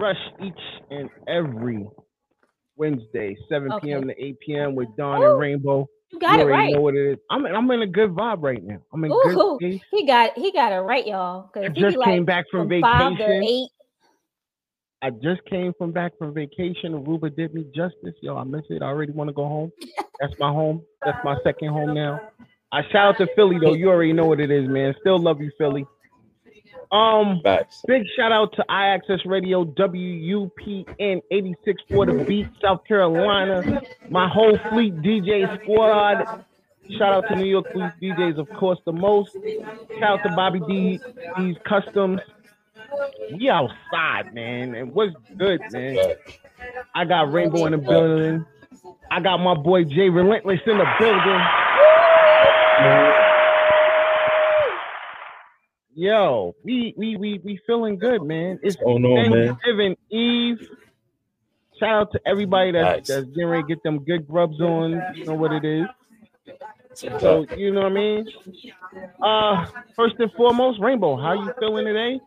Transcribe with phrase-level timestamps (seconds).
[0.00, 0.54] Rush each
[0.90, 1.86] and every
[2.76, 3.82] Wednesday, 7 Okay.
[3.82, 4.08] p.m.
[4.08, 4.74] to 8 p.m.
[4.76, 5.88] with Don Ooh, and Rainbow.
[6.12, 6.74] You got you it already right.
[6.74, 7.18] know what it is.
[7.30, 8.78] I'm, I'm in a good vibe right now.
[8.92, 9.80] I'm in Ooh, good space.
[9.92, 11.50] he got he got it right, y'all.
[11.64, 13.42] I he just be came back from from five to vacation.
[13.42, 13.70] eight.
[15.02, 16.92] I just came from back from vacation.
[16.94, 18.14] Aruba did me justice.
[18.22, 18.82] Yo, I miss it.
[18.82, 19.72] I already want to go home.
[20.20, 20.82] That's my home.
[21.04, 22.20] That's my second home now.
[22.72, 23.74] I shout out to Philly though.
[23.74, 24.94] You already know what it is, man.
[25.00, 25.86] Still love you, Philly.
[26.92, 27.82] Um, Facts.
[27.86, 33.80] big shout out to iAccess Radio WUPN 86 for the beat, South Carolina.
[34.08, 36.44] My whole fleet DJ squad.
[36.98, 39.36] Shout out to New York Fleet DJs, of course, the most.
[40.00, 41.00] Shout out to Bobby D,
[41.36, 42.20] D's Customs.
[43.32, 45.96] We outside, man, and what's good, man?
[46.94, 48.44] I got Rainbow in the building.
[49.12, 51.40] I got my boy Jay Relentless in the building.
[56.00, 58.58] Yo, we we we we feeling good, man.
[58.62, 59.48] It's What's going on, man?
[59.48, 60.66] Thanksgiving Eve.
[61.78, 63.08] Shout out to everybody that's Nice.
[63.08, 65.02] that's getting ready to get them good grubs on.
[65.14, 65.86] You know what it is.
[66.94, 68.26] So you know what I mean.
[69.22, 72.18] Uh, first and foremost, Rainbow, how you feeling today?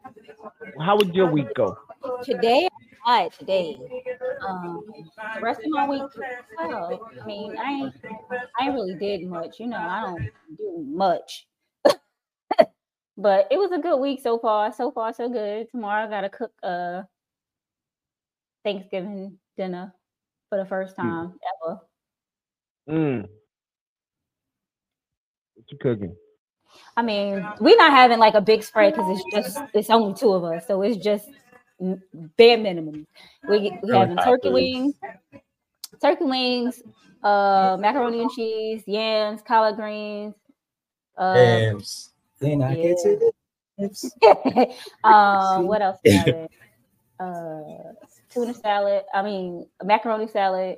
[0.79, 1.75] How would your week go?
[2.21, 2.67] Today,
[3.07, 3.75] I today.
[4.47, 4.83] Um,
[5.33, 6.03] the rest of my week,
[6.59, 7.95] well, I mean, I ain't,
[8.59, 9.59] I ain't really did much.
[9.59, 10.29] You know, I don't
[10.59, 11.47] do much.
[13.17, 14.73] But it was a good week so far.
[14.73, 15.69] So far, so good.
[15.69, 17.03] Tomorrow, I gotta cook a
[18.63, 19.93] Thanksgiving dinner
[20.49, 21.33] for the first time
[21.65, 21.79] ever.
[22.89, 23.21] Mm.
[25.55, 26.15] What you cooking?
[26.97, 30.31] I mean, we're not having like a big spread because it's just it's only two
[30.31, 31.27] of us, so it's just
[32.37, 33.05] bare minimum.
[33.47, 34.95] We we having turkey wings,
[36.01, 36.81] turkey wings,
[37.23, 40.35] uh, macaroni and cheese, yams, collard greens,
[41.17, 42.12] uh, Yams.
[42.43, 42.83] Then I Yeah.
[42.83, 43.31] get to the
[43.77, 44.11] hips.
[45.03, 45.97] um, what else?
[47.19, 47.93] Uh,
[48.33, 49.03] tuna salad.
[49.13, 50.77] I mean, macaroni salad,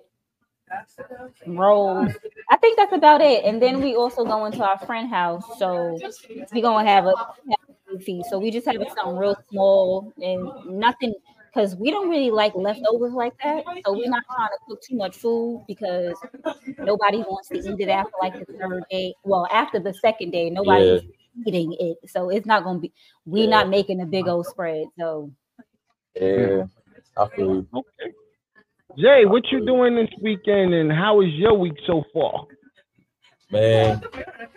[1.48, 2.12] rolls.
[2.52, 3.46] I think that's about it.
[3.46, 6.00] And then we also go into our friend house, so
[6.54, 8.30] we gonna have a, have a feast.
[8.30, 11.14] So we just have something real small and nothing
[11.54, 13.64] because we don't really like leftovers like that.
[13.86, 16.22] So we're not trying to cook too much food because
[16.80, 19.16] nobody wants to eat it after like the third day.
[19.24, 21.02] Well, after the second day, nobody's
[21.46, 22.10] eating it.
[22.10, 22.92] So it's not gonna be.
[23.26, 23.50] We're Yeah.
[23.50, 24.88] not making a big old spread.
[25.00, 25.32] So
[26.20, 26.66] Yeah.
[27.18, 27.68] I feel you.
[27.74, 28.14] Okay.
[28.98, 32.46] Jay, what you doing this weekend, and how is your week so far?
[33.52, 34.02] Man,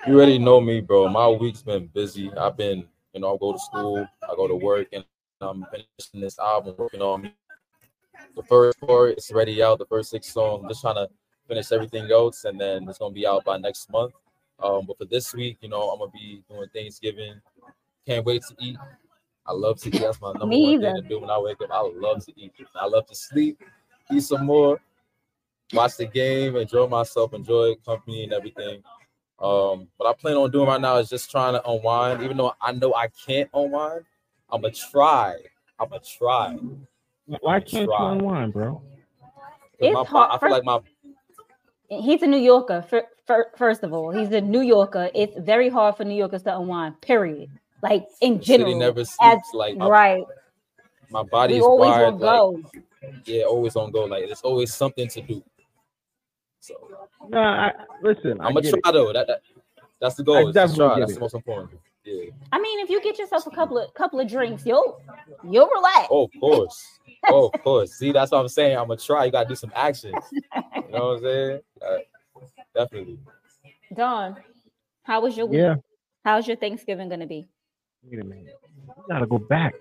[0.06, 1.08] you already know me, bro.
[1.08, 2.32] My week's been busy.
[2.35, 5.05] I've been, you know, I go to school, I go to work, and
[5.41, 7.32] I'm finishing this album, working on
[8.35, 9.12] the first part.
[9.12, 10.62] It's already out, the first six songs.
[10.62, 11.08] I'm just trying to
[11.49, 14.12] finish everything else, and then it's gonna be out by next month.
[14.62, 17.34] Um, but for this week, you know, I'm gonna be doing Thanksgiving.
[18.06, 18.76] Can't wait to eat.
[19.46, 20.00] I love to eat.
[20.02, 21.70] That's my number Me one thing to do when I wake up.
[21.72, 22.52] I love to eat.
[22.75, 23.62] I love to sleep,
[24.12, 24.81] eat some more,
[25.72, 28.82] watch the game, enjoy myself, enjoy company and everything.
[29.40, 32.54] Um, what I plan on doing right now is just trying to unwind, even though
[32.61, 34.04] I know I can't unwind.
[34.50, 35.37] I'ma try.
[35.78, 36.56] I'ma try.
[37.40, 38.12] Why can't you Try.
[38.12, 38.82] unwind, bro?
[38.82, 38.82] 'Cause
[39.78, 40.81] It's my, hard- I feel like my
[41.90, 42.82] He's a New Yorker.
[42.82, 43.08] fir- fir-
[43.56, 45.10] First of all, he's a New Yorker.
[45.14, 47.00] It's very hard for New Yorkers to unwind.
[47.02, 47.50] Period.
[47.82, 49.50] Like in city general, never as- sleeps.
[49.54, 50.25] Like my, right?
[51.10, 52.14] my body We is always wired.
[52.19, 52.80] will Like, go.
[53.26, 54.04] yeah, always on go.
[54.04, 55.42] Like there's always something to do.
[56.60, 56.75] So
[57.28, 57.72] Nah, I,
[58.02, 58.92] listen, I I'm gonna try it.
[58.92, 59.12] though.
[59.12, 59.42] That, that
[60.00, 60.38] that's the goal.
[60.38, 60.94] is to definitely try.
[60.94, 61.14] get That's it.
[61.16, 61.80] the most important.
[62.04, 62.25] Yeah.
[62.52, 65.00] I mean, if you get yourself a couple of couple of drinks, you'll
[65.44, 66.08] you'll relax.
[66.10, 66.98] Oh, of course.
[67.28, 67.92] oh, of course.
[67.92, 68.76] See, that's what I'm saying.
[68.78, 69.26] I'm gonna try.
[69.26, 70.14] You gotta do some actions.
[70.32, 71.60] You know what I'm saying?
[71.86, 71.96] Uh,
[72.78, 73.19] Definitely.
[73.96, 74.36] Don,
[75.02, 75.58] how was your week?
[75.58, 75.75] Yeah.
[76.25, 77.48] How's your Thanksgiving gonna be?
[78.04, 78.54] Wait a minute.
[78.86, 79.75] We gotta go back.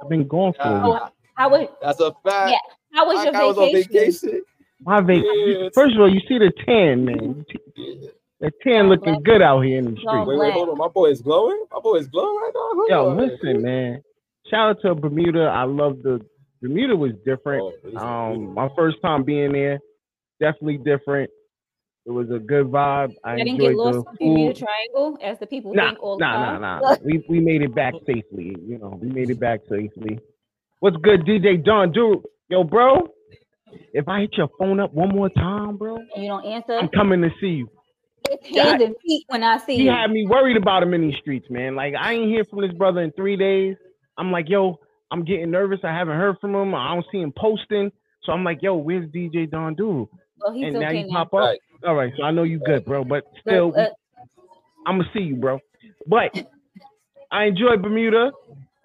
[0.00, 1.00] I've been gone for a Uh, week.
[1.02, 2.50] Oh, how was That's a fact.
[2.52, 2.58] Yeah,
[2.92, 3.92] how was Like your I was on vacation?
[4.30, 4.42] vacation.
[4.84, 5.68] My vac- Yeah.
[5.74, 7.44] First of all, you see the tan, man.
[7.76, 8.08] Yeah.
[8.40, 10.26] The tan looking good out here in the street.
[10.26, 10.78] Wait, wait, hold on.
[10.78, 11.64] My boy is glowing.
[11.72, 12.70] My boy is glowing right now.
[12.74, 13.16] Hold Yo, on.
[13.16, 14.02] listen, man.
[14.48, 15.44] Shout out to Bermuda.
[15.46, 16.24] I love the
[16.60, 17.62] Bermuda was different.
[17.96, 19.80] Oh, Um, my first time being there,
[20.40, 21.30] definitely different.
[22.06, 23.14] It was a good vibe.
[23.24, 24.54] I I didn't get enjoyed lost the in Bermuda.
[24.54, 26.60] Triangle, as the people Nah, think all the nah, time.
[26.60, 26.96] nah, nah.
[27.04, 28.56] We we made it back safely.
[28.66, 30.18] You know, we made it back safely.
[30.80, 31.92] What's good, DJ Don?
[31.92, 32.20] Dude,
[32.50, 33.08] yo, bro.
[33.92, 36.78] If I hit your phone up one more time, bro, And you don't answer.
[36.78, 37.68] I'm coming to see you.
[38.30, 39.82] It's hands and feet when I see you.
[39.82, 41.74] He had me worried about him in these streets, man.
[41.76, 43.76] Like I ain't hear from this brother in three days.
[44.18, 44.78] I'm like, yo,
[45.10, 45.80] I'm getting nervous.
[45.84, 46.74] I haven't heard from him.
[46.74, 47.90] I don't see him posting.
[48.24, 50.08] So I'm like, yo, where's DJ Don Dude?
[50.38, 51.24] well, he's And now you now.
[51.24, 51.40] pop up.
[51.40, 51.58] Right.
[51.86, 53.04] All right, so I know you good, bro.
[53.04, 53.86] But still, Look, uh,
[54.86, 55.58] I'm gonna see you, bro.
[56.06, 56.30] But
[57.30, 58.32] I enjoy Bermuda.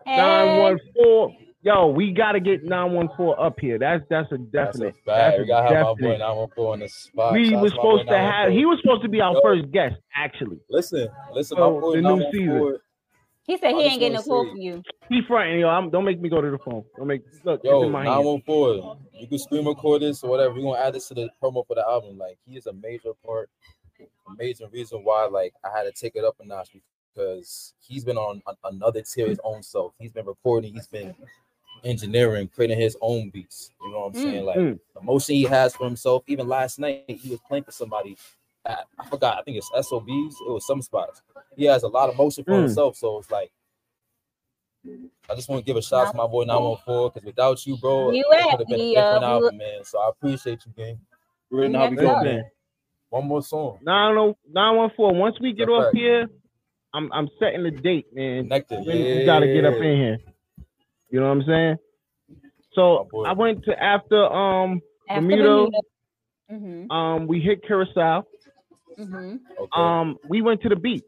[0.06, 1.34] hey, Nine one four.
[1.62, 3.78] Yo, we gotta get nine one four up here.
[3.80, 4.96] That's that's a That's a definite.
[5.06, 5.06] fact.
[5.06, 7.34] That's a We gotta have my boy 914 on the spot.
[7.34, 8.52] We Shout was to my boy supposed to have.
[8.52, 9.42] He was supposed to be our Yo.
[9.42, 10.60] first guest, actually.
[10.70, 12.80] Listen, listen, So, my boy the new 914.
[13.50, 14.84] He said he ain't getting a wanna call from you.
[15.10, 15.70] He fronting, yo.
[15.70, 16.84] I'm, don't make me go to the phone.
[16.96, 17.62] Don't make look.
[17.64, 18.24] Yo, in my hand.
[18.24, 18.98] 914.
[19.20, 20.54] You can screen record this or whatever.
[20.54, 22.18] We're gonna add this to the promo for the album.
[22.18, 23.50] Like he is a major part,
[24.00, 24.04] a
[24.38, 26.70] major reason why like I had to take it up a notch
[27.16, 29.94] because he's been on a- another tier his own self.
[30.00, 31.16] He's been recording, he's been
[31.84, 33.72] engineering, creating his own beats.
[33.82, 34.22] You know what I'm Mm.
[34.24, 34.46] saying?
[34.46, 34.80] Like Mm.
[34.94, 36.24] the motion he has for himself.
[36.28, 38.16] Even last night, he was playing for somebody.
[38.70, 39.38] At, I forgot.
[39.40, 40.36] I think it's SOBs.
[40.48, 41.22] It was some spots.
[41.58, 42.62] He has a lot of motion for Mm.
[42.68, 42.96] himself.
[42.96, 43.52] So it's like,
[45.30, 47.78] I just want to give a shout out to my boy 914 because without you,
[47.78, 49.84] bro, You it at could have been a different uh, album, man.
[49.84, 51.00] So I appreciate you, gang.
[51.50, 52.24] You already know how we Next go, up.
[52.24, 52.44] man.
[53.10, 53.80] One more song.
[53.82, 55.14] Nine oh nine one four.
[55.14, 55.96] Once we get That's off right.
[55.96, 56.28] here,
[56.94, 58.44] I'm I'm setting the date, man.
[58.44, 58.86] Connected.
[58.86, 60.20] We, we gotta get up in here.
[61.10, 61.76] You know what I'm saying?
[62.74, 64.80] So I went to after um
[65.10, 65.70] After Bermuda.
[66.52, 66.92] Mm-hmm.
[66.92, 68.26] um we hit Curacao.
[69.00, 69.36] Mm-hmm.
[69.60, 69.70] Okay.
[69.76, 71.04] Um we went to the beach.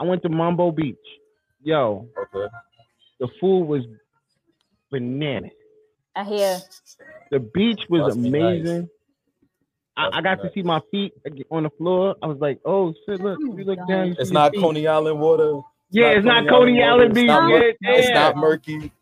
[0.00, 0.96] I went to Mambo Beach.
[1.62, 2.46] Yo, okay.
[3.18, 3.82] the food was
[4.90, 5.50] bananas.
[6.14, 6.58] I hear.
[7.30, 8.60] The beach was Must be nice.
[8.60, 8.88] amazing.
[9.96, 11.12] I, I be got to see my feet
[11.50, 12.14] on the floor.
[12.22, 13.20] I was like, "Oh shit!
[13.20, 13.88] Look, you look God.
[13.88, 14.08] down.
[14.08, 14.54] you It's not.
[14.54, 15.60] Coney Island water.
[15.90, 17.24] Yeah, it's not Coney Island Beach.
[17.24, 18.14] It's not, it's yeah.
[18.14, 18.92] not murky.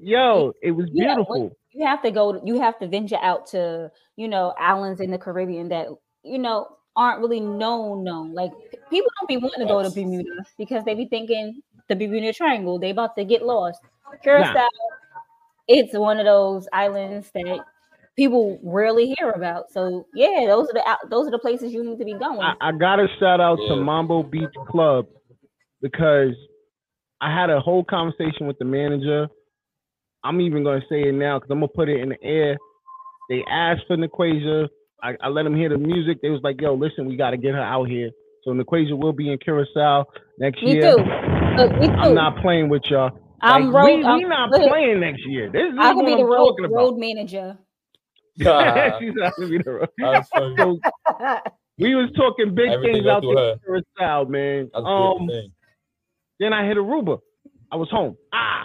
[0.00, 1.56] Yo, it was Yeah, beautiful.
[1.72, 2.40] You have to go.
[2.44, 5.88] You have to venture out to you know islands in the Caribbean that
[6.24, 8.04] you know aren't really known.
[8.04, 8.52] Known like
[8.90, 12.78] people don't be wanting to go to Bermuda because they be thinking the Bermuda Triangle.
[12.78, 13.80] They about to get lost.
[14.22, 14.68] Curacao,
[15.68, 17.60] it's one of those islands that
[18.16, 19.70] people rarely hear about.
[19.72, 22.40] So yeah, those are the out- those are the places you need to be going.
[22.40, 23.82] I, I gotta shout out to Yeah.
[23.82, 25.06] Mambo Beach Club
[25.80, 26.34] because
[27.20, 29.28] I had a whole conversation with the manager.
[30.24, 32.56] I'm even gonna say it now because I'm gonna put it in the air.
[33.28, 34.68] They asked for Nequasia.
[35.02, 36.22] I, I let them hear the music.
[36.22, 38.10] They was like, "Yo, listen, we gotta get her out here."
[38.44, 40.04] So Nequasia will be in Curacao
[40.38, 40.94] next me year.
[40.96, 41.04] too.
[41.56, 41.94] Look, me too.
[41.98, 43.10] I'm not playing with y'all.
[43.42, 43.86] I'm Like, road.
[43.98, 45.50] we, I'm, we not look, playing next year.
[45.50, 46.76] This is I what could be I'm the road, talking about.
[46.76, 47.58] road manager.
[48.38, 49.88] She's not gonna be the road.
[49.98, 50.56] That's funny.
[50.58, 50.80] So
[51.78, 54.70] we was talking big Everything things out there Curacao, man.
[54.74, 55.28] Um,
[56.40, 57.18] then I hit Aruba.
[57.72, 58.16] I was home.
[58.32, 58.64] Ah,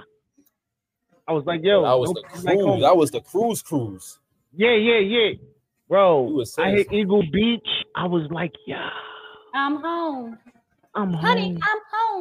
[1.28, 2.64] I was like, yo, that was the cruise.
[2.64, 2.82] home.
[2.82, 4.20] That was the cruise cruise.
[4.54, 5.30] yeah, yeah, yeah,
[5.90, 6.44] bro.
[6.58, 7.68] I hit Eagle Beach.
[7.96, 8.90] I was like, yeah,
[9.54, 10.38] I'm home,
[10.96, 11.22] I'm home.
[11.24, 11.50] honey.
[11.54, 11.60] home.
[11.64, 11.80] I'm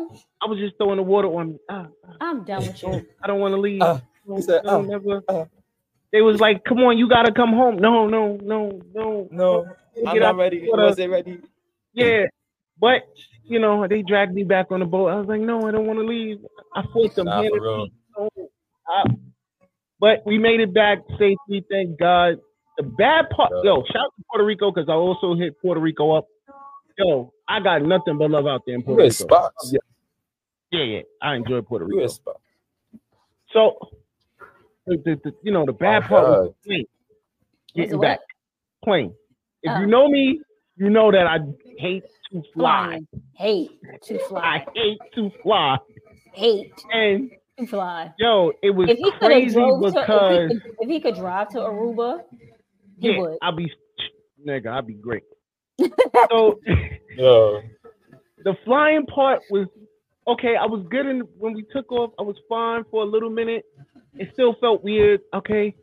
[0.08, 0.18] home.
[0.42, 1.58] I was just throwing the water on me.
[1.70, 1.88] Ah,
[2.20, 3.06] I'm done with you.
[3.22, 3.80] I don't want to leave.
[3.80, 4.00] No,
[4.36, 5.22] he said, no, ah, never.
[5.28, 5.44] ah.
[6.12, 7.76] They was like, come on, you gotta come home.
[7.78, 9.66] No, no, no, no, No,
[10.06, 10.66] I'm Get not out ready.
[10.68, 10.84] water.
[10.84, 11.40] Was it ready?
[11.92, 12.24] Yeah,
[12.80, 13.02] but
[13.44, 15.08] you know, they dragged me back on the boat.
[15.08, 16.38] I was like, no, I don't want to leave.
[16.74, 17.26] I forced them.
[17.26, 17.86] Nah, for real.
[18.16, 18.28] No,
[18.88, 19.04] I-
[19.98, 22.34] but we made it back safely, thank God.
[22.76, 23.70] The bad part, Yeah.
[23.72, 26.26] yo, shout out to Puerto Rico because I also hit Puerto Rico up.
[26.98, 29.10] Yo, I got nothing but love out there in Puerto Rico.
[29.12, 29.72] spots.
[29.72, 29.80] Yeah.
[30.72, 31.02] Yeah, yeah.
[31.22, 32.06] I enjoy Puerto Rico.
[32.06, 32.36] spot.
[33.52, 33.78] So,
[34.86, 36.54] the, the, the- you know, the bad Oh, part was God.
[36.64, 36.84] the plane.
[37.74, 38.20] Getting back,
[38.80, 38.88] what?
[38.90, 39.14] plane.
[39.62, 39.80] If Oh.
[39.80, 40.40] you know me,
[40.76, 41.38] you know that I
[41.78, 42.86] hate to fly.
[42.86, 43.08] Flying.
[43.34, 43.70] Hate
[44.04, 44.40] to fly.
[44.40, 44.72] I fly.
[44.74, 45.76] hate to fly.
[46.32, 48.12] Hate And to fly.
[48.18, 51.14] yo, it was If he crazy drove to, because if he, could, if he could
[51.16, 52.22] drive to Aruba,
[52.98, 53.38] he yeah, would.
[53.42, 53.70] I'll be
[54.46, 55.22] nigga, I'll be great.
[56.30, 56.60] so
[57.16, 57.60] Yo,
[58.44, 59.66] the flying part was
[60.26, 60.56] okay.
[60.56, 62.12] I was good in when we took off.
[62.18, 63.64] I was fine for a little minute.
[64.14, 65.20] It still felt weird.
[65.34, 65.74] Okay,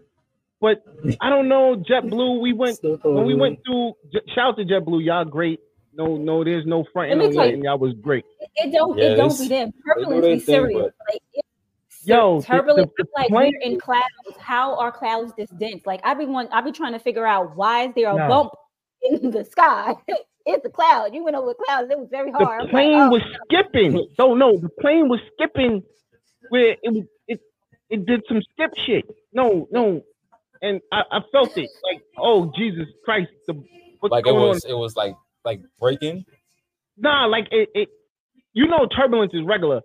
[0.60, 0.84] but
[1.22, 1.76] I don't know.
[1.90, 2.42] JetBlue.
[2.42, 3.94] We went when we went through.
[4.34, 5.06] Shout out to JetBlue.
[5.06, 5.60] Y'all great.
[5.96, 7.34] No, no, there's no front Let me end.
[7.36, 7.64] tell you- nothing.
[7.66, 8.26] Y'all was great.
[8.56, 8.98] It don't.
[8.98, 9.70] Yeah, it don't be them.
[9.70, 10.94] they do Turbulence their be thing, serious.
[11.12, 11.43] Like,
[12.04, 12.92] it's Yo, the- turbulence.
[12.98, 14.04] the- I'm like plane- we're in clouds.
[14.40, 15.86] How are clouds this dense?
[15.86, 16.48] Like I be one.
[16.52, 18.28] I be trying to figure out why is there a No.
[18.28, 18.52] bump
[19.04, 19.96] in the sky?
[20.46, 21.14] it's a cloud.
[21.14, 21.90] You went over clouds.
[21.92, 22.50] It was very hard.
[22.50, 24.08] I'm The like, plane oh, was skipping.
[24.18, 25.84] So no, the plane was skipping
[26.50, 27.40] where it was it
[27.90, 29.06] it did some skip shit.
[29.34, 30.02] No, no.
[30.62, 31.70] And I, I felt it.
[31.84, 33.54] Like, oh Jesus Christ, the
[34.00, 36.26] what's like it going was, it was like like breaking.
[36.98, 37.90] Nah, like it, it
[38.54, 39.82] you know turbulence is regular.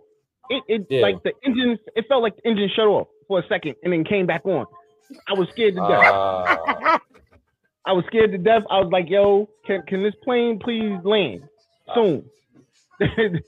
[0.51, 1.03] It it Yeah.
[1.03, 4.05] like the engine it felt like the engine shut off for a second and then
[4.05, 4.67] came back on.
[5.29, 6.05] I was scared to death.
[6.07, 7.01] Ah,
[7.87, 8.63] I was scared to death.
[8.71, 11.43] I was like, yo, can can this plane please land
[11.95, 12.25] soon?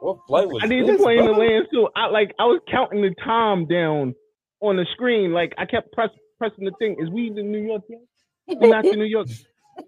[0.00, 1.86] what flight was I need this, the plane to land soon.
[1.96, 4.14] I like I was counting the time down
[4.60, 5.32] on the screen.
[5.32, 6.96] Like I kept press, pressing the thing.
[7.00, 8.00] Is we in New York yet?
[8.48, 9.28] We're not in New York.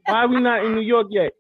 [0.07, 1.33] Why are we not in New York yet?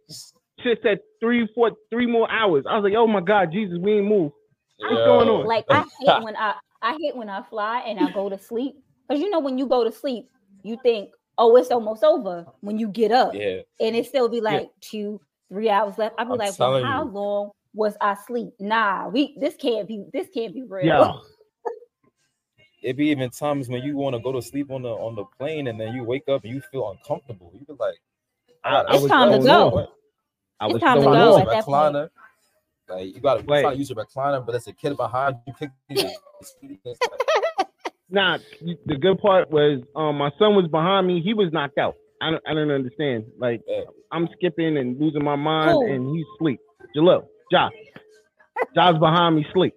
[0.62, 2.64] Shit said three, four, three more hours.
[2.68, 4.34] I was like, oh my God, Jesus, we ain't moved.
[4.82, 5.04] What's Yo.
[5.06, 5.46] going on?
[5.46, 8.74] like I hate when I I hate when I fly and I go to sleep
[9.08, 10.28] because you know when you go to sleep
[10.62, 14.40] you think oh it's almost over when you get up Yeah, and it still be
[14.40, 16.14] like two three hours left.
[16.18, 17.10] I'd be I'm like, well, how you.
[17.10, 18.52] long was I asleep?
[18.58, 20.86] Nah, we this can't be this can't be real.
[20.86, 21.12] Yeah.
[22.82, 25.24] it be even times when you want to go to sleep on the on the
[25.38, 27.52] plane and then you wake up and you feel uncomfortable.
[27.54, 27.98] You be like,
[28.64, 29.78] I, I It's was time to go.
[29.78, 29.88] off.
[30.60, 31.40] I It's was time to go off.
[31.42, 32.10] at that point.
[32.92, 32.98] Recliner.
[33.06, 33.62] Like you got to Wait.
[33.62, 35.54] try use a recliner, but it's a kid behind you.
[35.58, 35.70] Kick.
[38.14, 38.36] Nah,
[38.84, 41.22] the good part was um my son was behind me.
[41.22, 41.94] He was knocked out.
[42.20, 43.24] I don't, I don't understand.
[43.38, 43.84] Like Yeah.
[44.10, 45.86] I'm skipping and losing my mind, Who?
[45.90, 46.60] and he's asleep.
[46.94, 47.72] Jalil, Josh,
[48.74, 49.74] Josh behind me sleep.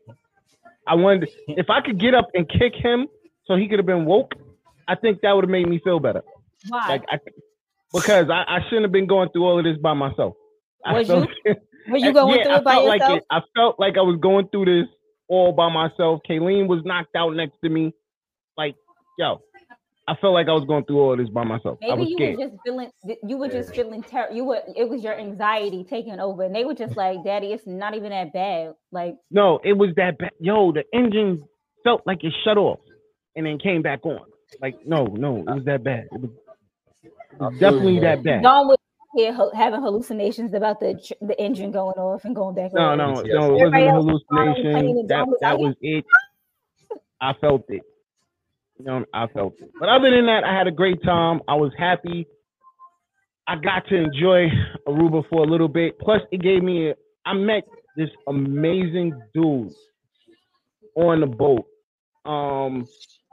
[0.86, 3.08] I wanted if I could get up and kick him
[3.46, 4.34] so he could have been woke.
[4.86, 6.22] I think that would have made me feel better.
[6.68, 6.88] Why?
[6.90, 7.20] Like I,
[7.94, 10.34] because I, I shouldn't have been going through all of this by myself.
[10.86, 11.30] I Was felt,
[11.90, 13.12] Were you going yeah, through I it by felt yourself?
[13.12, 13.24] like it.
[13.32, 14.90] I felt like I was going through this
[15.28, 16.22] all by myself.
[16.30, 17.94] Kayleen was knocked out next to me.
[18.58, 18.76] Like,
[19.18, 19.42] yo,
[20.08, 21.80] I felt like I was going through all this by myself.
[21.84, 22.38] I Maybe was you scared.
[22.38, 22.92] were just feeling
[23.28, 26.64] you were just feeling ter- you were it was your anxiety taking over and they
[26.66, 28.76] were just like, Daddy, it's not even that bad.
[28.92, 30.32] Like No, it was that bad.
[30.40, 31.44] Yo, the engine
[31.84, 32.80] felt like it shut off
[33.36, 34.22] and then came back on.
[34.62, 36.08] Like, no, no, it was that bad.
[36.12, 36.30] It was,
[37.04, 38.44] it was definitely that bad.
[38.44, 38.78] Don was
[39.16, 42.82] here ho- having hallucinations about the tr- the engine going off and going back No,
[42.90, 42.98] on.
[42.98, 43.26] no, Yes.
[43.28, 45.08] no, it wasn't Everybody a else was on the plane hallucination.
[45.08, 46.06] That was that was it.
[47.22, 47.82] I felt it.
[48.78, 49.72] You know, I felt it.
[49.80, 51.42] But other than that, I had a great time.
[51.48, 52.28] I was happy.
[53.48, 54.50] I got to enjoy
[54.88, 55.98] Aruba for a little bit.
[56.00, 56.90] Plus, it gave me.
[56.90, 56.96] A,
[57.26, 57.64] I met
[57.96, 59.72] this amazing dude
[60.96, 61.66] on the boat.
[62.26, 62.86] Um,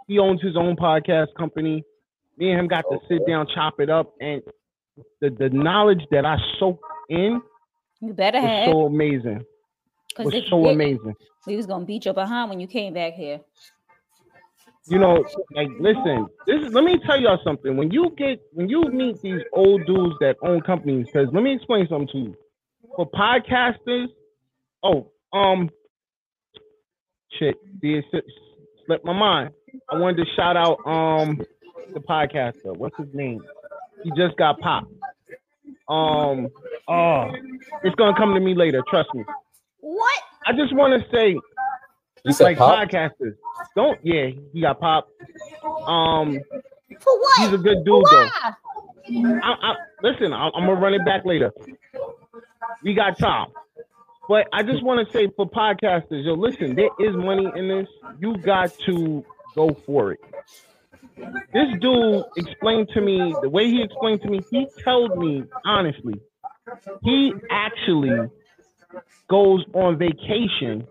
[0.06, 1.82] he owns his own podcast company.
[2.38, 4.42] Me and him got to sit down, chop it up, and
[5.20, 7.40] the the knowledge that I soaked in
[8.00, 9.44] You better was have so amazing.
[10.08, 11.14] because Was so you amazing.
[11.46, 13.40] we was gonna beat your behind when you came back here.
[14.88, 17.76] you know, like listen, this is let me tell y'all something.
[17.76, 21.54] When you get when you meet these old dudes that own companies, because let me
[21.54, 22.36] explain something to you.
[22.96, 24.08] For podcasters,
[24.82, 25.70] oh, um
[27.38, 28.30] shit, it slipped
[28.86, 29.50] slipped my mind.
[29.90, 31.40] I wanted to shout out um
[31.94, 32.76] the podcaster.
[32.76, 33.40] What's his name?
[34.04, 34.92] He just got popped.
[35.88, 36.48] Um
[36.88, 37.30] oh
[37.84, 39.24] it's gonna come to me later, trust me.
[39.80, 40.20] What?
[40.46, 41.36] I just wanna say
[42.24, 42.88] You said like pop?
[42.88, 43.36] podcasters.
[43.76, 45.10] Don't yeah, he got popped.
[45.86, 46.38] Um,
[47.00, 47.38] For what?
[47.40, 48.28] he's a good dude though.
[49.08, 51.52] I, I, listen, I, I'm gonna run it back later.
[52.84, 53.48] We got time,
[54.28, 57.88] but I just want to say for podcasters, yo, listen, there is money in this.
[58.20, 60.20] You got to go for it.
[61.52, 64.40] This dude explained to me the way he explained to me.
[64.50, 66.20] He told me honestly,
[67.02, 68.28] he actually
[69.28, 70.86] goes on vacation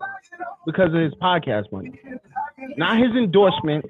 [0.66, 1.98] because of his podcast money,
[2.76, 3.84] not his endorsement,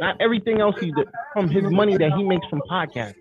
[0.00, 3.14] not everything else he did from his money that he makes from podcasts.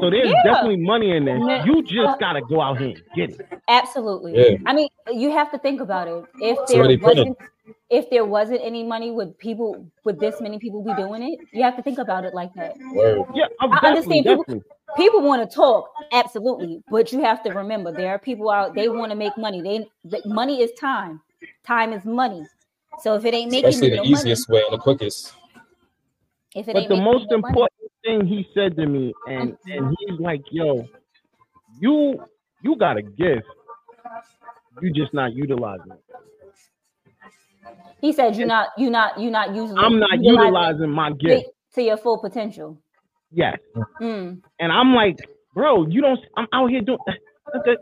[0.00, 0.42] So there's Yeah.
[0.44, 1.40] definitely money in this.
[1.66, 3.46] You just gotta go out here and get it.
[3.68, 4.34] Absolutely.
[4.52, 4.56] Yeah.
[4.66, 6.24] I mean, you have to think about it.
[6.40, 7.28] If there already printed.
[7.28, 7.38] wasn't,
[7.90, 11.40] if there wasn't any money, would people, would this many people be doing it?
[11.52, 12.76] You have to think about it like that.
[12.94, 13.24] Word.
[13.34, 14.62] Yeah, I'm I understand people- definitely.
[14.96, 18.74] People want to talk, absolutely, but you have to remember there are people out.
[18.74, 19.60] They want to make money.
[19.60, 21.20] They the, money is time.
[21.66, 22.46] Time is money.
[23.02, 25.32] So if it ain't making Especially the no money, easiest way and the quickest.
[26.54, 29.56] if it But ain't the most no money, important thing he said to me, and
[29.66, 30.86] and he's like, "Yo,
[31.80, 32.20] you
[32.62, 33.46] you got a gift,
[34.82, 36.04] you just not utilizing it.
[38.00, 39.76] he said you're not, you're not, you're not using.
[39.78, 41.46] I'm not utilizing utilizing my gift.
[41.74, 42.78] to your full potential.
[43.30, 43.58] Yes,
[44.00, 44.40] Mm.
[44.58, 45.16] and I'm like,
[45.54, 46.18] bro, you don't.
[46.36, 46.98] I'm out here doing,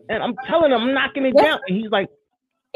[0.08, 1.44] and I'm telling him I'm knocking it Yes.
[1.44, 2.08] down, and he's like,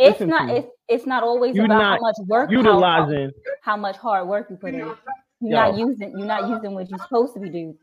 [0.00, 0.50] It's Listen not.
[0.50, 3.30] It's it's not always You're about not how much work, how- utilizing.
[3.62, 4.80] how, much hard work you put in.
[4.80, 4.96] You're
[5.42, 5.50] Yo.
[5.50, 6.10] not using.
[6.18, 7.76] You're not using what you're supposed to be doing.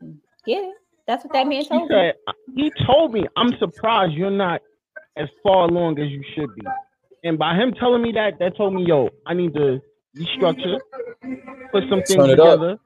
[0.46, 0.74] Get it?
[1.06, 2.12] That's what that man He told me.
[2.56, 4.60] he told me, I'm surprised you're not
[5.16, 6.66] as far along as you should be.
[7.24, 9.80] And by him telling me that, that told me, yo, I need to
[10.16, 10.78] restructure,
[11.72, 12.58] put some things Turn it up.
[12.60, 12.78] together.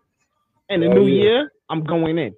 [0.71, 1.23] And the Hell new yeah.
[1.23, 2.35] year, I'm going in.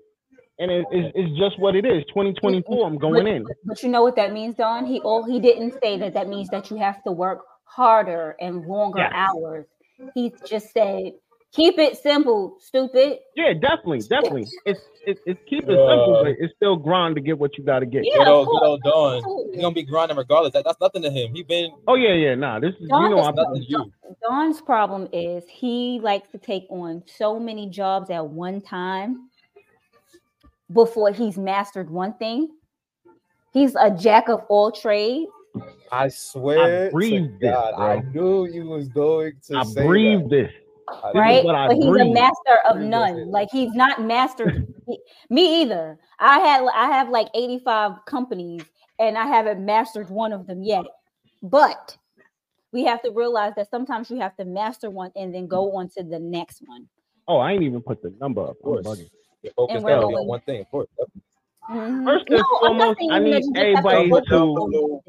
[0.58, 2.04] And it, it's, it's just what it is.
[2.08, 3.44] 2024, I'm going in.
[3.64, 4.86] But you know what that means, Don?
[4.86, 8.64] He all he didn't say that that means that you have to work harder and
[8.64, 9.10] longer Yeah.
[9.12, 9.66] hours.
[10.14, 11.12] He just said,
[11.52, 13.18] keep it simple, stupid.
[13.36, 14.46] Yeah, definitely, definitely.
[14.66, 15.90] It's it's, it's keep it Yeah.
[15.90, 18.04] simple, but it's still grind to get what you got to get.
[18.04, 18.68] Yeah, Good of old, good course.
[18.68, 19.16] old Don.
[19.16, 19.56] Absolutely.
[19.56, 20.52] He gonna be grinding regardless.
[20.54, 21.34] That, that's nothing to him.
[21.34, 22.34] He been Oh yeah, yeah.
[22.36, 23.92] Nah, this is Don you know is I'm nothing to you.
[24.22, 29.28] Don's problem is he likes to take on so many jobs at one time
[30.72, 32.48] before he's mastered one thing.
[33.52, 35.30] He's a jack of all trades.
[35.92, 37.86] I swear I breathed to this, God, bro.
[37.86, 40.50] I knew you was going to I say breathe this.
[40.88, 41.04] that.
[41.04, 41.44] I right?
[41.44, 42.12] what I But he's a breathe.
[42.12, 43.16] master of Breathe none.
[43.16, 43.28] this.
[43.28, 44.66] Like he's not mastered.
[45.30, 45.98] me either.
[46.18, 48.62] I had I have like 85 companies
[48.98, 50.84] and I haven't mastered one of them yet.
[51.42, 51.96] But
[52.72, 55.88] we have to realize that sometimes you have to master one and then go on
[55.90, 56.88] to the next one.
[57.28, 58.56] Oh, I ain't even put the number up.
[59.44, 60.88] I'm You're focused And we're on one thing, of course.
[61.70, 62.04] Mhm.
[62.04, 65.00] First and I'm foremost, I need you just have to everybody to-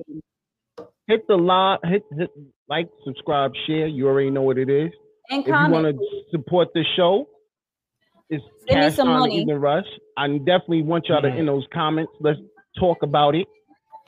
[1.08, 2.30] hit the live, hit, hit
[2.68, 3.88] like, subscribe, share.
[3.88, 4.92] You already know what it is.
[5.30, 7.28] and If you want to support the show,
[8.30, 9.42] it's Send me cash some on money.
[9.42, 9.86] Even Rush.
[10.18, 12.12] I definitely want y'all to in those comments.
[12.20, 12.40] Let's
[12.80, 13.48] talk about it.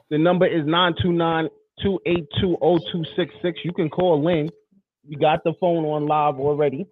[0.09, 3.63] The number is 929-282-0266.
[3.63, 4.49] You can call in.
[5.07, 6.85] We got the phone on live already.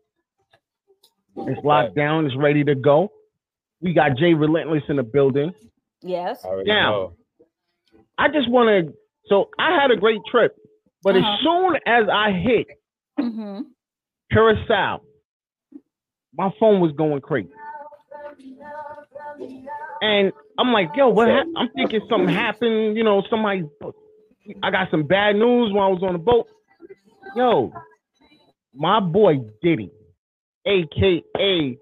[1.38, 2.26] It's locked down.
[2.26, 3.12] It's ready to go.
[3.82, 5.54] We got Jay Relentless in the building.
[6.02, 6.46] Yes.
[6.46, 7.14] I Now, know.
[8.18, 8.94] I just want to.
[9.28, 10.56] So I had a great trip,
[11.04, 11.34] but Uh-huh.
[11.34, 12.68] as soon as I hit
[13.20, 13.62] hmm
[14.32, 15.02] Curacao,
[16.36, 17.50] my phone was going crazy,
[20.02, 22.98] and I'm like, "Yo, what?" hap I'm thinking something happened.
[22.98, 23.64] You know, somebody.
[24.64, 26.48] I got some bad news when I was on the boat.
[27.36, 27.74] Yo,
[28.74, 29.92] my boy Diddy,
[30.66, 31.78] aka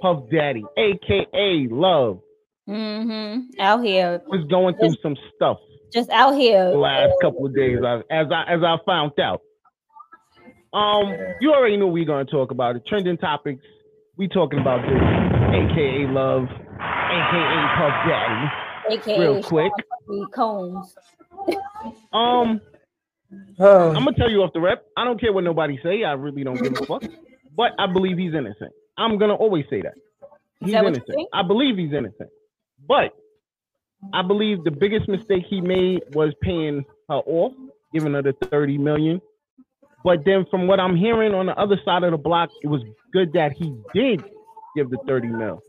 [0.00, 2.20] Puff Daddy, aka Love,
[2.66, 5.58] hmm Out here, was going through some stuff.
[5.92, 6.70] just out here.
[6.70, 9.40] the last couple of days as as I as I found out.
[10.72, 12.82] Um, you already know we're gonna talk about it.
[12.86, 13.62] Trending topics.
[14.16, 15.00] We talking about this,
[15.54, 18.50] aka Love, aka Puff Daddy.
[18.90, 19.72] AKA real quick.
[20.08, 20.94] Sean Puffy Combs.
[22.12, 22.60] Um,
[23.58, 24.84] I'm gonna tell you off the rep.
[24.96, 26.04] I don't care what nobody say.
[26.04, 27.02] I really don't give a fuck.
[27.56, 28.72] But I believe he's innocent.
[28.96, 29.94] I'm gonna always say that.
[30.60, 31.28] He's that innocent.
[31.32, 32.30] I believe he's innocent.
[32.86, 33.14] But
[34.12, 37.52] I believe the biggest mistake he made was paying her off,
[37.92, 39.20] giving her the 30 million.
[40.04, 42.82] But then from what I'm hearing on the other side of the block, it was
[43.12, 44.22] good that he did
[44.76, 45.62] give the 30 mil.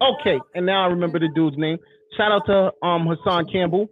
[0.00, 1.78] Okay, and now I remember the dude's name.
[2.16, 3.88] Shout out to um Hassan Campbell.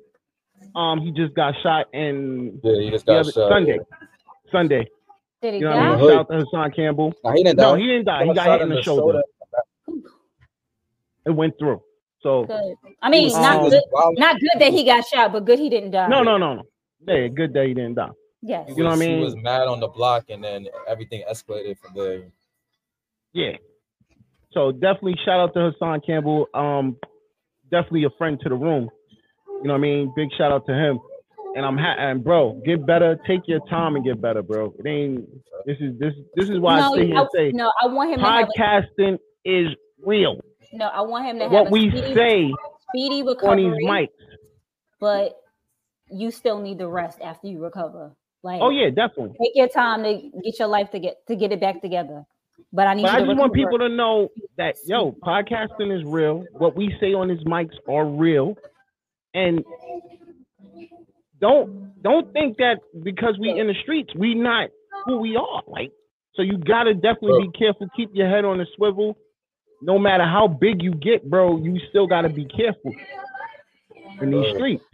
[0.75, 3.51] Um, he just got shot in Yeah, he just got other, shot.
[3.51, 3.79] Sunday.
[4.53, 4.89] Sunday.
[5.41, 6.09] Did he You know what I mean?
[6.11, 7.15] Shout out to Hassan Campbell.
[7.25, 8.25] Nah, he didn't No, he didn't die.
[8.25, 9.23] He got hit in the shoulder.
[11.27, 11.83] It went through.
[12.21, 12.75] So Good.
[13.03, 13.83] I mean, not um, good.
[14.17, 16.09] Not good that he got shot, but good he didn't die.
[16.09, 16.63] no, no, no, no.
[17.07, 18.09] Yeah, good that he didn't die.
[18.43, 18.69] Yes.
[18.69, 19.19] He You know what I mean?
[19.19, 22.23] He was mad on the block, and then everything escalated from there.
[23.33, 23.57] Yeah.
[24.53, 26.47] So definitely shout out to Hassan Campbell.
[26.55, 26.97] Um,
[27.71, 28.91] definitely a friend to the room.
[29.47, 30.13] You know what I mean?
[30.17, 30.99] Big shout out to him.
[31.57, 33.19] And I'm ha- and bro, get better.
[33.27, 34.73] Take your time and get better, bro.
[34.79, 35.29] It ain't.
[35.67, 38.11] This is this this is why no, I sit here and say no, I want
[38.13, 39.69] him to have a, podcasting is
[40.05, 40.37] real.
[40.73, 42.53] no, I want him to have What a we speedy, say
[42.91, 43.65] speedy on recovery.
[43.79, 44.09] these mics.
[45.01, 45.35] but
[46.11, 48.13] you still need the rest after you recover.
[48.43, 49.37] Like, Oh yeah, definitely.
[49.43, 52.25] take your time to get your life to get to get it back together.
[52.73, 56.45] But I need But I just want people to know that yo, podcasting is real.
[56.53, 58.55] What we say on these mics are real,
[59.35, 59.65] and
[61.41, 64.71] don't don't think that because we in the streets, we not
[65.05, 65.63] who we are.
[65.67, 65.93] Like,
[66.35, 67.89] so you gotta definitely be careful.
[67.97, 69.17] Keep your head on the swivel.
[69.81, 72.93] No matter how big you get, bro, you still gotta be careful
[74.21, 74.85] in these streets.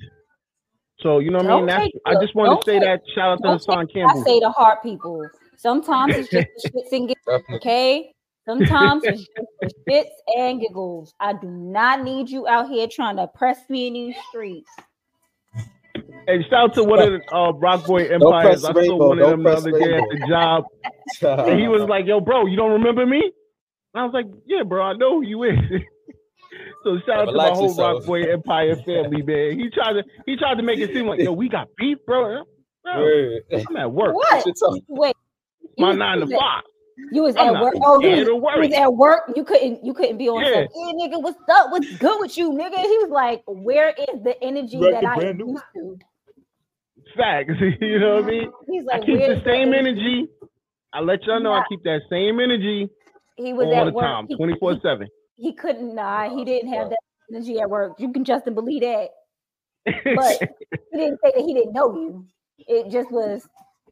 [1.00, 1.66] So you know what I mean?
[1.66, 3.00] That's take I just want to say take- that.
[3.14, 5.28] Shout out to don't Hassan I say to heart people.
[5.56, 8.12] Sometimes it's just the shits and giggles, okay?
[8.46, 11.14] Sometimes it's just the shits and giggles.
[11.20, 14.70] I do not need you out here trying to press me in these streets.
[15.94, 18.64] And shout out to one of the uh, Rock Boy Empires.
[18.64, 20.64] I saw rainbow, one of don't them the other day at the job.
[21.46, 23.20] And he was like, "Yo, bro, you don't remember me?"
[23.94, 25.58] And I was like, "Yeah, bro, I know who you is."
[26.84, 27.98] so shout out to my whole yourself.
[27.98, 29.58] Rock Boy Empire family, man.
[29.58, 32.42] He tried to he tried to make it seem like, "Yo, we got beef, bro."
[32.82, 34.14] bro I'm at work.
[34.14, 34.44] What?
[34.88, 35.14] Wait.
[35.78, 36.62] My nine to you was at- five.
[37.12, 37.74] You was I'm at work.
[37.82, 38.56] Oh, you was, work.
[38.56, 39.22] was at work.
[39.34, 39.84] You couldn't.
[39.84, 40.42] You couldn't be on.
[40.44, 40.50] Yeah.
[40.50, 40.66] Yeah.
[40.72, 41.70] Hey, nigga, what's up?
[41.70, 42.78] What's good with you, nigga?
[42.78, 45.98] He was like, "Where is the energy Right, that I brand new- used to?"
[47.16, 47.52] Facts.
[47.80, 48.52] you know what I mean?
[48.68, 50.28] He's like, I like, keep the "Where's same energy.
[50.92, 52.88] I let y'all know I keep that same energy
[53.36, 54.04] He was all at the work.
[54.04, 55.08] time, twenty four seven.
[55.34, 56.98] he couldn't nah he oh, didn't have that
[57.32, 59.08] energy at work you can just believe that
[59.86, 60.38] but
[60.92, 62.24] he didn't say that he didn't know you
[62.58, 63.48] it just was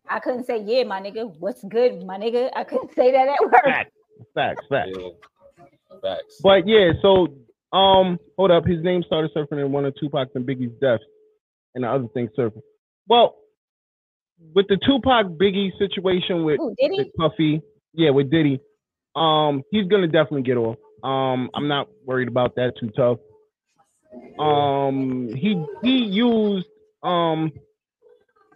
[0.09, 3.41] i couldn't say yeah my nigga what's good my nigga i couldn't say that at
[3.41, 3.91] work facts,
[4.35, 4.91] facts, facts.
[4.99, 5.09] Yeah.
[6.01, 6.41] Facts.
[6.43, 7.29] But yeah, so
[7.77, 8.67] um, hold up.
[8.67, 11.05] His name started surfing in one of Tupac's and Biggie's deaths,
[11.75, 12.63] and the other thing surfing.
[13.09, 13.37] Well,
[14.55, 17.63] with the Tupac Biggie situation with, Ooh, did with Puffy,
[17.93, 18.61] yeah, with Diddy,
[19.15, 20.77] um, he's gonna definitely get off.
[21.03, 23.19] Um, I'm not worried about that too tough.
[24.39, 26.67] Um, he he used
[27.03, 27.53] um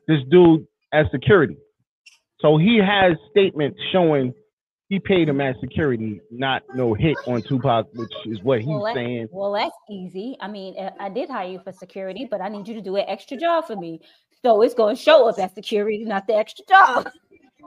[0.07, 1.57] this dude as security,
[2.41, 4.33] so he has statements showing
[4.89, 8.85] he paid him as security, not no hit on Tupac, which is what he's well,
[8.85, 9.29] that- saying.
[9.33, 12.67] well that's easy i mean uh, i did hire you for security but i need
[12.69, 14.01] you to do an extra job for me
[14.45, 17.09] so it's going to show up as security not the extra job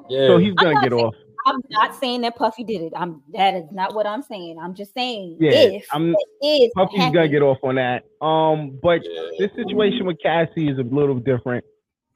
[0.10, 0.28] Yeah.
[0.28, 1.14] So he's gonna get saying- off.
[1.46, 4.74] i'm not saying that puffy did it i'm that is not what i'm saying i'm
[4.74, 8.04] just saying Yeah, if I'm it is Puffy's gonna get off on that.
[8.26, 9.24] Um, but Yeah.
[9.40, 11.66] this situation with Cassie is a little different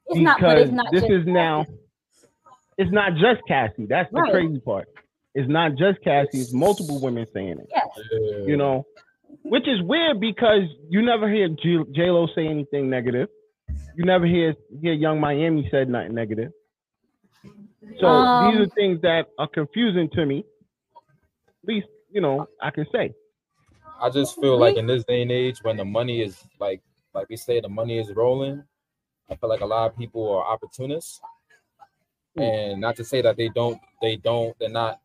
[0.08, 1.66] it's not but because it's not this just is now
[2.78, 3.86] it's not just Cassie.
[3.86, 4.32] That's the Right.
[4.32, 4.88] crazy part.
[5.36, 7.68] It's not just Cassie, it's multiple women saying it.
[7.70, 8.46] yes Yeah.
[8.48, 8.86] You know,
[9.44, 13.30] which is weird because you never hear J Lo say anything negative.
[13.96, 16.52] You never hear hear Young Miami said nothing negative.
[18.00, 18.08] So
[18.42, 20.46] these Um, are things that are confusing to me.
[21.64, 23.14] At least you know I can say.
[24.02, 26.82] I just feel like in this day and age, when the money is like,
[27.14, 28.64] like we say, the money is rolling.
[29.34, 31.20] I feel like a lot of people are opportunists,
[32.36, 35.02] and not to say that they don't, they don't, they're not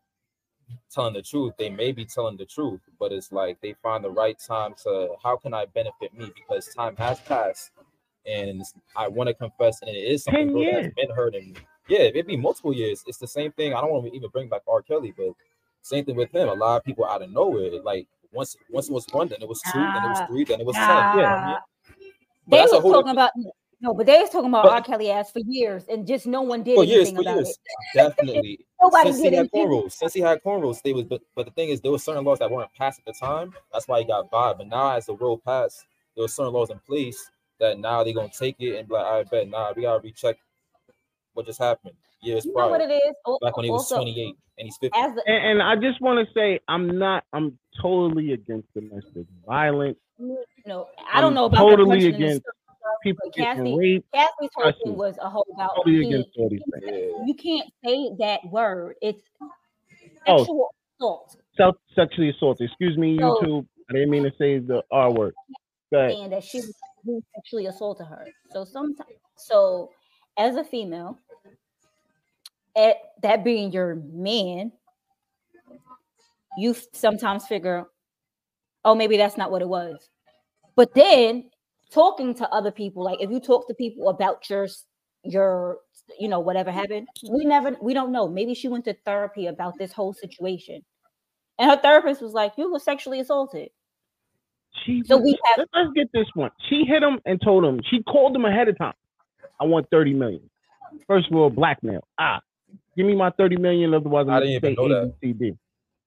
[0.93, 1.53] telling the truth.
[1.57, 5.15] They may be telling the truth, but it's like they find the right time to,
[5.23, 6.31] how can I benefit me?
[6.35, 7.71] Because time has passed,
[8.27, 8.61] and
[8.95, 10.83] I want to confess, and it is something 10 good years.
[10.83, 11.59] that's been hurting me.
[11.87, 13.03] Yeah, it'd be multiple years.
[13.07, 13.73] It's the same thing.
[13.73, 14.83] I don't want to even bring back R.
[14.83, 15.33] Kelly, but
[15.81, 16.49] same thing with him.
[16.49, 19.49] A lot of people out of nowhere, like once once it was one, then it
[19.49, 20.87] was two, then it was ah, three, then it was ten.
[20.87, 21.55] You know what I mean?
[22.47, 23.31] They that's a was whole talking about
[23.81, 24.81] no, but they was talking about But- R.
[24.81, 27.49] Kelly ass for years, and just no one did for years, anything for about years,
[27.49, 27.57] it.
[27.95, 28.59] definitely.
[28.81, 31.05] Nobody since did he had cornrows, since he had cornrows, they was.
[31.05, 33.53] But, but the thing is, there were certain laws that weren't passed at the time.
[33.73, 34.53] That's why he got by.
[34.53, 38.13] But now, as the world passed, there were certain laws in place that now they're
[38.13, 40.37] gonna take it and be like, I bet, nah, we gotta recheck
[41.33, 43.15] what just happened years You know what it is?
[43.27, 44.97] Al- back when he was also, 28 and he's 50.
[44.99, 47.23] As the, And, and I just want to say I'm not.
[47.33, 49.97] I'm totally against domestic violence.
[50.17, 52.55] No, I don't I'm know about totally the punching and against stuff,
[53.03, 54.11] People Cassie, raped.
[54.13, 57.13] Cassie's whole thing was a whole about Totally being- against all these things.
[57.27, 58.95] You can't say that word.
[59.01, 59.21] It's
[60.27, 60.37] Oh.
[60.37, 61.35] sexual assault.
[61.55, 62.67] Self sexually assaulted.
[62.69, 63.67] Excuse me, So- YouTube.
[63.89, 65.33] I didn't mean to say the R word.
[65.91, 66.61] But saying that she
[67.35, 68.27] sexually assaulted her.
[68.51, 69.89] So sometimes, so
[70.37, 71.17] as a female,
[72.75, 74.71] at that being your man,
[76.57, 77.85] you sometimes figure,
[78.85, 80.09] oh, maybe that's not what it was.
[80.75, 81.49] But then
[81.91, 84.67] talking to other people, like if you talk to people about your
[85.23, 85.79] your
[86.19, 88.27] you know whatever happened, we never we don't know.
[88.27, 90.83] Maybe she went to therapy about this whole situation,
[91.57, 93.69] and her therapist was like, "You were sexually assaulted."
[94.85, 96.51] she So we have- let- let's get this one.
[96.69, 98.93] She hit him and told him she called him ahead of time.
[99.59, 100.49] I want 30 million.
[101.07, 102.03] First of all, blackmail.
[102.17, 102.39] Ah,
[102.95, 105.13] give me my 30 million, otherwise I'm I didn't even say know that.
[105.21, 105.57] ABCD.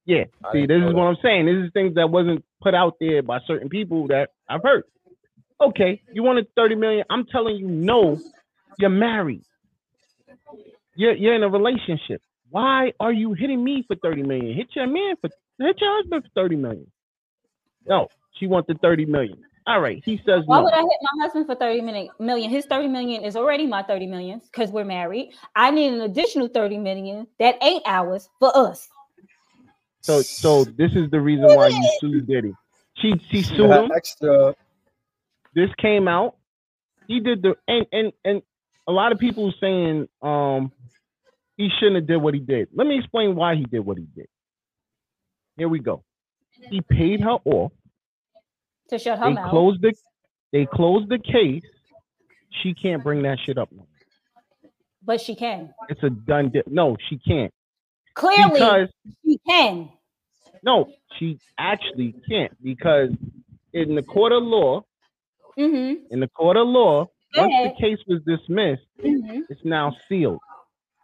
[0.07, 0.97] Yeah, I see, this know is that.
[0.97, 1.47] what I'm saying.
[1.47, 4.85] This is things that wasn't put out there by certain people that I've heard.
[5.63, 7.05] Okay, you wanted 30 million.
[7.11, 8.21] I'm telling you, no,
[8.79, 9.45] you're married.
[10.95, 12.21] You're you're in a relationship.
[12.51, 14.55] Why are you hitting me for 30 million?
[14.57, 16.91] Hit your man for hit your husband for 30 million.
[17.87, 19.39] No, she wanted 30 million.
[19.67, 20.65] All right, he says Why no.
[20.65, 22.11] would I hit my husband for 30 million, million?
[22.19, 22.51] million?
[22.51, 25.31] His 30 million is already my 30 millions because we're married.
[25.55, 28.89] I need an additional 30 million that ain't ours for us.
[30.01, 32.53] So, so this is the reason why you sued Diddy.
[32.97, 33.91] She she sued him.
[33.95, 34.55] extra.
[35.55, 36.37] This came out.
[37.09, 38.43] He did the and and and
[38.89, 40.73] a lot of people saying um
[41.57, 42.69] he shouldn't have did what he did.
[42.75, 44.27] Let me explain why he did what he did.
[45.57, 46.03] Here we go.
[46.71, 47.73] He paid her off.
[48.91, 49.51] To shut her They mouth.
[49.51, 49.95] closed the
[50.53, 51.63] they closed the case.
[52.63, 53.71] She can't bring that shit up.
[53.73, 53.87] no
[55.05, 55.75] but she can.
[55.89, 56.63] It's a done deal.
[56.69, 57.53] No, she can't.
[58.15, 58.89] Clearly, Because
[59.25, 59.89] she can.
[60.63, 63.09] no, she actually can't because
[63.73, 64.85] in the court of law,
[65.59, 66.05] Mm-hmm.
[66.11, 67.75] in the court of law, Go once ahead.
[67.77, 70.39] the case was dismissed, hmm it's now sealed.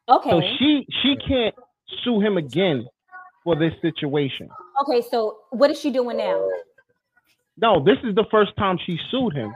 [0.09, 0.31] Okay.
[0.31, 1.55] So she she can't
[2.03, 2.87] sue him again
[3.45, 4.49] for this situation.
[4.83, 5.03] okay.
[5.11, 6.49] So what is she doing now?
[7.61, 9.53] No, this is the first time she sued him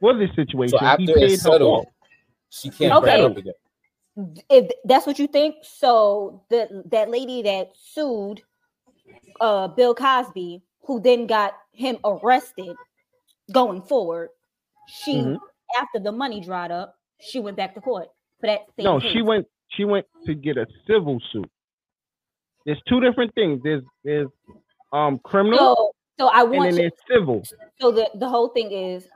[0.00, 0.78] for this situation.
[0.78, 1.94] So after he paid it's her settled, off.
[2.50, 3.24] she can't bring Okay.
[3.24, 3.54] it up again.
[4.50, 8.42] If that's what you think, so the that lady that sued
[9.40, 12.76] uh Bill Cosby, who then got him arrested
[13.50, 14.30] going forward,
[14.88, 15.38] she Mhm.
[15.78, 18.08] after the money dried up, she went back to court
[18.40, 19.12] for that same No, case.
[19.12, 21.50] she went she went to get a civil suit.
[22.66, 23.62] There's two different things.
[23.62, 24.28] There's there's
[24.92, 27.42] um criminal So, so I and then you, there's civil.
[27.80, 29.08] so the, the whole thing is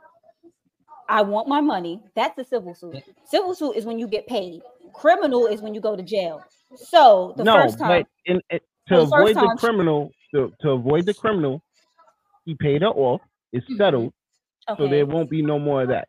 [1.08, 2.02] I want my money.
[2.14, 3.02] That's a civil suit.
[3.24, 4.62] Civil suit is when you get paid.
[4.92, 6.42] Criminal is when you go to jail.
[6.74, 8.58] So the no, first time but in, in-
[8.88, 11.62] to the avoid the time she- criminal to, to avoid the criminal,
[12.44, 13.20] he paid her off.
[13.56, 13.76] It's Mhm.
[13.76, 14.12] settled,
[14.68, 16.08] okay, so there won't be no more of that.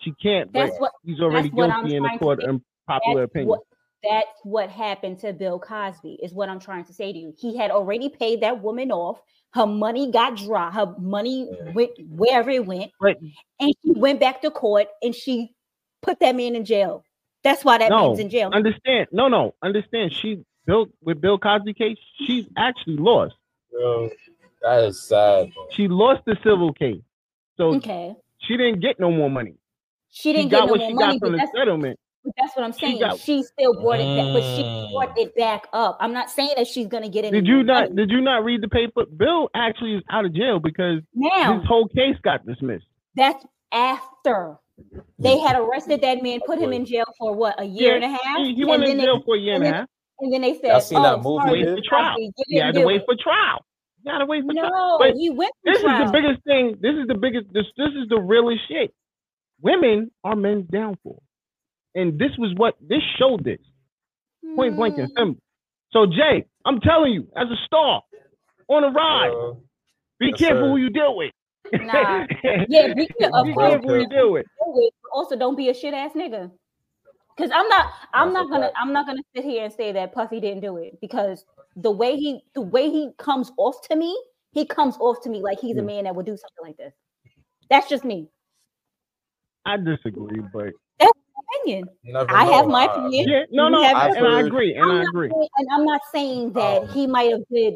[0.00, 0.52] She can't.
[0.52, 2.48] that's But what he's already that's guilty in the court say.
[2.48, 3.48] in popular that's opinion.
[3.48, 3.60] what
[4.04, 7.34] that's what happened to Bill Cosby, is what I'm trying to say to you.
[7.36, 9.20] He had already paid that woman off.
[9.54, 10.70] Her money got dry.
[10.70, 13.16] Her money went wherever it went, But
[13.58, 15.52] and she went back to court and she
[16.02, 17.02] put that man in jail.
[17.42, 18.50] That's why that no, man's in jail.
[18.52, 19.08] understand?
[19.10, 20.12] No, no, understand.
[20.12, 21.98] She built with Bill Cosby case.
[22.24, 23.34] She's actually lost.
[23.72, 24.10] Yo,
[24.62, 25.52] that is sad.
[25.54, 25.66] bro.
[25.72, 27.00] She lost the civil case,
[27.56, 29.54] so Okay, she didn't get no more money.
[30.10, 32.00] she She didn't got get no what more she money, got from the settlement.
[32.24, 32.98] but that's what I'm She saying.
[33.00, 34.92] got- She still brought it back, but she Mm.
[34.92, 35.96] brought it back up.
[36.00, 37.30] I'm not saying that she's gonna get it.
[37.32, 37.94] Did you not?
[37.94, 39.04] Did you not read the paper?
[39.06, 41.58] Bill actually is out of jail because now?
[41.58, 42.86] his whole case got dismissed.
[43.14, 44.58] That's after
[45.18, 48.04] they had arrested that man, put him in jail for what a year Yeah, and
[48.04, 48.38] a half.
[48.38, 49.88] He, he and went then in they- jail for a year and, and a half.
[50.20, 52.14] And then they said, Y'all seen "Oh, that movie, sorry, Wait for trial.
[52.18, 53.64] you You had to wait it." for trial.
[54.08, 54.72] You had to wait for trial.
[54.72, 56.76] No, But he went for This is the biggest thing.
[56.80, 57.46] This is the biggest.
[57.52, 58.94] This this is the realest shit.
[59.62, 61.22] Women are men's downfall,
[61.94, 63.60] and this was what this showed this
[64.56, 65.42] point blank and Mm, simple.
[65.92, 68.02] So Jay, I'm telling you, as a star
[68.68, 69.54] on a ride, Uh,
[70.20, 70.72] be yes, careful sir.
[70.72, 71.32] who you deal with.
[71.78, 72.26] Nah.
[72.66, 74.46] Yeah, be, of be course, careful who you deal with.
[74.60, 76.50] always, but also don't be a shit ass nigga.
[77.38, 78.76] Cause I'm not, I'm That's not gonna, fact.
[78.76, 81.44] I'm not gonna sit here and say that Puffy didn't do it because
[81.82, 84.16] the way he, the way he comes off to me,
[84.52, 86.92] he comes off to me like he's a man that would do something like this.
[87.70, 88.28] That's just me.
[89.64, 91.88] I disagree, but that's my Opinion.
[92.04, 93.28] never I have my opinion.
[93.28, 95.28] yeah, no, no, I, and I agree, and I'm I not agree.
[95.30, 97.74] saying- and I'm not saying that Um, he might have did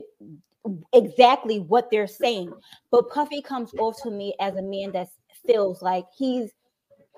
[0.93, 2.53] exactly what they're saying,
[2.91, 5.09] but Puffy comes off to me as a man that
[5.47, 6.51] feels like he's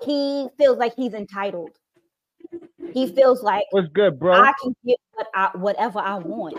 [0.03, 1.71] he feels like he's entitled.
[2.93, 4.33] He feels like What's good, bro?
[4.33, 6.57] I can get what I whatever I want.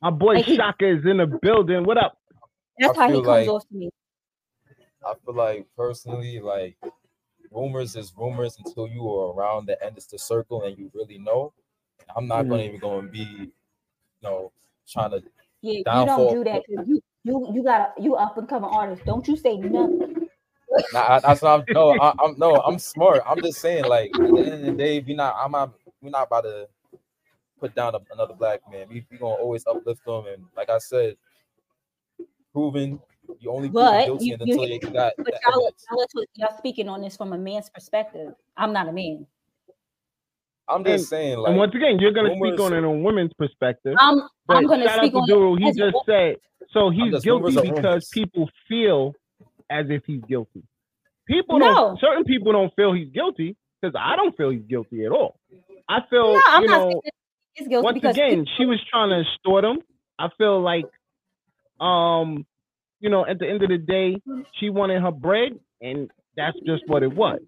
[0.00, 1.84] My boy he- Shaka is in the building.
[1.84, 2.16] What up?
[2.78, 3.90] That's how he comes like- off to me.
[5.04, 6.76] I feel like personally, like
[7.50, 11.18] rumors is rumors until you are around the end of the circle and you really
[11.18, 11.52] know.
[12.16, 12.48] I'm not Mhm.
[12.50, 13.52] gonna even go and be, you
[14.22, 14.52] know,
[14.88, 15.22] trying to.
[15.62, 16.18] Yeah, downfall.
[16.18, 16.62] you don't do that.
[16.66, 19.04] 'cause You you you got a you up and coming artist.
[19.04, 20.28] Don't you say nothing.
[20.92, 21.64] Nah, I, that's what I'm.
[21.70, 23.22] No, I, I'm no, I'm smart.
[23.26, 25.34] I'm just saying, like at the end of the day, we not.
[25.38, 25.72] I'm not.
[26.02, 26.68] We're not about to
[27.58, 28.86] put down a, another black man.
[28.88, 31.16] We we gonna always uplift them, and like I said,
[32.52, 33.00] proven.
[33.40, 36.56] You only proven But guilty you- you- until you got But the y'all, y'all, y'all
[36.58, 38.32] speaking on this from a man's perspective.
[38.56, 39.26] I'm not a man.
[40.66, 43.32] I'm just And- saying, like and once again, you're gonna speak on it on women's
[43.34, 43.94] perspective.
[43.98, 45.54] I'm But I'm gonna shout speak out on to it Duro.
[45.56, 46.36] He as just said
[46.70, 49.14] so he's guilty because people feel
[49.70, 50.62] as if he's guilty.
[51.26, 51.74] People No.
[51.74, 52.00] don't.
[52.00, 55.38] Certain people don't feel he's guilty because I don't feel he's guilty at all.
[55.88, 57.02] I feel No, I'm you not know.
[57.58, 59.78] He's guilty once again, she was trying to extort him.
[60.18, 60.84] I feel like,
[61.80, 62.46] um,
[63.00, 64.16] you know, at the end of the day,
[64.58, 67.40] she wanted her bread, and that's just what it was.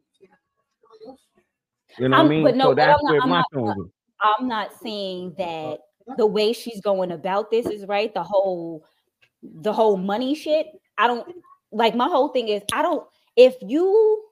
[1.98, 2.56] You know what I mean?
[2.56, 3.76] no, so that's I'm not- where I'm my not-
[4.22, 5.78] I'm not saying that
[6.16, 8.12] the way she's going about this is right.
[8.12, 8.84] The whole
[9.42, 10.66] the whole money shit.
[10.98, 11.26] I don't
[11.72, 14.22] like my whole thing is I don't if you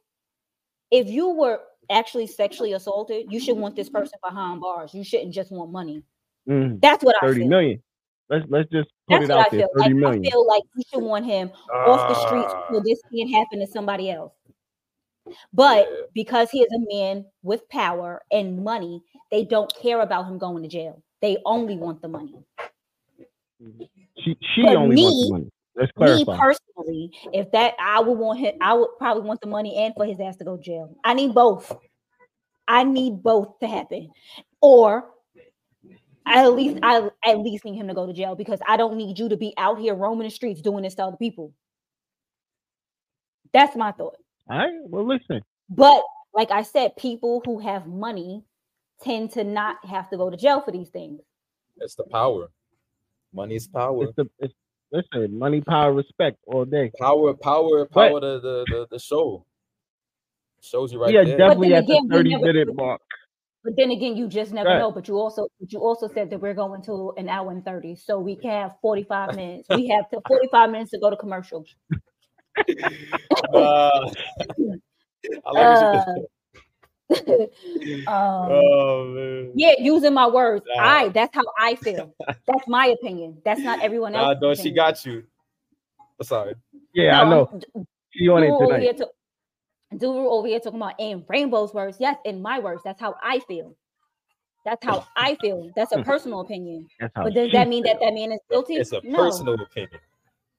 [0.91, 1.61] if you were
[1.91, 4.93] actually sexually assaulted, you should want this person behind bars.
[4.95, 6.03] You shouldn't just want money.
[6.49, 7.49] Mm, That's what I 30 feel.
[7.49, 7.83] million.
[8.31, 9.67] Let's let's just put That's it what out I there.
[9.75, 9.83] feel.
[9.83, 10.27] 30 Like, million.
[10.27, 13.59] I feel like you should want him off the streets Ah, so this can't happen
[13.61, 14.33] to somebody else.
[15.53, 15.97] But Yeah.
[16.15, 20.63] because he is a man with power and money, they don't care about him going
[20.63, 21.03] to jail.
[21.21, 22.35] They only want the money.
[24.19, 25.51] She she But only wants the money.
[25.79, 29.77] Let's Me personally, if that I would want him, I would probably want the money
[29.77, 30.97] and for his ass to go to jail.
[31.05, 31.73] I need both.
[32.67, 34.11] I need both to happen,
[34.61, 35.09] or
[36.27, 38.97] I at least I at least need him to go to jail because I don't
[38.97, 41.55] need you to be out here roaming the streets doing this to other people.
[43.53, 44.17] That's my thought.
[44.51, 44.73] All right.
[44.85, 45.43] Well, listen.
[45.71, 46.03] But
[46.35, 48.43] like I said, people who have money
[49.03, 51.21] tend to not have to go to jail for these things.
[51.77, 52.51] It's the power.
[53.33, 54.05] Money is power.
[54.05, 54.55] It's the it's,
[54.93, 55.39] listen.
[55.39, 56.91] Money, power, respect all day.
[56.99, 58.21] Power, power, But- power.
[58.21, 59.45] The the the, the show
[60.61, 61.39] shows you right yeah, there.
[61.39, 63.01] definitely at the again, we 30 never- minute mark.
[63.65, 64.79] But then again, you just never Right.
[64.79, 64.91] know.
[64.93, 67.97] But you also but you also said that we're going to an hour and 30.
[67.97, 69.69] So we can have 45 minutes.
[69.69, 71.65] We have to 45 minutes to go to commercial.
[72.57, 72.63] Uh,
[75.47, 76.27] I like Uh, you-
[78.07, 79.53] um, oh man.
[79.55, 80.65] yeah, using my words.
[80.77, 80.83] Nah.
[80.83, 82.15] I that's how I feel.
[82.27, 83.41] That's my opinion.
[83.45, 84.41] That's not everyone Nah, else's.
[84.43, 85.25] no, she got you.
[86.23, 86.55] Sorry.
[86.95, 87.47] Yeah, I No, know.
[87.47, 88.83] I'm- D- She on it over tonight.
[88.83, 89.11] here to-
[89.97, 91.97] Dude over here talking about in Rainbow's words.
[91.99, 92.83] Yes, in my words.
[92.85, 93.75] That's how I feel.
[94.67, 95.71] That's how I feel.
[95.75, 96.87] That's a personal opinion.
[97.15, 98.75] But does that mean that that man is guilty?
[98.75, 100.01] It's a no, personal opinion.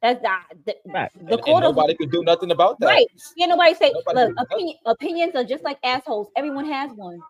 [0.02, 1.12] That's not the, Right.
[1.14, 2.88] the And, and court of nobody can do nothing about that.
[2.88, 3.08] right.
[3.36, 4.36] Yeah, nobody say Nobody look.
[4.36, 4.56] can do nothing.
[4.56, 6.30] Opinion, opinions are just like assholes.
[6.36, 7.22] Everyone has one.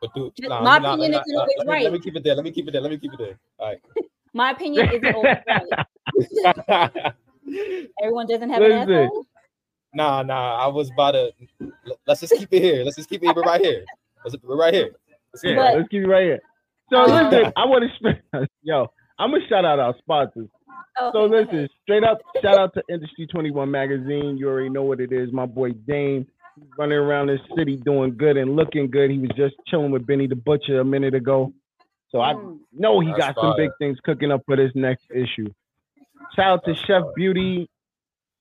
[0.00, 1.84] But dude, Just nah, my nah, opinion nah, isn't always let me, right.
[1.84, 2.34] Let me keep it there.
[2.34, 2.80] Let me keep it there.
[2.80, 3.38] Let me keep it there.
[3.58, 3.74] All
[4.34, 5.64] My opinion isn't always right.
[6.44, 7.14] right.
[8.02, 8.90] Everyone doesn't have an Listen.
[8.92, 9.26] asshole.
[9.94, 10.56] nah, nah.
[10.56, 11.32] I was about to.
[12.06, 12.84] Let's just keep it here.
[12.84, 13.84] Let's just keep it right here.
[14.24, 14.90] Let's, we're right here.
[15.32, 16.40] Let's keep it Yeah, right let's keep it right here.
[16.92, 18.48] So Uh, listen, I want to spend.
[18.62, 18.86] yo,
[19.18, 20.48] I'm gonna shout out our sponsors.
[21.00, 21.46] Okay, So go ahead.
[21.46, 24.36] listen, straight up, shout out to Industry 21 magazine.
[24.38, 25.32] You already know what it is.
[25.32, 26.26] My boy Dame
[26.76, 29.10] running around this city doing good and looking good.
[29.10, 31.52] He was just chilling with Benny the Butcher a minute ago.
[32.10, 32.60] So I Mm.
[32.72, 35.48] know he That's got some big things cooking up for this next issue.
[36.34, 37.68] Shout out to Chef Beauty.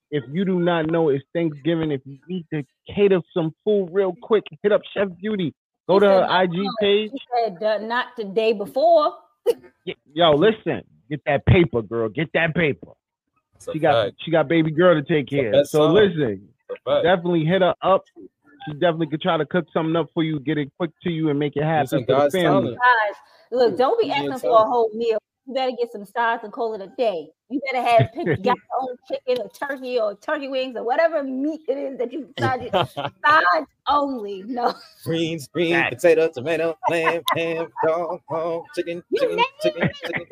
[0.10, 4.16] If you do not know it's Thanksgiving, if you need to cater some food real
[4.22, 5.54] quick, hit up Chef Beauty.
[5.88, 7.12] Go He to said, her IG page.
[7.12, 9.14] He said uh, not the day before.
[9.86, 12.10] Y- Yo, listen, get that paper, girl.
[12.10, 12.92] Get that paper.
[13.56, 14.16] It's She got fact.
[14.24, 15.54] she got baby girl to take care.
[15.54, 15.68] of.
[15.68, 15.94] So song.
[15.96, 17.04] listen, It's a fact.
[17.06, 18.04] definitely hit her up.
[18.66, 21.30] She definitely could try to cook something up for you, get it quick to you,
[21.30, 22.74] and make it happen for the family.
[22.76, 23.16] Guys,
[23.52, 25.20] look, don't be asking for a whole meal.
[25.48, 27.30] You better get some sides and call it a day.
[27.50, 31.24] You better have pick, got your own chicken or turkey or turkey wings or whatever
[31.24, 32.70] meat it is that you decide.
[33.26, 34.44] sides only.
[34.46, 34.74] No,
[35.06, 35.94] Greens, green, Right.
[35.94, 40.26] potato, tomato, lamb, ham, dog, hog, chicken, You chicken, chicken, chicken.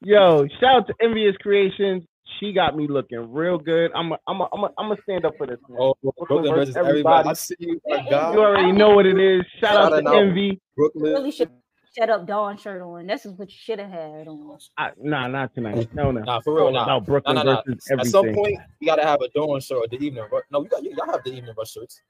[0.00, 2.04] Yo, shout out to Envious Creations.
[2.40, 3.90] She got me looking real good.
[3.94, 5.58] I'm a, I'm a, I'm a, I'm gonna stand up for this.
[5.68, 5.78] man.
[5.78, 7.28] Oh, Brooklyn Brooklyn versus versus everybody.
[7.28, 7.28] everybody.
[7.28, 8.34] I see you, my God.
[8.34, 9.42] You already know what it is.
[9.60, 10.16] Shout out Shout to out.
[10.16, 10.58] Envy.
[10.76, 11.12] Brooklyn.
[11.12, 11.50] really should
[11.96, 13.06] shut up Don shirt on.
[13.06, 14.58] This is what you should have had on.
[14.78, 15.76] I, nah, not tonight.
[15.90, 15.94] Mm.
[15.94, 16.20] No, no.
[16.22, 16.86] Nah, for real, nah.
[16.86, 17.62] No, Brooklyn Nah, nah, nah.
[17.66, 20.24] versus At some point, you gotta have a Don shirt or the evening.
[20.32, 20.44] rush.
[20.50, 20.94] No, we got you.
[20.96, 22.00] Y'all have the evening rush shirts.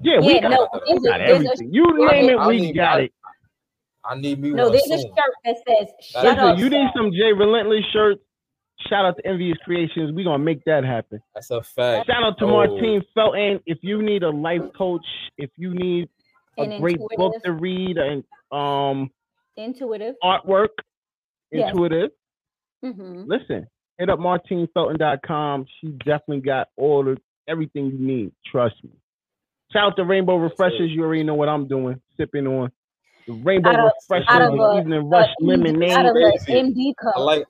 [0.00, 1.74] Yeah, we Yeah, got, no, we a, got there's a, everything.
[1.74, 3.12] You I name need- it, I we got I- it.
[4.04, 5.08] I need me no, one there's a soon.
[5.14, 8.20] shirt that says "Shut Listen, up." Listen, you need son." some Jay Relentless shirts.
[8.88, 10.12] Shout out to Envious Creations.
[10.14, 11.20] we gonna make that happen.
[11.34, 12.06] That's a fact.
[12.06, 12.48] Shout out to Oh.
[12.48, 13.60] Martine Felton.
[13.66, 15.04] If you need a life coach,
[15.36, 16.08] if you need
[16.58, 17.42] a great book intuitive.
[17.42, 19.10] to read and um
[19.56, 20.14] intuitive.
[20.22, 20.68] artwork,
[21.50, 21.70] Yes.
[21.70, 22.10] intuitive,
[22.82, 23.66] hmm listen,
[23.98, 25.66] hit up martinefelton.com.
[25.80, 27.16] She definitely got all the
[27.46, 28.32] everything you need.
[28.50, 28.90] Trust me.
[29.72, 30.90] Shout out to Rainbow Refreshers.
[30.90, 32.00] You already know what I'm doing.
[32.16, 32.70] Sipping on
[33.26, 35.90] the Rainbow Out of- Refreshers, out of the a- Evening Rush Lemonade.
[35.92, 36.32] out of an.
[36.48, 37.14] MD cup.
[37.16, 37.44] I like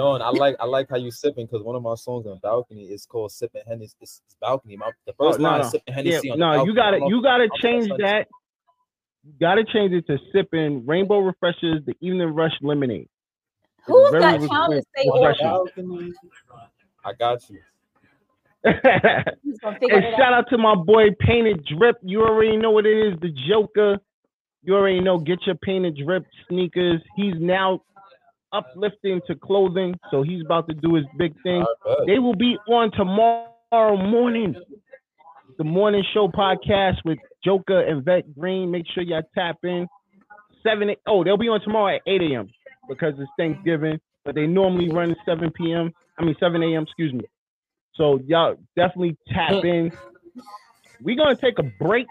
[0.00, 0.22] Don.
[0.22, 3.04] I like I like how you sipping because one of my songs on balcony is
[3.06, 4.76] called "Sipping Hennessy." It's, it's balcony.
[4.76, 5.66] My, the Oh, first no, line no.
[5.66, 6.70] is "Sipping Yeah, Hennessy." on the no, balcony.
[6.70, 8.26] you got I to you got to change that.
[9.24, 13.08] You got to change it to sipping Rainbow Refreshers, the Evening Rush Lemonade.
[13.78, 15.46] It's Who's very got time to refresh- stay On refreshing.
[15.46, 16.12] balcony.
[17.04, 17.58] I got you.
[19.42, 20.44] He's gonna figure and shout out.
[20.44, 21.96] out to my boy Painted Drip.
[22.02, 23.98] You already know what it is, the Joker.
[24.62, 25.18] You already know.
[25.18, 27.00] Get your Painted Drip sneakers.
[27.16, 27.82] He's now
[28.52, 31.64] uplifting to clothing, so he's about to do his big thing.
[32.06, 34.54] They will be on tomorrow morning.
[35.58, 38.70] The morning show podcast with Joker and Vet Green.
[38.70, 39.86] Make sure y'all tap in.
[40.62, 40.90] Seven.
[41.06, 42.48] Oh, they'll be on tomorrow at 8 a.m.
[42.88, 43.98] because it's Thanksgiving.
[44.24, 45.92] but they normally run 7 p.m.
[46.18, 46.82] I mean 7 a.m.
[46.84, 47.24] Excuse me.
[47.94, 49.90] So y'all definitely tap in.
[51.02, 52.06] We're gonna take a break.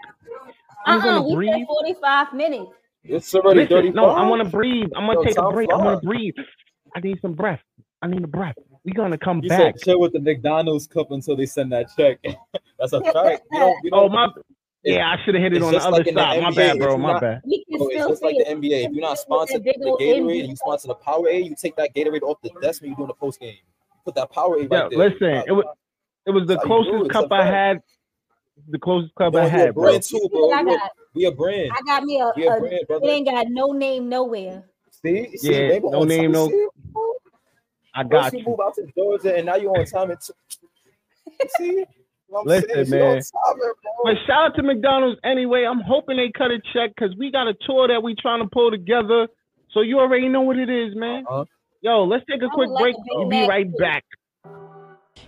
[0.86, 1.50] I'm Uh-uh, gonna we breathe.
[1.52, 2.70] said 45 minutes.
[3.04, 3.94] It's already Listen, 35.
[3.94, 4.88] no, I want to breathe.
[4.96, 5.72] I'm gonna Yo, take a time break.
[5.72, 6.00] I want flies.
[6.00, 6.34] to breathe.
[6.94, 7.60] I need some breath.
[8.02, 8.56] I need a breath.
[8.84, 9.78] We're gonna come You back.
[9.78, 12.18] said chill with the McDonald's cup until they send that check.
[12.78, 13.42] That's a fact.
[13.52, 14.24] You don't, you Oh don't, my.
[14.26, 14.44] it's-
[14.84, 16.42] Yeah, I should have hit it on the other like in the side.
[16.42, 16.96] My NBA, bad, bro.
[16.98, 17.40] My not- bad.
[17.44, 18.50] We can bro, it's still just like see the.
[18.50, 18.84] NBA.
[18.86, 21.76] If you're not sponsored big the Gatorade NBA and you sponsor the Powerade, you take
[21.76, 23.54] that Gatorade off the desk when you're doing the post game.
[24.04, 24.98] Put that Powerade Yeah, right there.
[25.10, 25.44] listen.
[25.46, 25.64] It was
[26.26, 26.92] it was the That's how you do it.
[26.98, 27.54] closest cup I fact.
[27.54, 27.80] had.
[28.68, 29.84] The closest club Yo, I had, bro.
[29.84, 30.50] brand too, See bro.
[30.52, 30.90] I got?
[31.14, 31.72] We a brand.
[31.72, 34.64] I got me a, We a a brand, it ain't got no name nowhere.
[35.02, 36.32] See, see, Yeah, they no name, time.
[36.32, 36.66] no- See?
[37.94, 38.44] I First got you you.
[38.46, 40.10] move out to Georgia, and now you're on time.
[40.10, 40.18] And
[41.26, 41.84] you see,
[42.36, 42.84] I'm Listen, saying?
[42.86, 43.16] She man.
[43.16, 43.56] time.
[44.04, 45.64] But shout out to McDonald's anyway.
[45.64, 48.48] I'm hoping they cut a check because we got a tour that we trying to
[48.52, 49.26] pull together.
[49.72, 51.24] So you already know what it is, man.
[51.28, 51.44] Uh-huh.
[51.82, 52.94] Yo, let's take a I quick would like break.
[52.94, 53.76] a Big We'll be right too.
[53.78, 54.04] back.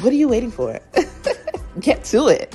[0.00, 0.78] What are you waiting for?
[1.80, 2.54] Get to it.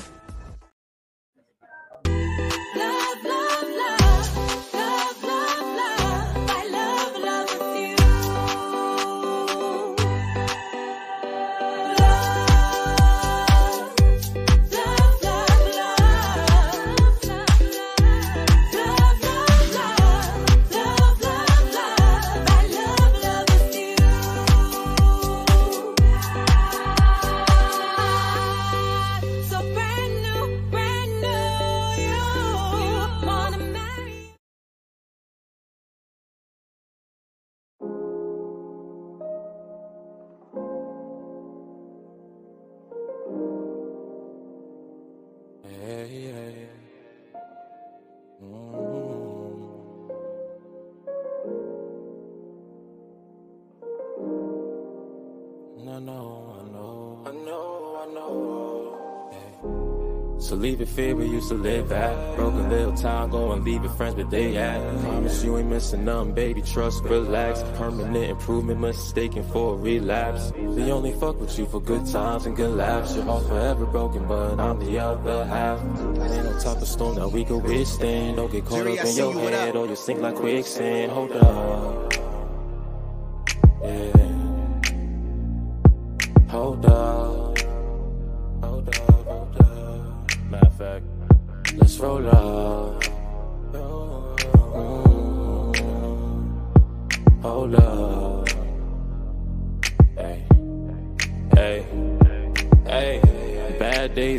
[61.52, 62.36] To live at.
[62.36, 64.80] Broken little town, go and leave your friends but they at.
[65.02, 66.62] Promise you ain't missing nothing, baby.
[66.62, 67.62] Trust, relax.
[67.76, 70.52] Permanent improvement, mistaken for a relapse.
[70.56, 73.16] We only fuck with you for good times and good laughs.
[73.16, 75.80] Your heart forever broken, but I'm the other half.
[75.82, 78.38] Ain't no type of storm that we could withstand.
[78.38, 81.12] Don't get caught Jerry, up in your head or you sink like quicksand.
[81.12, 81.91] Hold up.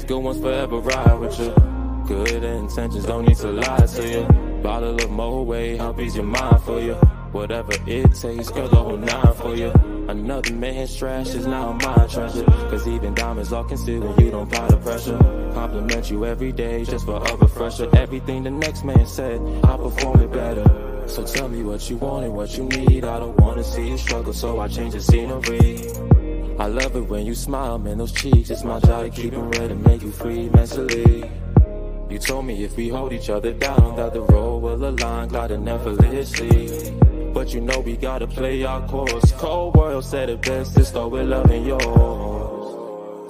[0.03, 1.55] Days, good ones forever ride with you.
[2.07, 4.63] Good intentions don't need to lie to you.
[4.63, 6.95] Bottle of Moet, help ease your mind for you.
[7.33, 9.71] Whatever it takes, girl, the whole nine for you.
[10.09, 12.45] Another man's trash is now my treasure.
[12.45, 15.19] Cause even diamonds are concealed when you don't apply the pressure.
[15.55, 17.89] Compliment you every day just for a refresher.
[17.97, 21.05] Everything the next man said, I perform it better.
[21.07, 23.05] So tell me what you want and what you need.
[23.05, 26.22] I don't wanna see you struggle, so I change the scenery.
[26.59, 28.51] I love it when you smile, man, those cheeks.
[28.51, 31.31] It's my job to keep them red and make you free mentally.
[32.11, 35.67] You told me if we hold each other down, that the road will align, gliding
[35.67, 36.93] effortlessly.
[37.33, 39.33] But you know we gotta play our course.
[39.33, 42.22] Cold world said it best, to start with loving yours.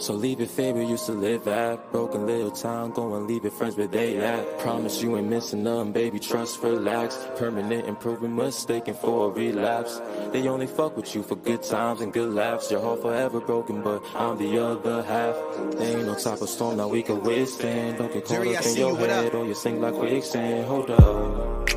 [0.03, 1.93] So leave it fair we used to live at.
[1.93, 4.59] Broken little town, go and leave it friends where they at.
[4.59, 7.17] Promise you ain't missing nothing, baby, trust, relax.
[7.37, 10.01] Permanent improvement, mistaken for a relapse.
[10.33, 12.69] They only fuck with you for good times and good laughs.
[12.69, 15.37] Your heart forever broken, but I'm the other half.
[15.77, 17.99] There ain't no type of storm that we can withstand.
[17.99, 20.65] Don't get caught up in your head or you sink like quicksand.
[20.65, 21.71] Hold up.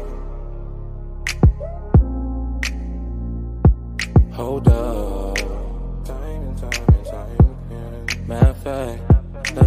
[4.33, 4.94] Hold up.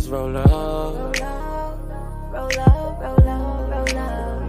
[0.08, 0.46] Let's roll up.
[0.48, 1.78] Roll up,
[2.32, 4.42] roll up, roll up, roll up.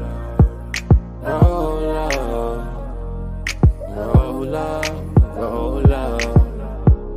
[1.21, 2.13] Roll up.
[3.89, 4.85] Roll up.
[5.35, 6.21] Roll up.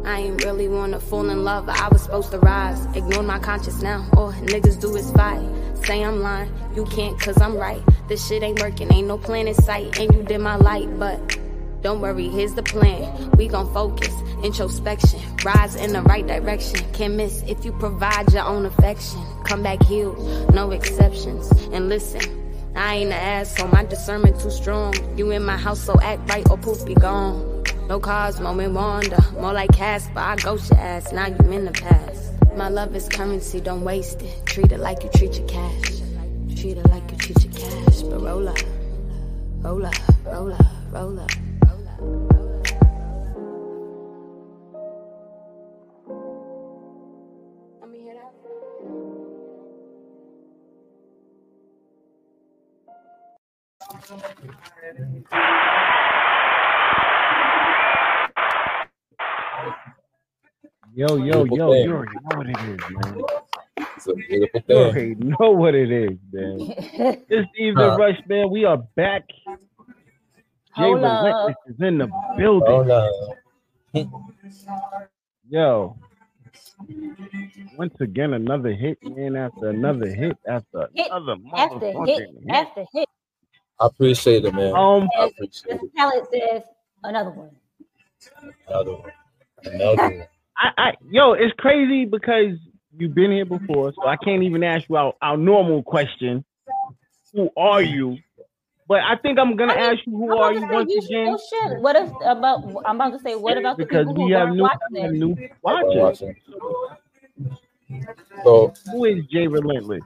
[0.04, 2.84] I ain't really wanna fall in love, but I was supposed to rise.
[2.96, 5.48] Ignore my conscience now, all niggas do is fight.
[5.84, 7.82] Say I'm lying, you can't cause I'm right.
[8.08, 11.38] This shit ain't working, ain't no plan in sight, and you did my light, but
[11.82, 13.32] Don't worry, here's the plan.
[13.32, 14.14] We gon' focus,
[14.44, 16.78] introspection, rise in the right direction.
[16.92, 19.20] Can't miss if you provide your own affection.
[19.44, 21.50] Come back healed, no exceptions.
[21.72, 22.22] And listen,
[22.76, 24.94] I ain't an asshole, my discernment too strong.
[25.18, 27.64] You in my house, so act right or poof be gone.
[27.88, 30.20] No Cosmo and Wanda, more like Casper.
[30.20, 32.32] I ghost your ass, now you in the past.
[32.56, 34.46] My love is currency, don't waste it.
[34.46, 36.00] Treat it like you treat your cash.
[36.54, 38.58] Treat it like you treat your cash, but roll up,
[39.62, 41.30] roll up, roll up, roll up.
[60.94, 61.84] Yo, yo, Beautiful yo, thing.
[61.84, 63.26] you already know what it is, man.
[63.96, 66.70] It's a beautiful You already know what it is, man.
[67.28, 67.96] It's Evening Huh.
[67.96, 68.50] Rush, man.
[68.50, 69.24] We are back.
[70.76, 71.28] Jay Hold up.
[71.66, 72.86] Is in the building.
[72.86, 73.36] No.
[75.50, 75.98] Yo.
[77.70, 82.68] Once again, another hit, man, after another hit, after Hit another after motherfucking hit hit.
[82.68, 83.08] after hit.
[83.82, 84.74] I appreciate it, man.
[84.76, 85.96] Um, I appreciate it.
[85.96, 86.62] Talent says
[87.02, 87.50] another one.
[88.68, 89.10] Another one.
[89.64, 90.26] Another one.
[90.56, 92.56] I, I, yo, it's crazy because
[92.96, 96.44] you've been here before, so I can't even ask you our, our normal question.
[97.34, 98.18] Who are you?
[98.86, 100.72] But I think I'm gonna I mean, ask you who I'm are you to say,
[100.72, 101.82] once you again still should.
[101.82, 102.64] What if about?
[102.84, 105.18] I'm about to say, what about the because people we who have weren't new, watching
[105.18, 106.20] new watchers.
[106.20, 106.36] watching.
[108.44, 110.02] So, Who is Jay Relentless?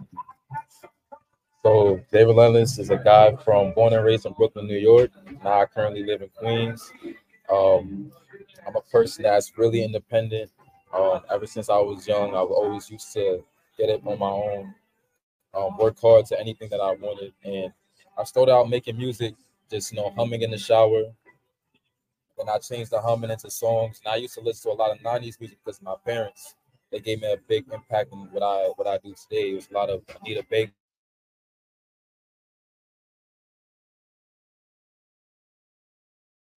[1.66, 5.10] So David Relentless is a guy from born and raised in Brooklyn, New York.
[5.42, 6.92] Now I currently live in Queens.
[7.52, 8.12] Um,
[8.64, 10.48] I'm a person that's really independent.
[10.94, 13.42] Um, ever since I was young, I've always used to
[13.76, 14.74] get it on my own,
[15.54, 17.32] um, work hard to anything that I wanted.
[17.44, 17.72] And
[18.16, 19.34] I started out making music,
[19.68, 21.02] just you know, humming in the shower.
[22.38, 24.00] Then I changed the humming into songs.
[24.04, 26.54] And I used to listen to a lot of 90s music because my parents
[26.92, 29.50] they gave me a big impact in what I what I do today.
[29.50, 30.70] It was a lot of Anita Baker.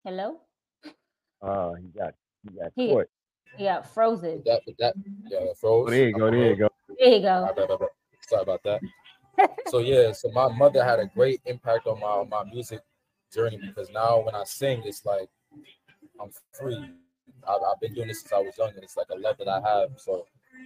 [0.08, 0.40] Hello.
[1.42, 3.08] Uh, he got he got He- caught.
[3.58, 4.42] He got frozen.
[4.46, 4.94] That that
[5.28, 5.84] yeah, that froze.
[5.86, 6.30] Oh, there you go.
[6.30, 6.68] There you go.
[6.98, 7.52] There you go.
[7.54, 7.88] bad, my bad.
[8.26, 8.80] Sorry about that.
[9.66, 12.80] so yeah, so my mother had a great impact on my my music
[13.34, 15.28] journey because now when I sing, it's like
[16.18, 16.90] I'm free.
[17.46, 19.48] I've, I've been doing this since I was young, and it's like a love that
[19.48, 19.90] I have.
[19.98, 20.24] So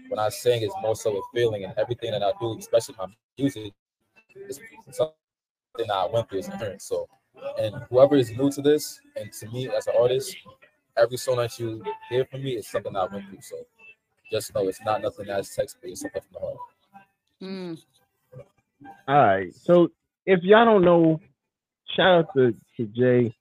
[0.09, 3.07] when I sing, it's more so a feeling, and everything that I do, especially my
[3.37, 3.73] music,
[4.37, 4.61] is
[4.93, 5.15] something
[5.79, 6.81] that I went through as a parent.
[6.81, 7.09] So,
[7.59, 10.37] and whoever is new to this, and to me as an artist,
[10.97, 13.41] every song that you hear from me is something I went through.
[13.41, 13.57] So
[14.31, 15.91] just know it's not nothing that's textbook.
[15.91, 16.57] It's something from the heart.
[17.43, 17.83] Mm.
[19.09, 19.55] All right.
[19.55, 19.89] So
[20.27, 21.21] if y'all don't know,
[21.97, 23.35] shout out to, to Jay.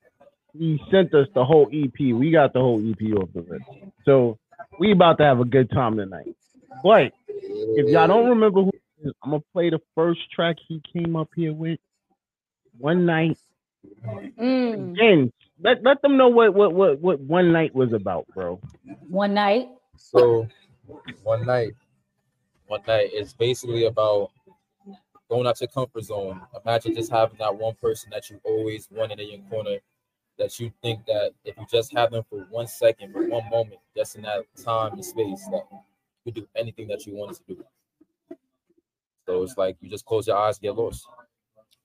[0.57, 1.97] He sent us the whole EP.
[1.97, 3.63] We got the whole EP off the list.
[4.05, 4.37] So
[4.79, 6.35] we about to have a good time tonight.
[6.83, 8.71] But if y'all don't remember who
[9.23, 11.79] I'm gonna play the first track he came up here with.
[12.77, 13.37] One night.
[14.05, 14.93] Mm.
[14.93, 15.33] Again,
[15.63, 18.59] let, let them know what, what what what one night was about, bro.
[19.07, 19.69] One night.
[19.95, 20.47] So
[21.23, 21.73] one night,
[22.67, 24.31] one night is basically about
[25.29, 26.41] going out your comfort zone.
[26.65, 29.77] Imagine just having that one person that you always wanted in your corner
[30.37, 33.79] that you think that if you just have them for one second, for one moment,
[33.95, 35.63] just in that time and space, that
[36.25, 37.63] you could do anything that you wanted to do.
[39.27, 41.07] So it's like you just close your eyes, get lost.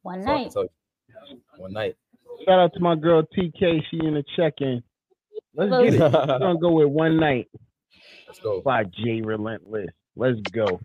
[0.03, 1.43] One That's all I can night.
[1.57, 1.97] One night.
[2.45, 3.83] Shout out to my girl TK.
[3.91, 4.83] She in the check-in.
[5.55, 6.01] Let's get it.
[6.01, 7.49] We're gonna go with one night
[8.27, 8.61] Let's go.
[8.61, 9.89] by Jay Relentless.
[10.15, 10.81] Let's go.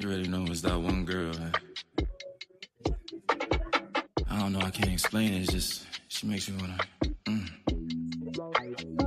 [0.00, 1.32] You already know it's that one girl.
[4.28, 5.42] I don't know, I can't explain it.
[5.42, 6.78] It's just she makes me wanna.
[7.26, 9.03] Mm.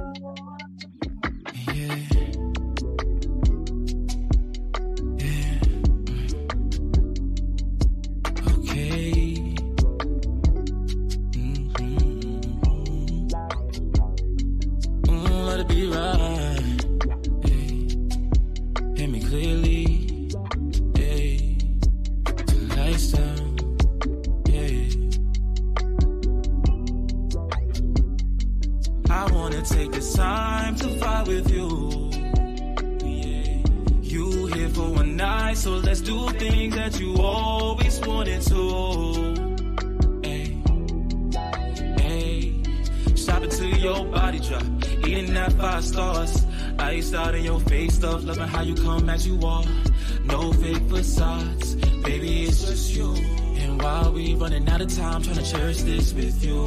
[36.90, 38.60] that you always wanted to.
[40.24, 40.62] Hey,
[42.02, 42.64] hey,
[43.16, 44.64] shop until your body drop,
[45.06, 46.46] eating that five stars.
[46.80, 49.66] I out in your face, stuff loving how you come as you are.
[50.26, 53.14] No fake facades, baby, it's just you.
[53.62, 56.64] And while we running out of time, trying to cherish this with you.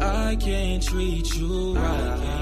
[0.00, 2.41] I can't treat you right.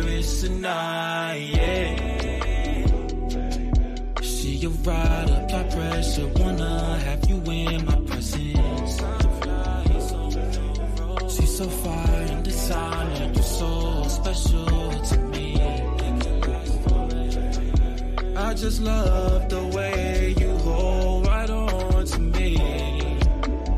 [11.63, 14.65] so fire and designer, you're so special
[15.09, 15.61] to me.
[18.35, 22.55] I just love the way you hold right on to me,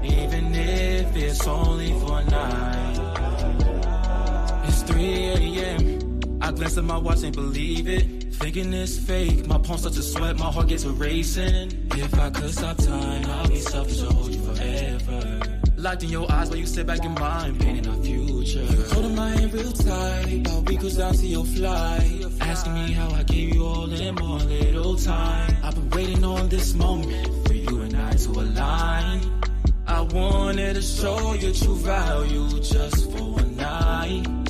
[0.03, 2.99] even if it's only for night.
[4.67, 6.39] It's 3 a.m.
[6.41, 8.33] I glance at my watch, and believe it.
[8.33, 9.45] Thinking it's fake.
[9.45, 11.89] My palms start to sweat, my heart gets racing.
[11.91, 14.01] If I could stop time, I'll be selfish
[15.83, 18.65] Locked in your eyes while you sit back in mine, painting our future.
[18.93, 22.25] Holding my hand real tight, while we cruise down to your flight.
[22.39, 25.57] Asking me how I gave you all in more little time.
[25.61, 29.41] I've been waiting on this moment for you and I to align.
[29.85, 34.42] I wanted to show you true value just for one night.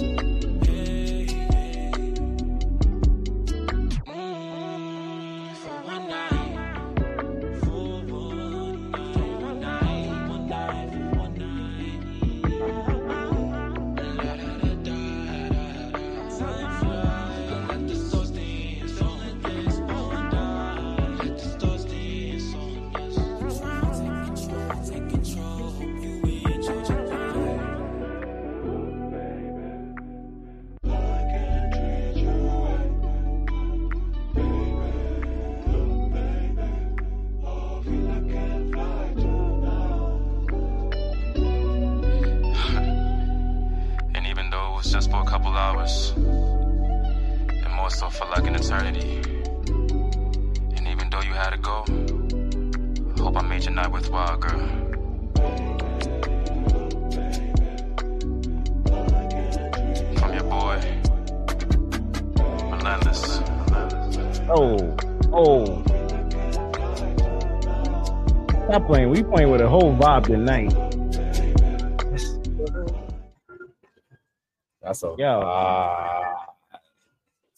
[74.94, 75.42] That's a Yo.
[75.44, 76.46] ah.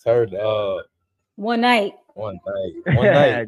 [0.03, 0.85] Turn up
[1.35, 1.93] One night.
[2.13, 2.95] one night.
[2.97, 3.47] One night.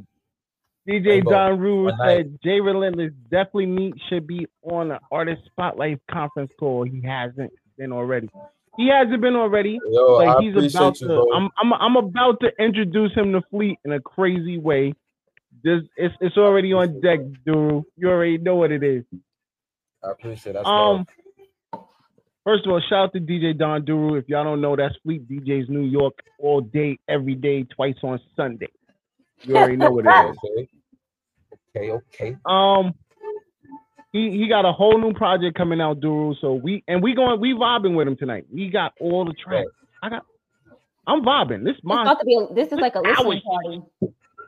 [0.88, 6.00] DJ Rainbow, Don Rue said Jay Relentless definitely meet should be on an artist spotlight
[6.12, 6.84] conference call.
[6.84, 8.30] He hasn't been already.
[8.78, 9.80] He hasn't been already.
[9.90, 11.14] Yo, Like I he's appreciate about you, to.
[11.14, 11.32] bro.
[11.34, 14.94] I'm I'm I'm about to introduce him to Fleet in a crazy way.
[15.64, 17.84] This it's it's already on deck, dude.
[17.96, 19.04] You already know what it is.
[20.04, 20.66] I appreciate that.
[20.66, 21.06] Um,
[22.48, 24.18] first of all, shout out to DJ Don Duru.
[24.18, 28.22] If y'all don't know, that's Fleet DJs New York all day, every day, twice on
[28.38, 28.70] Sunday.
[29.42, 30.38] You already know what it is.
[31.76, 31.92] okay.
[31.92, 32.38] Okay, okay.
[32.46, 32.94] Um,
[34.14, 36.36] he he got a whole new project coming out, Duru.
[36.40, 38.46] So we and we going we vibing with him tonight.
[38.52, 39.70] We got all the tracks.
[40.02, 40.26] I got.
[41.06, 41.66] I'm vibing.
[41.66, 42.36] This my about to be.
[42.36, 43.18] A, this is like a Hours.
[43.18, 43.82] listening party.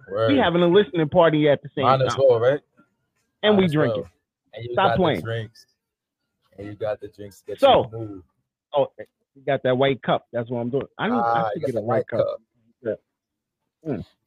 [0.09, 0.31] Word.
[0.31, 2.59] we having a listening party at the same Mine time, well, right?
[3.43, 4.01] and Mine we as drinking.
[4.03, 4.11] well.
[4.55, 5.21] And you Stop playing.
[5.21, 5.65] Drinks.
[6.59, 7.43] And you got the drinks.
[7.47, 8.23] That So, you move.
[8.73, 8.87] Oh,
[9.35, 10.27] you got that white cup.
[10.33, 10.85] That's what I'm doing.
[10.97, 12.41] I need Ah, I you should get a white cup.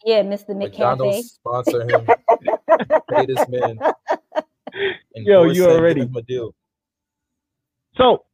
[0.04, 0.50] Yeah, Mr.
[0.50, 0.58] McCafe.
[0.58, 2.06] McDonald's sponsor him.
[3.10, 3.78] Pay this man.
[5.14, 6.54] Yo, you him, already- him a deal.
[7.96, 8.24] So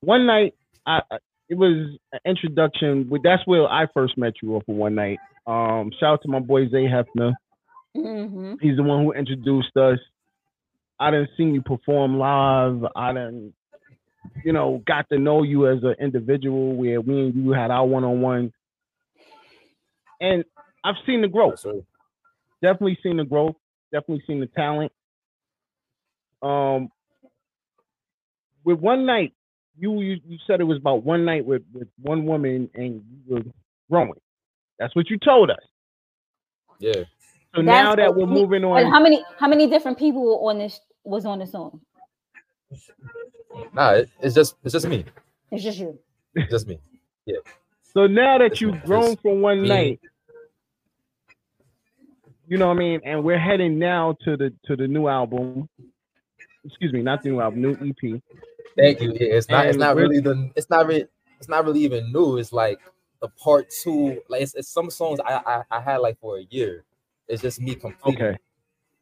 [0.00, 0.54] one night,
[0.86, 1.18] I I-
[1.50, 3.08] it was an introduction.
[3.10, 5.18] With that's where I first met you off of one night.
[5.46, 7.34] Um, shout out to my boy Zay Hefner.
[7.94, 9.98] hmm He's the one who introduced us.
[11.00, 12.84] I didn't see you perform live.
[12.94, 13.54] I didn't,
[14.44, 16.76] you know, got to know you as an individual.
[16.76, 18.52] Where we and you had our one on one,
[20.20, 20.44] and
[20.84, 21.62] I've seen the growth.
[21.64, 21.76] Yes,
[22.62, 23.56] definitely seen the growth,
[23.92, 24.92] definitely seen the talent.
[26.42, 26.90] Um,
[28.64, 29.32] with one night,
[29.78, 33.34] you you, you said it was about one night with with one woman, and you
[33.34, 33.42] were
[33.90, 34.20] growing.
[34.78, 35.56] That's what you told us.
[36.78, 36.92] Yeah.
[37.54, 40.58] So That's now that we're moving on, how many how many different people were on
[40.58, 41.80] this was on the song?
[43.72, 45.04] Nah, it, it's just it's just me.
[45.50, 45.98] It's just you.
[46.34, 46.78] It's just me.
[47.26, 47.38] Yeah.
[47.82, 48.80] So now that It's you've me.
[48.84, 49.68] grown It's from one me.
[49.68, 50.00] night,
[52.46, 55.68] you know what I mean, and we're heading now to the to the new album.
[56.64, 58.20] Excuse me, not the new album, new EP.
[58.76, 59.12] Thank you.
[59.12, 61.06] Yeah, it's not it's not really the it's not really
[61.38, 62.38] it's not really even new.
[62.38, 62.78] It's like
[63.20, 64.20] the part two.
[64.28, 66.84] Like it's, it's some songs I, I I had like for a year.
[67.28, 68.22] It's just me completing.
[68.22, 68.38] Okay.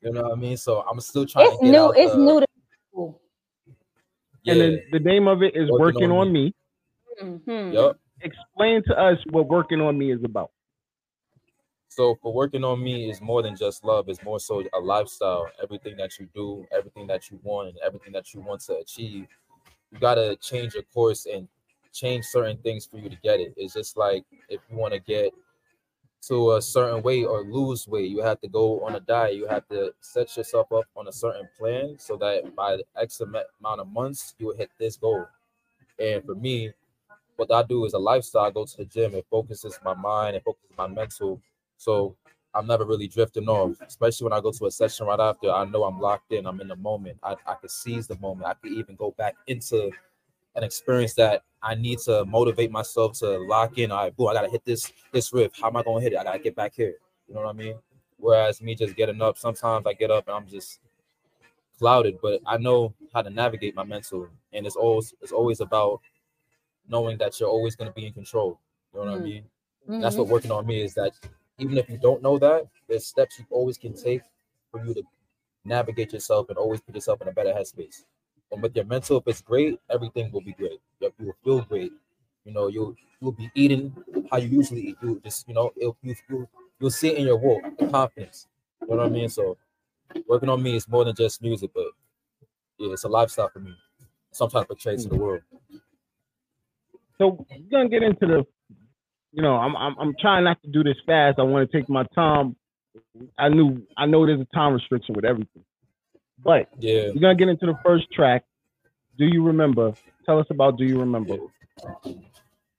[0.03, 0.57] You know what I mean?
[0.57, 1.79] So I'm still trying It's to get new.
[1.79, 2.47] out It's the- new to
[2.95, 3.21] Cool.
[4.47, 6.55] And then the name of it is Working Working, on on Me.
[7.21, 7.73] Mhm.
[7.75, 7.99] Yup.
[8.23, 10.51] Explain to us what Working on Me is about.
[11.91, 14.09] So for working on me is more than just love.
[14.09, 15.51] It's more so a lifestyle.
[15.61, 19.27] Everything that you do, everything that you want, and everything that you want to achieve,
[19.91, 21.49] you gotta change your course and
[21.93, 23.53] change certain things for you to get it.
[23.57, 25.33] It's just like if you want to get
[26.23, 29.37] to a certain weight or lose weight, you have to go on a diet.
[29.37, 33.37] You have to set yourself up on a certain plan so that by X am-
[33.61, 35.27] amount of months you will hit this goal.
[35.99, 36.73] And for me,
[37.37, 38.45] what I do is a lifestyle.
[38.45, 39.15] I go to the gym.
[39.15, 40.37] It focuses my mind.
[40.37, 41.41] It focuses my mental.
[41.77, 42.17] So
[42.55, 45.51] I'm never really drifting off, especially when I go to a session right after.
[45.51, 46.47] I know I'm locked in.
[46.47, 47.19] I'm in the moment.
[47.23, 48.49] I, I could seize the moment.
[48.49, 49.91] I can even go back into
[50.55, 53.91] an experience that I need to motivate myself to lock in.
[53.91, 55.53] All right, boom, I gotta hit this this riff.
[55.61, 56.19] How am I gonna hit it?
[56.19, 56.95] I gotta get back here.
[57.29, 57.77] You know what I mean?
[58.17, 60.81] Whereas me just getting up, sometimes I get up and I'm just
[61.79, 64.29] clouded, but I know how to navigate my mental.
[64.53, 66.01] And it's always it's always about
[66.89, 68.59] knowing that you're always gonna be in control.
[68.93, 69.25] You know what I Mm.
[69.25, 69.45] mean?
[70.01, 71.13] That's what working on me is that
[71.59, 74.23] even if you don't know that, there's steps you always can take
[74.71, 75.03] for you to
[75.65, 78.05] navigate yourself and always put yourself in a better headspace.
[78.51, 80.81] And your mental, if it's great, everything will be great.
[81.01, 81.93] You will feel great.
[82.45, 83.95] You know, you'll you'll be eating
[84.31, 84.97] how you usually eat.
[85.03, 85.97] You just you know, you
[86.29, 86.49] you
[86.81, 88.49] you'll see it in your walk, the confidence.
[88.83, 89.29] You know what I mean?
[89.29, 89.59] So
[90.29, 91.87] working on me is more than just music, but
[92.79, 93.75] yeah, it's a lifestyle for me.
[94.33, 95.43] Some type Sometimes portray to the world.
[97.19, 98.45] So we're gonna get into the,
[99.33, 101.39] you know, I'm I'm I'm trying not to do this fast.
[101.39, 102.57] I want to take my time.
[103.39, 105.65] I knew I know there's a time restriction with everything,
[106.45, 107.09] but Yeah.
[107.15, 108.45] we're gonna get into the first track.
[109.19, 109.95] Do you remember?
[110.27, 111.37] Tell us about Do you remember?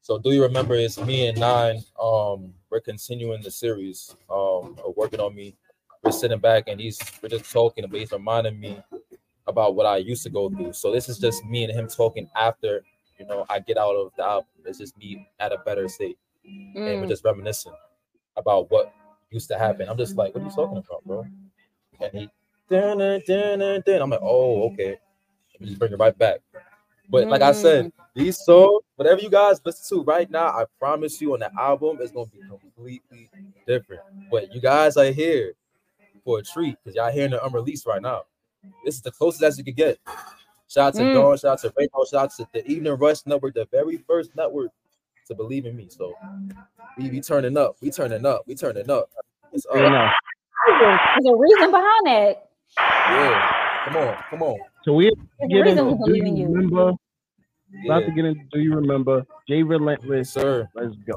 [0.01, 1.83] So do you remember it's me and Nine?
[2.01, 5.55] Um, we're continuing the series um of working on me.
[6.03, 8.81] We're sitting back and he's we're just talking and he's reminding me
[9.47, 10.73] about what I used to go through.
[10.73, 12.83] So this is just me and him talking after
[13.19, 14.47] you know I get out of the album.
[14.65, 16.17] It's just me at a better state.
[16.45, 17.09] And we're Mm.
[17.09, 17.73] just reminiscing
[18.37, 18.93] about what
[19.29, 19.87] used to happen.
[19.89, 21.25] I'm just like, what are you talking about, bro?
[22.01, 22.29] And he
[22.69, 24.01] dun, dun, dun, dun, dun.
[24.01, 24.97] I'm like, oh, okay.
[25.53, 26.39] Let me just bring it right back.
[27.09, 31.19] But like I said, these songs, whatever you guys listen to right now, I promise
[31.19, 33.29] you on the album, it's gonna be completely
[33.65, 34.01] different.
[34.29, 35.53] But you guys are here
[36.23, 38.23] for a treat because y'all hearing the unreleased right now.
[38.85, 39.97] This is the closest as you could get.
[40.67, 41.13] Shout out to Mm.
[41.13, 44.35] Don, shout out to Rainbow, shout out to the Evening Rush Network, the very first
[44.35, 44.69] network
[45.27, 45.87] to believe in me.
[45.89, 46.13] So
[46.97, 49.09] we be turning up, we turning up, we turning up.
[49.51, 49.73] It's up.
[49.73, 50.13] Fair enough.
[50.79, 52.48] There's a reason behind that.
[52.77, 53.51] Yeah,
[53.85, 54.59] come on, come on.
[54.83, 55.11] So we
[55.49, 56.47] get reason into Do you in you.
[56.47, 56.93] remember?
[57.85, 59.25] About to get into Do you remember?
[59.47, 60.31] Jay Relentless.
[60.31, 60.67] Sir.
[60.75, 61.15] Let's go.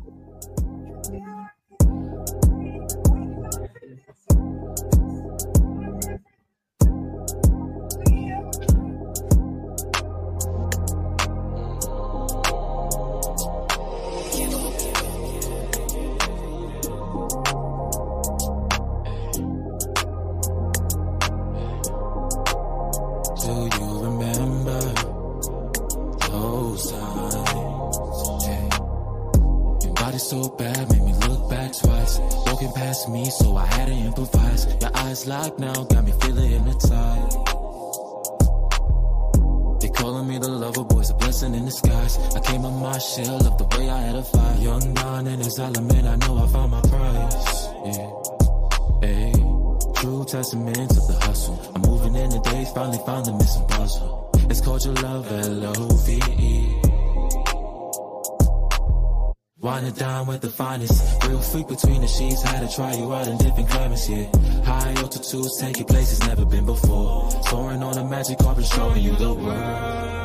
[62.74, 64.26] Try you out in different climates, yeah.
[64.64, 67.30] High altitudes, take you places never been before.
[67.48, 70.18] Soaring on a magic carpet, showing you the world.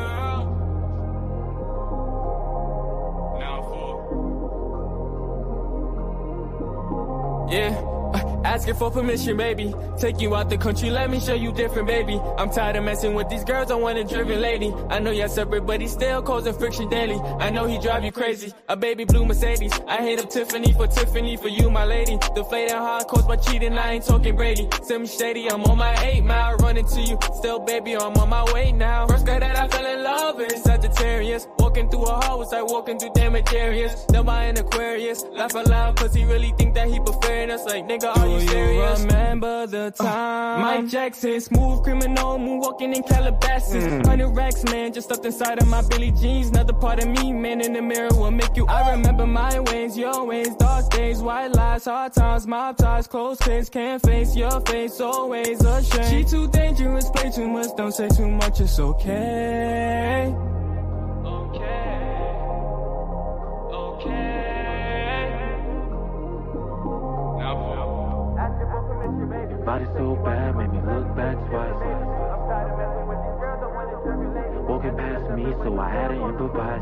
[7.50, 7.80] Yeah.
[8.14, 9.74] uh, Asking for permission, baby.
[10.00, 12.20] Take you out the country, let me show you different, baby.
[12.38, 14.72] I'm tired of messing with these girls, I want a driven lady.
[14.88, 17.18] I know you're separate, but he still causing friction daily.
[17.40, 18.54] I know he drive you crazy.
[18.68, 19.72] A baby blue Mercedes.
[19.88, 22.16] I hit up Tiffany for Tiffany for you, my lady.
[22.32, 24.68] Deflating hard cause by cheating, I ain't talking Brady.
[24.84, 27.18] Send me shady, I'm on my eight mile, running to you.
[27.34, 29.08] Still, baby, I'm on my way now.
[29.08, 31.48] First guy that I fell in love with, Sagittarius.
[31.58, 34.06] Walking through a hall, it's like walking through damaged areas.
[34.10, 35.24] Now I an Aquarius.
[35.32, 37.64] Laugh out loud, cause he really think that he preferring us.
[37.64, 38.98] Like, nigga, are you oh, serious?
[38.98, 39.08] Do you?
[39.08, 40.60] Remember the time?
[40.60, 43.84] Mike Jackson, smooth criminal, moonwalking in Calabasas.
[43.84, 44.06] Mm.
[44.06, 46.48] Hundred racks, man, just stuffed inside of my Billy jeans.
[46.50, 48.66] Another part of me, man, in the mirror will make you.
[48.66, 53.38] I remember my ways, your ways, dark days, white lies, hard times, mob ties, close
[53.38, 56.06] friends, can't face your face, always ashamed.
[56.06, 60.34] She too dangerous, play too much, don't say too much, it's okay.
[69.68, 71.76] Body so bad, made me look back twice.
[74.66, 76.80] Walking past me, so I had to improvise.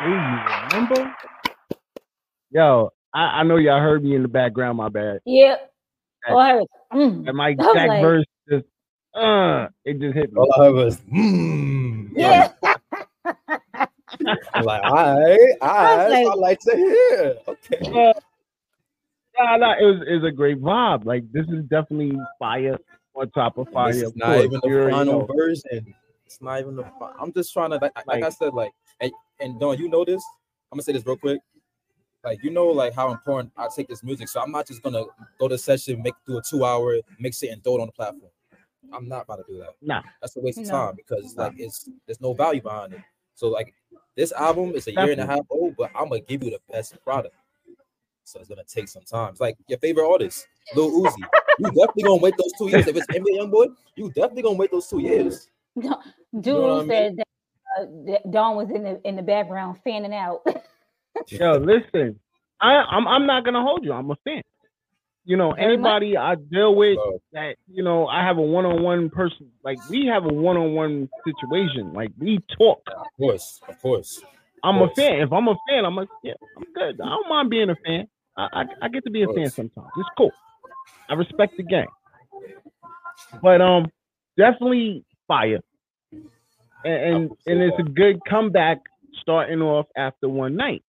[0.00, 0.18] Hey, you
[0.72, 1.14] remember?
[2.50, 4.78] Yo, I, I know y'all heard me in the background.
[4.78, 5.20] My bad.
[5.24, 5.54] Yeah.
[6.26, 6.64] That, Oh, I heard.
[6.92, 7.24] Mm.
[7.26, 8.64] that Mike I was Jack like- verse just
[9.14, 10.38] uh, it just hit me.
[10.40, 12.10] All I heard was, mmm.
[12.14, 12.52] Yeah.
[14.54, 17.36] I'm like, all right, all right, like- I like to hear.
[17.48, 18.10] Okay.
[18.10, 18.12] Uh,
[19.38, 21.04] nah, nah, it was it was a great vibe.
[21.04, 22.78] Like this is definitely fire
[23.14, 23.92] on top of fire.
[23.92, 24.38] This is not course.
[24.44, 25.34] even You the already final know.
[25.34, 25.94] version.
[26.26, 26.84] It's not even the.
[27.20, 30.22] I'm just trying to, like, like, I said, like, and, and Don, you know this.
[30.72, 31.40] I'm gonna say this real quick.
[32.26, 34.28] Like, you know, like how important I take this music.
[34.28, 35.04] So I'm not just gonna
[35.38, 37.92] go to session, make do a two hour, mix it, and throw it on the
[37.92, 38.32] platform.
[38.92, 39.70] I'm not about to do that.
[39.80, 40.02] Nah.
[40.20, 40.72] That's a waste of No.
[40.72, 43.00] time because like it's there's no value behind it.
[43.36, 43.72] So like
[44.16, 46.60] this album is a year and a half old, but I'm gonna give you the
[46.68, 47.36] best product.
[48.24, 49.30] So it's gonna take some time.
[49.30, 51.22] It's like your favorite artist, Lil Uzi.
[51.60, 52.88] You definitely gonna wait those two years.
[52.88, 55.48] If it's NBA YoungBoy, you definitely gonna wait those two years.
[55.76, 55.94] Dude
[56.44, 56.88] know what I mean?
[56.88, 57.26] said that,
[57.78, 60.44] uh, that Don was in the in the background fanning out.
[61.28, 62.18] Yo, listen,
[62.60, 63.92] I, I'm I'm not gonna hold you.
[63.92, 64.42] I'm a fan.
[65.24, 66.98] You know, anybody I deal with
[67.32, 69.50] that you know, I have a one-on-one person.
[69.64, 71.92] Like we have a one-on-one situation.
[71.92, 72.80] Like we talk.
[72.96, 74.20] of course, of course.
[74.62, 75.20] I'm a fan.
[75.20, 77.00] If I'm a fan, I'm a yeah, I'm good.
[77.00, 78.08] I don't mind being a fan.
[78.36, 79.88] I I, I get to be a fan sometimes.
[79.96, 80.32] It's cool.
[81.08, 81.86] I respect the game.
[83.42, 83.90] But um,
[84.36, 85.60] definitely fire.
[86.84, 88.78] And and, and it's a good comeback
[89.20, 90.84] starting off after one night.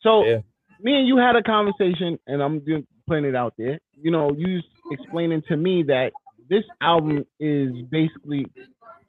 [0.00, 0.40] So Yeah.
[0.80, 3.78] me and you had a conversation, and I'm just putting it out there.
[4.00, 4.60] You know, you
[4.90, 6.12] explaining to me that
[6.48, 8.46] this album is basically,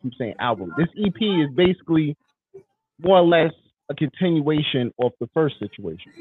[0.04, 0.74] I'm saying album.
[0.78, 2.18] This EP is basically
[3.02, 3.52] more or less
[3.90, 6.12] a continuation of the first situation.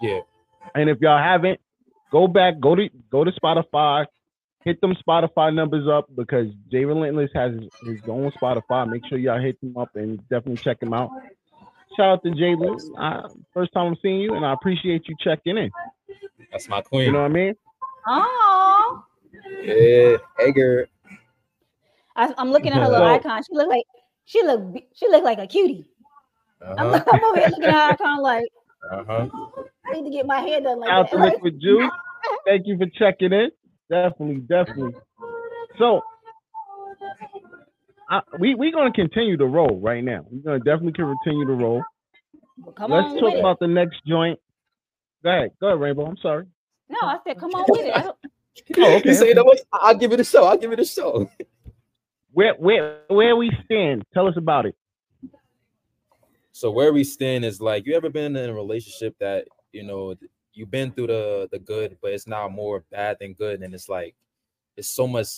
[0.00, 0.20] Yeah.
[0.74, 1.60] And if y'all haven't,
[2.10, 4.06] go back, go to go to Spotify,
[4.64, 8.88] hit them Spotify numbers up because Jay Relentless has his, his own Spotify.
[8.88, 11.10] Make sure y'all hit them up and definitely check him out.
[11.96, 12.74] Shout out to Jay Lee.
[12.98, 15.70] Uh, first time I'm seeing you, and I appreciate you checking in.
[16.50, 17.06] That's my queen.
[17.06, 17.54] You know what I mean?
[18.06, 19.04] Oh,
[19.62, 20.88] yeah, Edgar.
[22.16, 23.42] I, I'm looking at her little icon.
[23.42, 23.84] She look like
[24.24, 25.86] she look she look like a cutie.
[26.66, 27.04] I'm, Uh-huh.
[27.12, 28.44] I'm over here looking at her icon like
[28.90, 29.28] Uh-huh.
[29.86, 31.16] I need to get my hair done like out that.
[31.16, 31.90] to Liquid Juice.
[32.46, 33.50] Thank you for checking in.
[33.90, 34.94] Definitely, definitely.
[35.78, 36.00] So,
[38.10, 40.24] I, we we gonna continue to roll right now.
[40.30, 41.82] We're gonna definitely continue to roll.
[42.76, 43.40] Come Let's on talk with it.
[43.40, 44.38] about the next joint.
[45.22, 46.06] Go ahead, go ahead, Rainbow.
[46.06, 46.46] I'm sorry.
[46.88, 47.96] No, I said come on with it.
[47.96, 48.16] I don't,
[48.78, 49.08] Oh, okay.
[49.08, 50.44] You say that was I'll give it a show.
[50.44, 51.28] I'll give it a show.
[52.32, 54.04] Where where where we stand?
[54.12, 54.74] Tell us about it.
[56.52, 60.14] So where we stand is like you ever been in a relationship that you know
[60.52, 63.88] you've been through the the good, but it's now more bad than good, and it's
[63.88, 64.14] like
[64.76, 65.28] it's so much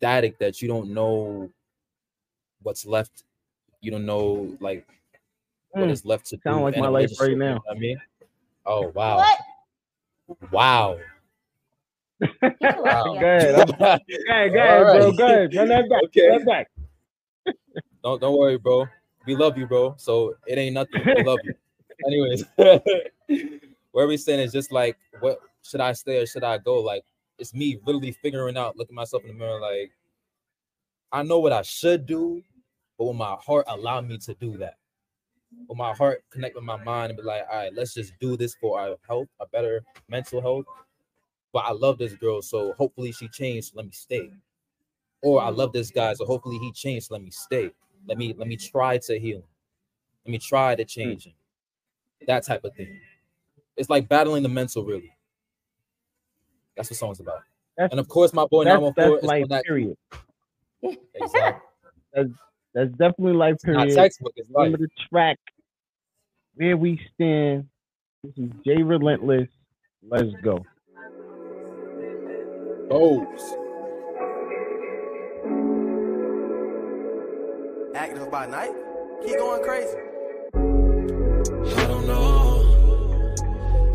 [0.00, 1.50] static that you don't know
[2.62, 3.24] what's left.
[3.82, 4.86] You don't know like
[5.72, 6.42] what Mm, is left to do.
[6.46, 7.60] sound like in my life right now.
[7.70, 8.00] I mean,
[8.66, 10.50] oh wow, what?
[10.50, 10.98] wow.
[12.40, 13.54] Go ahead.
[13.54, 15.08] I'm- Go ahead, go ahead, All bro.
[15.10, 15.16] right.
[15.16, 15.54] Go ahead.
[15.54, 16.02] Run that back.
[16.04, 16.28] Okay.
[16.28, 17.54] Run that back.
[18.02, 18.86] Don't don't worry, bro.
[19.26, 19.94] We love you, bro.
[19.98, 21.04] So it ain't nothing.
[21.04, 21.54] We love you.
[22.06, 22.44] Anyways,
[23.92, 26.80] where we stand is just like, what should I stay or should I go?
[26.80, 27.04] Like,
[27.40, 29.90] it's me literally figuring out, looking myself in the mirror, like,
[31.10, 32.42] I know what I should do,
[32.96, 34.74] but will my heart allow me to do that?
[35.68, 38.36] Will my heart connect with my mind and be like, all right, let's just do
[38.36, 40.66] this for our health, a better mental health.
[41.52, 43.74] But I love this girl, so hopefully she changed.
[43.74, 44.30] Let me stay.
[45.22, 47.10] Or I love this guy, so hopefully he changed.
[47.10, 47.70] Let me stay.
[48.06, 49.44] Let me let me try to heal him.
[50.24, 51.34] Let me try to change him.
[52.26, 53.00] That type of thing.
[53.76, 55.12] It's like battling the mental, really.
[56.76, 57.42] That's what song's about.
[57.76, 59.64] That's, And of course, my boy that's, 914 that's life, that.
[59.64, 59.96] period.
[61.14, 61.68] Exactly.
[62.14, 62.28] That's,
[62.74, 63.94] that's definitely life, Not period.
[63.96, 64.64] textbook, it's life.
[64.66, 65.38] Remember the track,
[66.54, 67.68] Where We Stand,
[68.24, 69.48] This is Jay Relentless.
[70.08, 70.64] Let's go.
[72.88, 73.56] Bows.
[77.94, 78.72] Active by night.
[79.24, 79.96] Keep going crazy.
[81.76, 83.34] I don't know.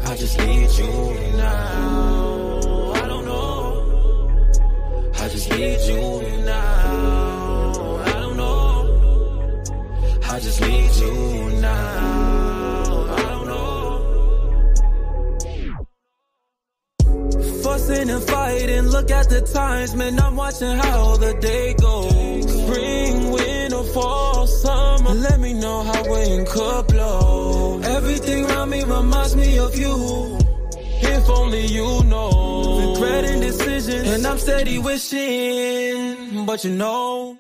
[0.05, 2.34] I just need you now.
[5.36, 7.99] Just need you now.
[8.05, 9.63] I don't know.
[10.23, 13.05] I just need you now.
[13.17, 13.83] I don't know.
[17.63, 20.17] Fussing and fighting, look at the times, man.
[20.21, 22.43] I'm watching how the day goes.
[22.61, 25.13] Spring, winter, fall, summer.
[25.15, 27.81] Let me know how wind could blow.
[27.83, 30.44] Everything around me reminds me of you.
[31.26, 32.93] If only you know.
[32.93, 37.36] Regretting decisions, and I'm steady wishing, but you know.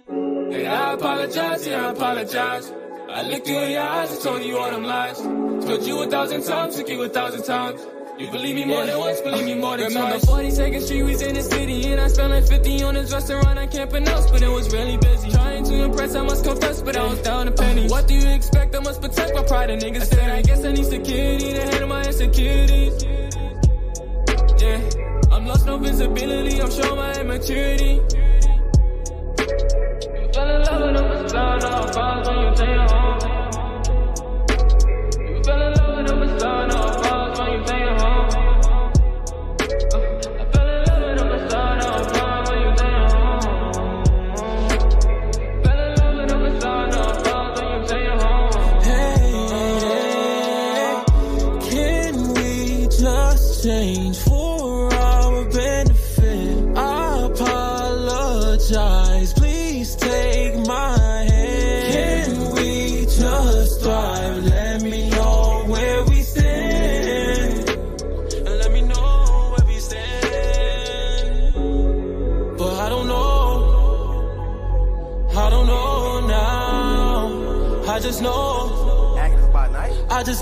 [0.49, 2.71] Hey, I apologize, yeah, I apologize.
[3.09, 5.19] I looked you in your eyes and told you all them lies.
[5.21, 7.85] Told you a thousand times, took you a thousand times.
[8.17, 10.57] You believe me more than once, believe me more than Remember twice.
[10.57, 13.59] 42nd Street, we was in the city, and I spent like 50 on this restaurant
[13.59, 15.29] I can't pronounce, but it was really busy.
[15.29, 17.87] Trying to impress, I must confess, but I was down a penny.
[17.87, 18.75] What do you expect?
[18.75, 21.87] I must protect my pride, and niggas said, I guess I need security to handle
[21.87, 23.14] my insecurities.
[25.55, 27.93] Lost, no visibility, I'm showing my immaturity.
[27.93, 28.01] You
[30.33, 33.19] fell in love with it's down all falls when you take it home.
[35.29, 37.04] You fell in love with it's down all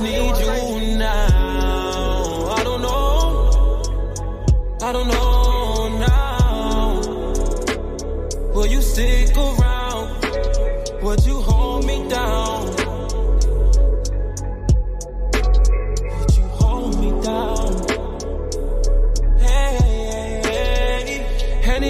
[0.04, 2.48] need you now.
[2.58, 3.82] I don't know.
[4.82, 7.02] I don't know now.
[8.54, 10.10] Will you stick around?
[11.04, 12.66] Would you hold me down?
[16.18, 17.72] Would you hold me down?
[19.40, 21.24] Hey,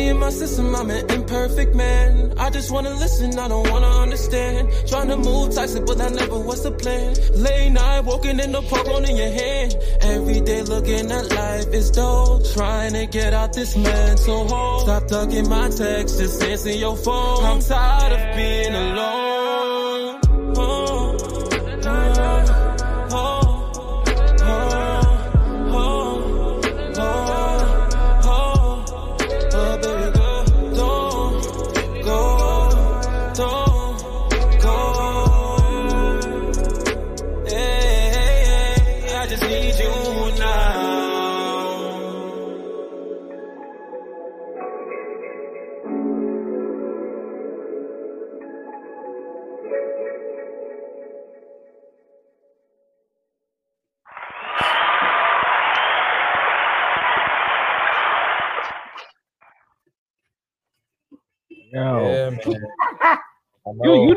[0.09, 2.32] in my system, I'm an imperfect man.
[2.43, 4.69] I just wanna listen, I don't wanna understand.
[4.89, 7.15] Trying to move toxic, but that never was the plan.
[7.35, 9.77] Late night, walking in the park, holding your hand.
[10.01, 12.41] Every day looking at life is dull.
[12.53, 14.79] Trying to get out this mental hole.
[14.79, 17.45] Stop ducking my texts, just answer your phone.
[17.45, 19.22] I'm tired of being alone.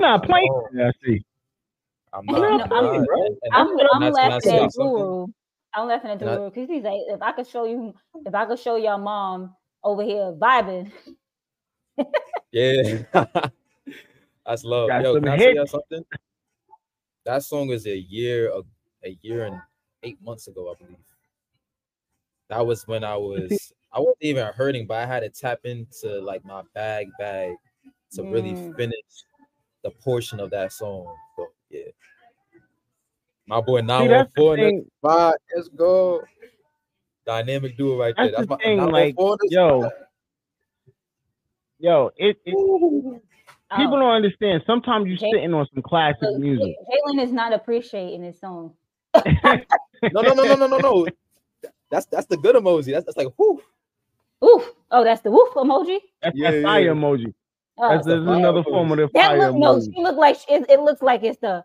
[0.07, 0.53] Not I playing?
[0.53, 0.69] know.
[0.73, 1.25] Yeah, I see.
[2.13, 2.61] I'm No, not.
[2.63, 2.95] I'm, I'm not.
[2.95, 3.07] And,
[3.43, 4.95] and, I'm, I'm that's when I laughing say at something.
[5.03, 5.27] Guru.
[5.75, 7.95] I'm laughing at And I- Guru because he's like, if I could show you,
[8.25, 9.55] if I could show your mom
[9.85, 10.91] over here vibing,
[12.53, 13.03] Yeah.
[14.47, 14.89] That's love.
[14.89, 16.05] Got Yo, some can I tell you something?
[17.25, 18.63] That song is a year a,
[19.05, 19.61] a year and
[20.03, 20.97] eight months ago, I believe.
[22.49, 26.21] That was when I was I wasn't even hurting, but I had to tap into
[26.21, 27.57] like my bag bag
[28.13, 28.77] to really Mm.
[28.77, 28.95] finish
[29.87, 31.15] the portion of that song.
[31.37, 31.83] So yeah.
[33.47, 34.77] My boy 914 thing.
[34.79, 35.35] next spot.
[35.55, 36.23] Let's go.
[37.25, 38.33] Dynamic duo right there.
[38.33, 39.15] That's That's the my thing, like,
[39.45, 39.89] yo,
[41.79, 43.23] yo, it, it people
[43.71, 44.01] Oh.
[44.01, 44.63] don't understand.
[44.67, 46.75] Sometimes you're Jay- sitting on some classic so music.
[46.91, 48.75] Jalen is not appreciating his song.
[50.13, 51.07] No, no, no, no, no, no, no.
[51.91, 52.93] That's that's the good emoji.
[52.93, 53.63] That's that's like whoo.
[54.45, 54.71] Oof.
[54.91, 55.99] Oh, that's the woof emoji.
[56.21, 56.91] That's Yeah, that yeah, fire yeah.
[56.91, 57.35] emoji.
[57.79, 58.65] Oh, That's, that's another emoji.
[58.65, 61.39] form of the that fire look no, she look like it, it looks like it's
[61.41, 61.65] the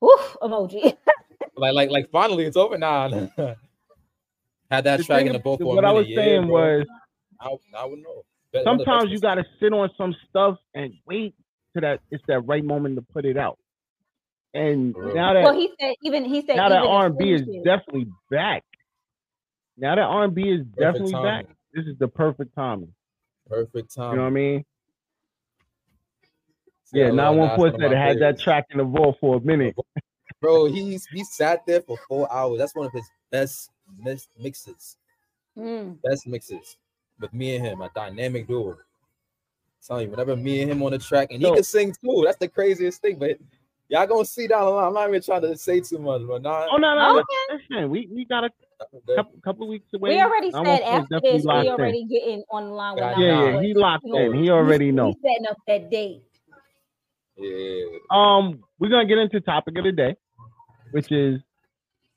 [0.00, 0.96] woof emoji.
[1.56, 3.08] Like like like finally it's over now.
[4.70, 6.46] Had that The track in the ab- boat for a what I was yeah, saying
[6.46, 6.54] bro.
[6.54, 6.86] was
[7.40, 8.22] I, I would know.
[8.52, 11.34] Bet- one of the sometimes you got to sit on some stuff and wait
[11.74, 13.58] to that it's that right moment to put it out.
[14.54, 17.42] And now that Well, he said even he said now that R and B is
[17.64, 18.64] definitely back.
[19.76, 21.46] Now that R and B is definitely back.
[21.74, 22.92] This is the perfect timing.
[23.48, 24.12] Perfect time.
[24.12, 24.64] You know what I mean?
[26.92, 28.84] See, Yeah, I love nine one Nas, four said it had that track in the
[28.84, 29.76] vault for a minute.
[30.40, 32.58] Bro, he's he sat there for four hours.
[32.58, 34.96] That's one of his best mix, mixes.
[35.58, 35.98] Mm.
[36.02, 36.76] Best mixes
[37.20, 38.78] with me and him, a dynamic duo.
[39.86, 42.22] Tell you, whenever me and him on the track, and he So- can sing too.
[42.24, 43.18] That's the craziest thing.
[43.18, 43.38] But
[43.88, 44.86] y'all gonna see down the line.
[44.88, 46.66] I'm not even trying to say too much, but nah.
[46.70, 47.62] Oh no, no, Okay.
[47.70, 48.50] listen, we we got a
[49.16, 50.10] couple, couple weeks away.
[50.10, 51.72] We already said is after this, we locked in.
[51.72, 54.34] already getting online with Yeah, Yeah, yeah, he locked in.
[54.42, 55.08] He already we- know.
[55.08, 56.22] We setting up that date.
[57.40, 57.98] Yeah.
[58.10, 60.16] Um, we're gonna get into topic of the day,
[60.92, 61.40] which is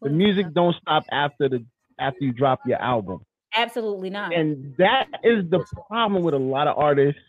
[0.01, 1.65] the music don't stop after the
[1.99, 3.21] after you drop your album.
[3.55, 4.33] Absolutely not.
[4.33, 7.21] And that is the problem with a lot of artists.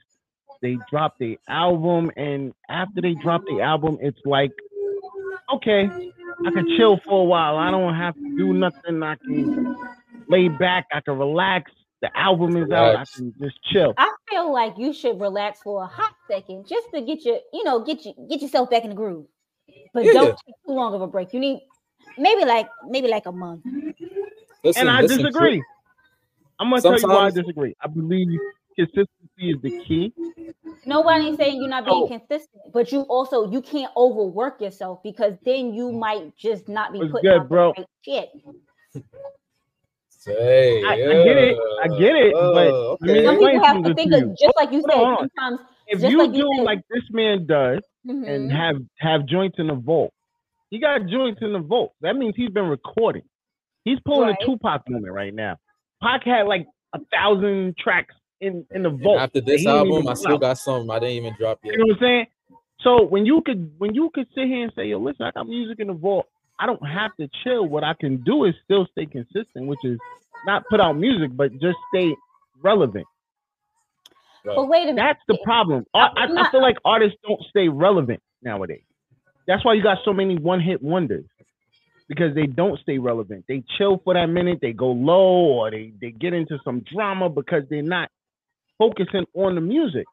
[0.62, 4.52] They drop the album, and after they drop the album, it's like,
[5.52, 5.90] okay,
[6.46, 7.58] I can chill for a while.
[7.58, 9.02] I don't have to do nothing.
[9.02, 9.76] I can
[10.28, 10.86] lay back.
[10.92, 11.70] I can relax.
[12.00, 12.96] The album is out.
[12.96, 13.92] I can just chill.
[13.98, 17.64] I feel like you should relax for a hot second just to get your, you
[17.64, 19.26] know, get you get yourself back in the groove.
[19.92, 20.12] But Yeah.
[20.12, 21.32] don't take too long of a break.
[21.32, 21.60] You need
[22.18, 23.64] maybe like maybe like a month.
[24.62, 25.62] Listen, and I listen, disagree.
[26.58, 27.74] I'm gonna tell you why I disagree.
[27.80, 28.38] I believe
[28.76, 30.12] consistency is the key.
[30.86, 32.18] Nobody's saying you're not being No.
[32.18, 35.98] consistent, but you also you can't overwork yourself because then you mm.
[35.98, 37.72] might just not be What's putting good, out bro?
[37.76, 39.04] the right shit.
[40.24, 41.58] Say, I, I get it.
[41.82, 42.32] I get it.
[42.32, 43.24] but Oh, let me okay.
[43.26, 44.98] Some people have to think of just like you Hold said.
[45.00, 45.18] on.
[45.36, 46.64] Sometimes If just you like you do said.
[46.64, 48.26] like this man does mhm.
[48.28, 50.12] and have have joints in the vault,
[50.70, 51.92] he got joints in the vault.
[52.00, 53.22] That means he's been recording.
[53.84, 54.36] He's pulling Right.
[54.40, 55.58] a Tupac moment right now.
[56.02, 59.20] Pac had like a thousand tracks in in the And vault.
[59.20, 61.72] after this album, I still got some I didn't even drop yet.
[61.74, 62.26] You know what I'm saying?
[62.80, 65.46] So when you could when you could sit here and say, "Yo, listen, I got
[65.48, 66.26] music in the vault.
[66.58, 67.66] I don't have to chill.
[67.66, 69.98] What I can do is still stay consistent, which is
[70.46, 72.14] not put out music, but just stay
[72.62, 73.06] relevant."
[74.44, 74.56] Right.
[74.56, 74.96] But wait a minute.
[74.96, 75.86] That's the problem.
[75.94, 78.82] I, I, I feel like artists don't stay relevant nowadays.
[79.46, 81.24] That's why you got so many one-hit wonders
[82.08, 83.44] because they don't stay relevant.
[83.48, 87.28] They chill for that minute, they go low, or they they get into some drama
[87.30, 88.10] because they're not
[88.78, 90.04] focusing on the music.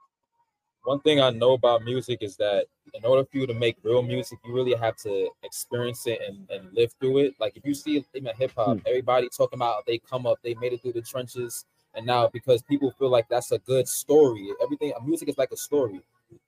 [0.83, 4.01] One thing I know about music is that in order for you to make real
[4.01, 7.35] music, you really have to experience it and, and live through it.
[7.39, 8.87] Like if you see even hip hop, Hmm.
[8.87, 12.61] everybody talking about they come up, they made it through the trenches, and now because
[12.63, 14.49] people feel like that's a good story.
[14.61, 16.01] Everything music is like a story.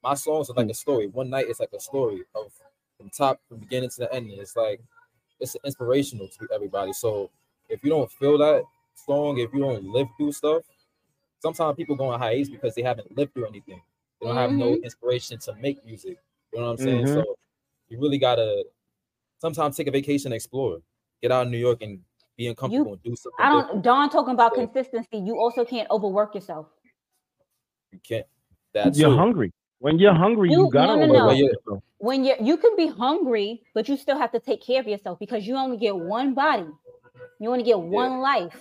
[0.04, 1.08] My songs are like a story.
[1.08, 2.52] One night it's like a story of
[2.98, 4.32] from top from beginning to the end.
[4.32, 4.82] It's like
[5.40, 6.94] it's inspirational to everybody.
[6.94, 7.30] So
[7.70, 8.64] if you don't feel that
[8.96, 10.64] song, if you don't live through stuff,
[11.40, 13.82] sometimes people go on hiatus because they haven't lived through anything.
[14.24, 16.18] They don't have no inspiration to make music.
[16.54, 17.06] You know what I'm saying?
[17.06, 17.14] Mhm.
[17.14, 17.36] So
[17.90, 18.66] you really gotta
[19.40, 20.80] sometimes take a vacation, and explore,
[21.22, 22.00] get out of New York and
[22.38, 23.46] be uncomfortable and do something.
[23.46, 23.84] I don't different.
[23.84, 24.66] Don talking about Yeah.
[24.66, 25.18] consistency.
[25.18, 26.68] You also can't overwork yourself.
[27.92, 28.26] You can't.
[28.72, 29.52] That's you're hungry.
[29.80, 31.46] When you're hungry, you, You- gotta no, no, overwork no.
[31.46, 31.84] yourself.
[31.98, 35.20] When you you can be hungry, but you still have to take care of yourself
[35.20, 36.68] because you only get one body.
[37.44, 38.56] You only get one life.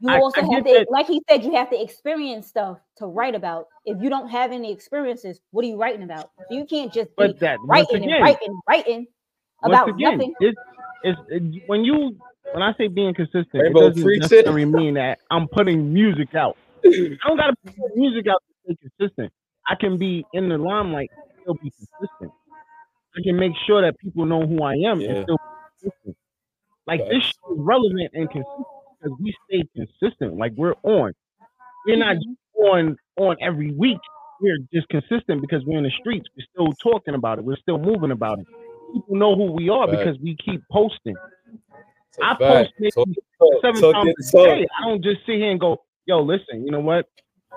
[0.00, 0.86] You I- also I have to, that.
[0.90, 3.68] like he said, you have to experience stuff to write about.
[3.86, 6.32] If you don't have any experiences, what are you writing about?
[6.50, 9.06] You can't just be But that once writing and writing, writing
[9.62, 10.34] about again, nothing.
[10.40, 10.58] It's,
[11.04, 12.16] it's it, when you
[12.52, 14.32] when I say being consistent, Rainbow, it doesn't preach it.
[14.32, 16.56] necessarily mean that I'm putting music out.
[16.84, 19.32] I don't gotta put music out to stay consistent.
[19.68, 22.32] I can be in the limelight and still be consistent.
[23.16, 25.10] I can make sure that people know who I am Yeah.
[25.10, 26.16] and still be consistent.
[26.98, 28.66] Like this is relevant and consistent
[29.00, 30.36] because we stay consistent.
[30.36, 31.12] Like we're on.
[31.86, 32.30] We're not Mm-hmm.
[32.32, 32.38] just
[32.72, 33.98] on on every week.
[34.42, 36.26] We're just consistent because we're in the streets.
[36.36, 37.44] We're still talking about it.
[37.44, 38.46] We're still moving about it.
[38.92, 41.14] People know who we are because we keep posting.
[42.22, 42.40] I fact.
[42.40, 43.14] post maybe
[43.62, 44.66] seven times a day.
[44.78, 47.06] I don't just sit here and go, "Yo, listen, you know what?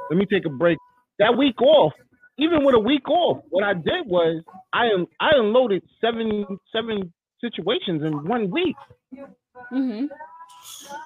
[0.09, 0.77] Let me take a break."
[1.19, 1.93] That week off,
[2.37, 4.43] even with a week off, what I did was
[4.73, 7.11] I un- I unloaded seven seven
[7.43, 8.75] situations in one week
[9.69, 10.05] hmm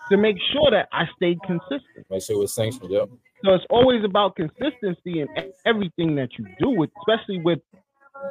[0.09, 2.05] to make sure that I stayed consistent.
[2.09, 2.89] Make sure it's sanctioned.
[2.89, 3.09] Yep.
[3.43, 5.27] So it's always about consistency in
[5.65, 7.59] everything that you do, with especially with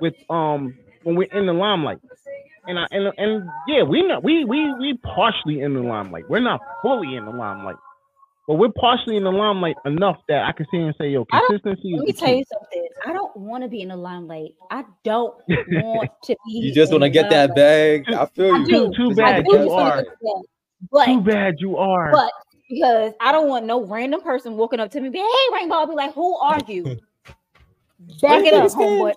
[0.01, 1.99] with um when we're in the limelight.
[2.67, 6.29] And I and and yeah, we not we we we partially in the limelight.
[6.29, 7.77] We're not fully in the limelight,
[8.47, 11.25] but we're partially in the limelight enough that I can see here and say, yo,
[11.25, 12.89] consistency is Let me tell you something.
[13.05, 14.55] I don't want to be in the limelight.
[14.71, 16.53] I don't want to be.
[16.67, 18.05] You just want to get that bag.
[18.09, 18.67] I feel I you.
[18.67, 18.93] do.
[18.97, 19.97] Too Just bad wanna do get you are.
[19.97, 20.45] to get that.
[20.93, 22.13] But Too bad you are.
[22.13, 22.31] But
[22.69, 25.87] because I don't want no random person walking up to me, be, hey, Rainbow, I'll
[25.87, 26.85] be like, who are you?
[28.23, 29.15] Back it up, homeboy.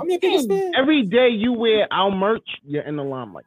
[0.00, 0.72] I'm your biggest fan.
[0.74, 3.44] Every day you wear our merch, you're in the limelight.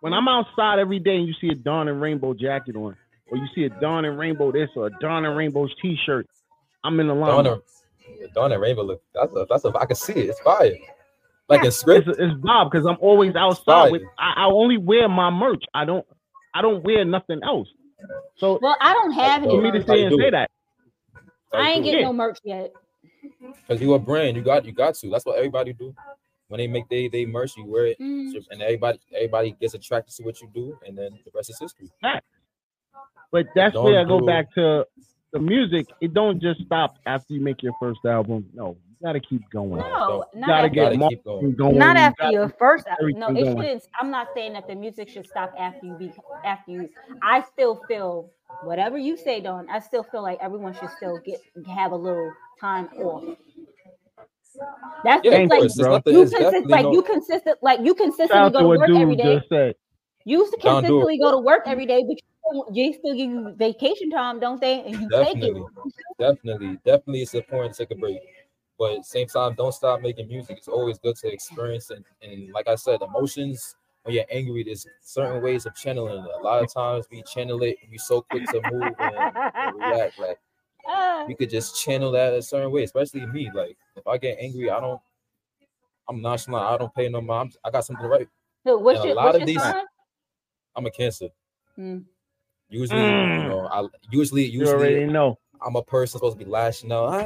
[0.00, 2.96] When I'm outside every day and you see a Don and Rainbow jacket on,
[3.30, 6.26] or you see a Don and Rainbow this or a Don and Rainbow's t-shirt,
[6.84, 7.60] I'm in the Don limelight.
[8.22, 9.02] and, Don and Rainbow look.
[9.14, 10.30] That's a, that's a, I can see it.
[10.30, 10.72] It's fire.
[11.48, 12.08] Like in It's, script.
[12.08, 13.90] it's Bob because I'm always outside.
[13.92, 15.64] With, I, I only wear my merch.
[15.74, 16.06] I don't.
[16.54, 17.68] I don't wear nothing else.
[18.36, 20.50] So Well, I don't have any for me to say and say that,
[21.52, 22.06] I ain't getting Yeah.
[22.06, 22.72] no merch yet.
[23.66, 25.10] Because you a brand, you got you got to.
[25.10, 25.94] That's what everybody do.
[26.48, 28.34] When they make they they merch, you wear it, Mm.
[28.50, 31.88] and everybody everybody gets attracted to what you do, and then the rest is history.
[33.30, 34.86] But that's Don't where I go do- back to
[35.32, 35.86] the music.
[36.00, 38.46] It don't just stop after you make your first album.
[38.54, 39.80] No, you gotta keep going.
[39.82, 41.54] No, you not gotta after- get Gotta more keep going.
[41.54, 41.78] going.
[41.78, 43.10] Not You after gotta your first album.
[43.18, 43.56] No, it going.
[43.58, 43.82] shouldn't.
[44.00, 46.12] I'm not saying that the music should stop after you be
[46.44, 46.88] after you.
[47.22, 48.30] I still feel
[48.64, 49.68] whatever you say, Don.
[49.68, 51.38] I still feel like everyone should still get
[51.68, 53.24] have a little time off.
[55.04, 55.78] That's Yeah, just like course.
[55.78, 58.88] Nothing- you it's consist, like no- you consistent like you consistently go to to work
[58.90, 59.36] every dude day.
[59.36, 59.74] just said.
[60.24, 60.88] You used to Don't do it.
[60.88, 62.16] consistently go to work every day, but
[62.52, 64.80] you still, they still give you vacation time, don't they?
[64.82, 65.40] And you take it.
[65.40, 65.62] Definitely,
[66.18, 68.20] definitely, definitely, it's important to take a break.
[68.78, 70.58] But at the same time, don't stop making music.
[70.58, 73.74] It's always good to experience and, and like I said, emotions.
[74.04, 76.30] When you're angry, there's certain ways of channeling it.
[76.40, 79.14] A lot of times we channel it, we so quick to move and,
[79.64, 80.18] and react.
[80.18, 80.38] Like
[81.28, 83.50] we could just channel that a certain way, especially me.
[83.52, 85.00] Like if I get angry, I don't.
[86.08, 86.64] I'm nonchalant.
[86.64, 87.56] I don't pay no mind.
[87.64, 88.28] I got something to write.
[88.64, 89.84] so what's And a your, lot what's of these- sign?
[90.76, 91.28] I'm a cancer.
[91.76, 92.04] Mm.
[92.70, 93.42] Usually, Mm.
[93.42, 95.38] you know, I usually You already usually know.
[95.60, 97.08] I'm a person supposed to be lashing out.
[97.08, 97.16] Ah,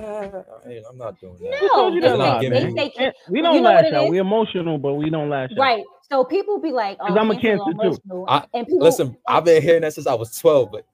[0.66, 1.54] I- I'm not doing that.
[1.56, 2.16] Who told you they that?
[2.18, 4.04] not Nah, say- they you- We don't know lash it out.
[4.04, 4.10] is?
[4.10, 5.58] We emotional, but we don't lash out.
[5.58, 5.84] Right.
[6.08, 8.24] So people be like, oh, 'Cause I'm a cancers cancer too.
[8.28, 10.86] I- and people Listen, I've been hearing that since I was 12, but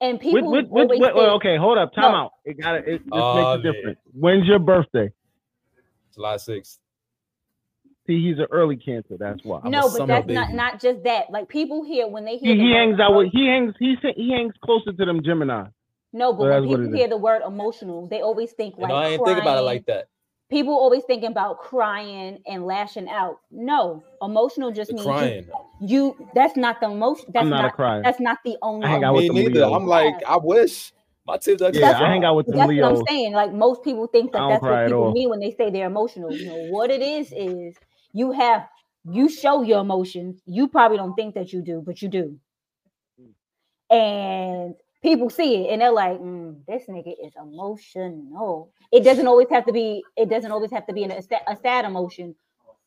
[0.00, 1.92] and people which, which, always wait, wait, okay, hold up.
[1.92, 2.18] Time No.
[2.18, 2.32] out.
[2.44, 2.84] It got it.
[2.86, 3.72] It just Oh, makes a man.
[3.74, 3.98] difference.
[4.12, 5.10] When's your birthday?
[6.14, 6.78] July 6th.
[8.06, 9.16] See, he's an early cancer.
[9.18, 9.60] That's why.
[9.62, 10.56] I'm no, but that's not baby.
[10.56, 11.30] not just that.
[11.30, 13.28] Like people hear when they hear He, the he hangs out with.
[13.32, 13.74] He hangs.
[13.78, 15.66] He he hangs closer to them Gemini.
[16.12, 18.88] No, but that's when people it hear the word emotional, they always think You like
[18.88, 20.08] know, I ain't think about it like that.
[20.50, 23.38] People always thinking about crying and lashing out.
[23.52, 25.46] No, emotional just The means you- crying.
[25.82, 27.24] You, That's not the most.
[27.32, 27.76] That's I'm not a not.
[27.76, 28.02] crier.
[28.02, 28.86] That's not the only.
[28.86, 29.66] I hang out with Me them neither.
[29.66, 29.72] Leos.
[29.76, 30.92] I'm like, I wish
[31.26, 33.32] my tips are Yeah, I hang out with them That's what I'm saying.
[33.32, 36.32] Like most people think that that's what people mean when they say they're emotional.
[36.32, 37.76] You know what it is is
[38.12, 38.68] you have
[39.04, 40.40] you show your emotions.
[40.46, 42.38] You probably don't think that you do, but you do.
[43.90, 49.48] And people see it and they're like, "Mm, "This nigga is emotional." It doesn't always
[49.50, 50.04] have to be.
[50.16, 52.34] It doesn't always have to be an, a, a sad emotion,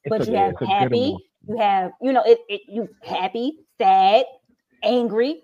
[0.04, 1.18] It's but a- you have it's a good happy.
[1.48, 2.40] You have you know it.
[2.48, 4.26] it you happy, sad,
[4.84, 5.44] angry.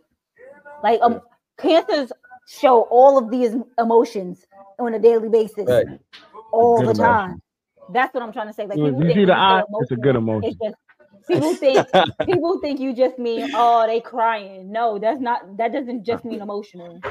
[0.84, 1.22] Like um,
[1.58, 2.12] cancers
[2.48, 4.46] show all of these emotions
[4.80, 5.88] on a daily basis, Right.
[6.52, 7.42] all the time.
[7.92, 8.66] That's what I'm trying to say.
[8.68, 9.64] Like You- people you see the say eye?
[9.82, 10.50] It's a good emotion.
[10.50, 10.76] It's just
[11.28, 11.88] people think
[12.26, 14.72] people think you just mean oh they crying.
[14.72, 15.58] No, that's not.
[15.58, 17.02] That doesn't just mean emotional.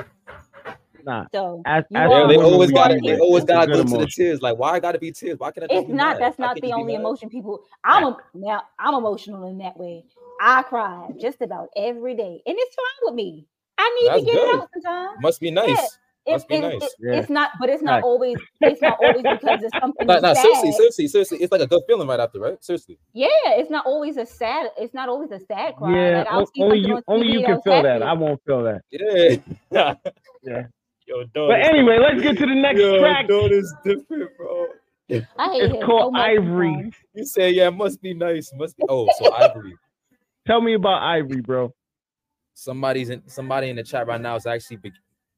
[1.04, 1.24] Nah.
[1.32, 3.92] So As, as They, they always got to do They always got to good go
[3.98, 4.42] to the tears.
[4.42, 5.38] Like, why I got to be tears?
[5.38, 6.14] Why can't I it's be not.
[6.14, 6.22] mad?
[6.22, 7.00] That's not the only mad?
[7.00, 7.62] emotion people.
[7.84, 8.62] I'm a, now.
[8.78, 10.04] I'm emotional in that way.
[10.40, 13.46] I cry just about every day, and it's fine with me.
[13.78, 14.48] I need That's to get good.
[14.48, 15.22] it out sometimes.
[15.22, 15.98] Must be nice.
[16.34, 16.82] It, be it- nice.
[16.82, 17.18] it- Yeah.
[17.20, 18.04] It's not, but it's not Right.
[18.04, 18.38] always.
[18.60, 20.42] It's not always because it's something Nah, nah, sad.
[20.42, 21.38] seriously, seriously, seriously.
[21.42, 22.62] It's like a good feeling right after, right?
[22.62, 22.98] Seriously.
[23.12, 24.70] Yeah, it's not always a sad.
[24.78, 25.90] It's not always a sad cry.
[25.94, 28.02] Yeah, like, I'll see only you on only you can was feel that.
[28.02, 28.82] I won't feel that.
[29.70, 29.94] Yeah.
[30.42, 30.66] Yeah.
[31.06, 31.24] Yo.
[31.34, 33.28] But is- anyway, let's get to the next Yo, track.
[33.28, 34.66] dog is different, bro.
[35.10, 35.14] I
[35.52, 36.72] hate It's him called so Ivory.
[36.74, 36.94] sometimes.
[37.14, 38.52] You say, yeah, must be nice.
[38.54, 38.82] Must be.
[38.90, 39.74] Oh, so Ivory.
[40.46, 41.72] Tell me about Ivory, bro.
[42.54, 43.22] Somebody's in.
[43.28, 44.92] Somebody in the chat right now is actually be,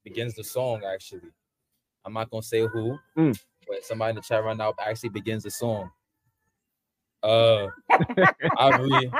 [0.05, 0.83] begins the song.
[0.85, 1.31] Actually,
[2.05, 3.39] I'm not gonna say who, Mm.
[3.69, 5.91] but somebody in the chat right now actually begins the song.
[7.23, 7.69] Uh,
[8.57, 9.13] Ivory.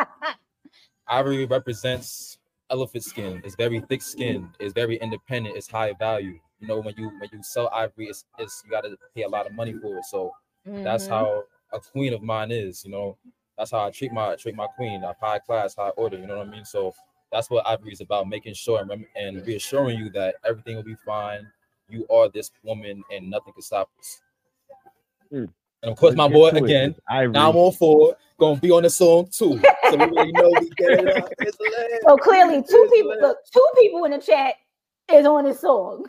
[1.09, 2.39] Ivory represents
[2.71, 3.43] elephant skin.
[3.45, 4.49] It's very thick skin.
[4.61, 5.57] It's very independent.
[5.57, 6.39] It's high value.
[6.61, 9.29] You know, when you when you sell ivory, it's, it's you got to pay a
[9.29, 10.05] lot of money for it.
[10.05, 10.33] So
[10.85, 11.11] that's Mhm.
[11.11, 12.85] how a queen of mine is.
[12.85, 13.19] You know,
[13.59, 15.05] that's how I treat my treat my queen.
[15.05, 16.19] I high class, high order.
[16.19, 16.65] You know what I mean?
[16.65, 16.95] So
[17.33, 20.83] that's what ivory is about, making sure and, rem- and reassuring you that everything will
[20.83, 21.47] be fine.
[21.89, 24.21] You are this woman, and nothing can stop us.
[25.33, 25.49] Mm.
[25.83, 26.57] And of course, Let's my boy it.
[26.57, 26.95] again.
[27.09, 27.33] Ivory.
[27.33, 28.17] Now I'm on four.
[28.39, 29.61] Gonna be on the song too.
[29.91, 31.29] So we already know we get it up.
[32.07, 34.55] So clearly, two It's people look, two people in the chat
[35.13, 36.07] is on this song.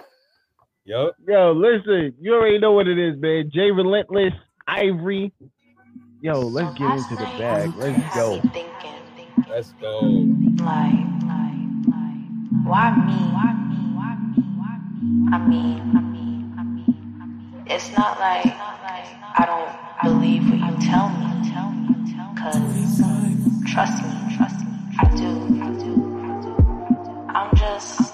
[0.86, 1.16] Yup.
[1.28, 3.50] Yo, listen, you already know what it is, man.
[3.52, 4.34] Jay Relentless,
[4.68, 5.34] Ivory.
[6.22, 7.74] Yo, let's get into the bag.
[7.76, 8.40] Let's go.
[9.52, 10.00] Let's go.
[10.00, 10.96] Like,
[11.28, 11.60] like,
[11.92, 12.24] like,
[12.64, 13.20] why me?
[13.36, 13.84] Why me?
[14.00, 14.40] Why me?
[14.56, 15.28] Why me?
[15.30, 19.70] I mean, I mean, I mean, I mean, it's not like I don't,
[20.02, 21.28] believe what you tell me.
[22.40, 22.64] Cause
[23.74, 25.28] trust me, trust me, I do.
[27.36, 28.14] I'm just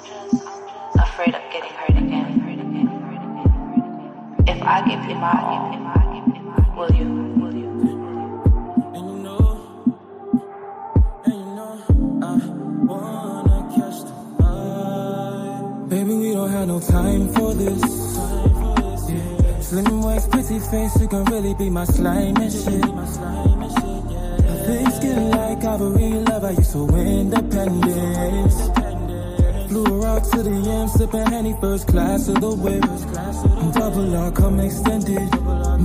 [1.00, 2.34] afraid of getting hurt again.
[4.48, 5.68] If I give you my
[6.76, 7.47] will you?
[16.58, 17.80] Have no time for this.
[19.70, 22.84] Slim waist, pretty face, you can really be my slime and shit.
[24.66, 28.77] Face skin like ivory, love how you so independent.
[29.70, 32.82] Her out to the M, sipping Henny first class of the whip.
[33.74, 35.30] Double R, come extended.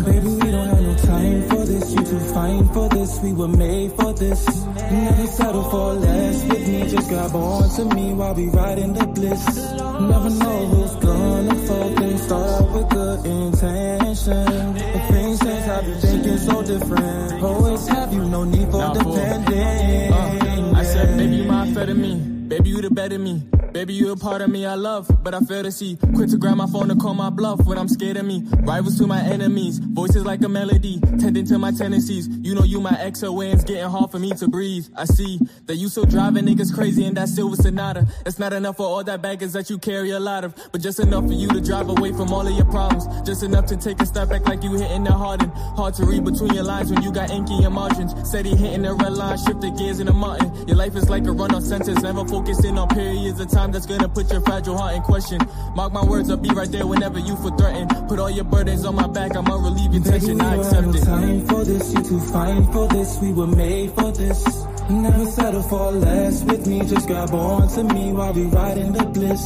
[0.05, 1.93] Baby, we don't have no time for this.
[1.93, 3.21] You too fine for this.
[3.21, 4.47] We were made for this.
[4.67, 6.91] Never settle for less with me.
[6.91, 9.47] Just grab on to me while we riding the bliss.
[9.47, 11.97] Never know who's gonna fall.
[11.97, 14.73] Things start with good intention.
[14.75, 17.43] But things change, have you thinking so different.
[17.43, 20.13] Always have you, no need for depending.
[20.13, 22.49] Uh, I said, baby, you my amphetamine.
[22.49, 23.43] Baby, you the better me.
[23.73, 25.97] Baby, you a part of me I love, but I fail to see.
[26.15, 28.45] Quick to grab my phone to call my bluff when I'm scared of me.
[28.59, 32.29] Rivals to my enemies, voices like a melody, tending to my tendencies.
[32.29, 34.87] You know you my ex, so when it's getting hard for me to breathe.
[34.95, 38.07] I see that you still driving niggas crazy in that silver Sonata.
[38.27, 41.01] It's not enough for all that baggage that you carry a lot of, but just
[41.01, 43.07] enough for you to drive away from all of your problems.
[43.23, 46.05] Just enough to take a step back like you hitting the hard and hard to
[46.05, 48.13] read between your lines when you got ink in your margins.
[48.29, 50.69] Steady hitting the red line, shift the gears in the mountain.
[50.69, 53.87] Your life is like a run on sentence, never focusing on periods of time that's
[53.87, 55.41] gonna put your fragile heart in question.
[55.75, 57.91] Mark my words, I'll be right there whenever you feel threatened.
[58.09, 60.41] Put all your burdens on my back, I'ma relieve your tension.
[60.41, 61.05] I accept it.
[61.05, 61.93] time for this.
[61.93, 63.19] You too fine for this.
[63.21, 64.67] We were made for this.
[64.91, 66.81] Never settle for less with me.
[66.81, 69.45] Just grab on to me while we riding the bliss.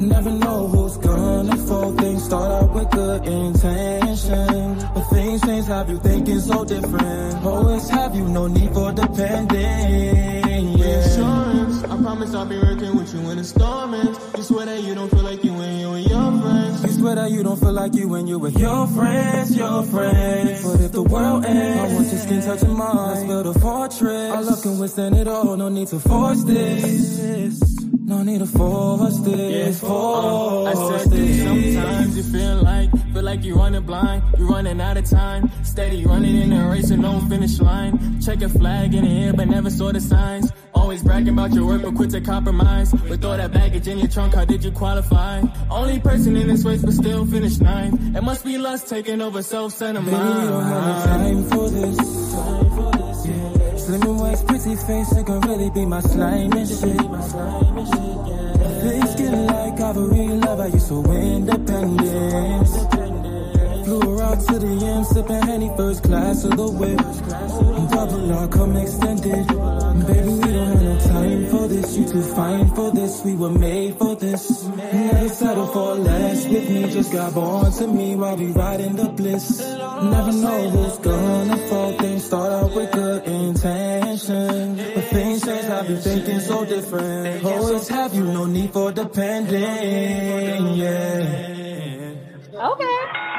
[0.00, 1.92] Never know who's gonna fall.
[1.92, 5.66] Things start out with good intention, but things change.
[5.66, 7.44] Have you thinking so different?
[7.44, 9.60] Always have you, no need for depending.
[10.78, 10.84] Yeah.
[10.84, 14.18] Reassurance, I promise I'll be working with you storm ends.
[14.36, 16.82] You swear that you don't feel like you when you and your friends.
[16.84, 20.64] You swear that you don't feel like you when you're with your friends, your friends.
[20.64, 22.96] But if the world ends, I want your skin touching mine.
[22.96, 24.30] Let's build a fortress.
[24.32, 25.56] Our love can withstand it all.
[25.56, 27.74] No need to force this.
[28.06, 29.82] No need to force this.
[29.82, 31.42] Uh, I Force said this.
[31.74, 32.22] sometimes you
[33.44, 35.50] you're running blind, you're running out of time.
[35.64, 38.20] Steady running in a race with no finish line.
[38.20, 40.50] Check a flag in the air, but never saw the signs.
[40.74, 42.92] Always bragging about your work, but quit to compromise.
[42.92, 45.42] With all that baggage in your trunk, how did you qualify?
[45.70, 48.16] Only person in this race, but still finish ninth.
[48.16, 51.04] It must be lust taking over self-centered Baby, we don't have no mind.
[51.04, 51.98] time for this.
[53.26, 53.76] Yeah.
[53.76, 57.00] Slim waist, pretty face, it can really be my slime and shit.
[58.82, 63.03] Thick skin like ivory, love how you so independent.
[63.94, 66.98] Flew her out to the M, sipping Henny first class of the whip.
[67.90, 69.46] Double R, come extended.
[69.46, 71.96] Baby, we don't have no time for this.
[71.96, 73.22] You too fine for this.
[73.24, 74.64] We were made for this.
[74.64, 76.90] Never settle for less with me.
[76.90, 79.60] Just grab on to me while we riding the bliss.
[79.60, 81.92] Never know who's gonna fall.
[81.92, 84.74] Things start out with good intention.
[84.74, 87.44] But things change, I've you thinking so different.
[87.44, 90.74] Always have you, no need for depending.
[90.74, 91.54] Yeah.
[92.54, 93.33] Okay.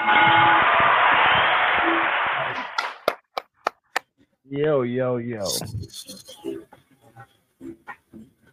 [4.48, 5.46] Yo, yo, yo.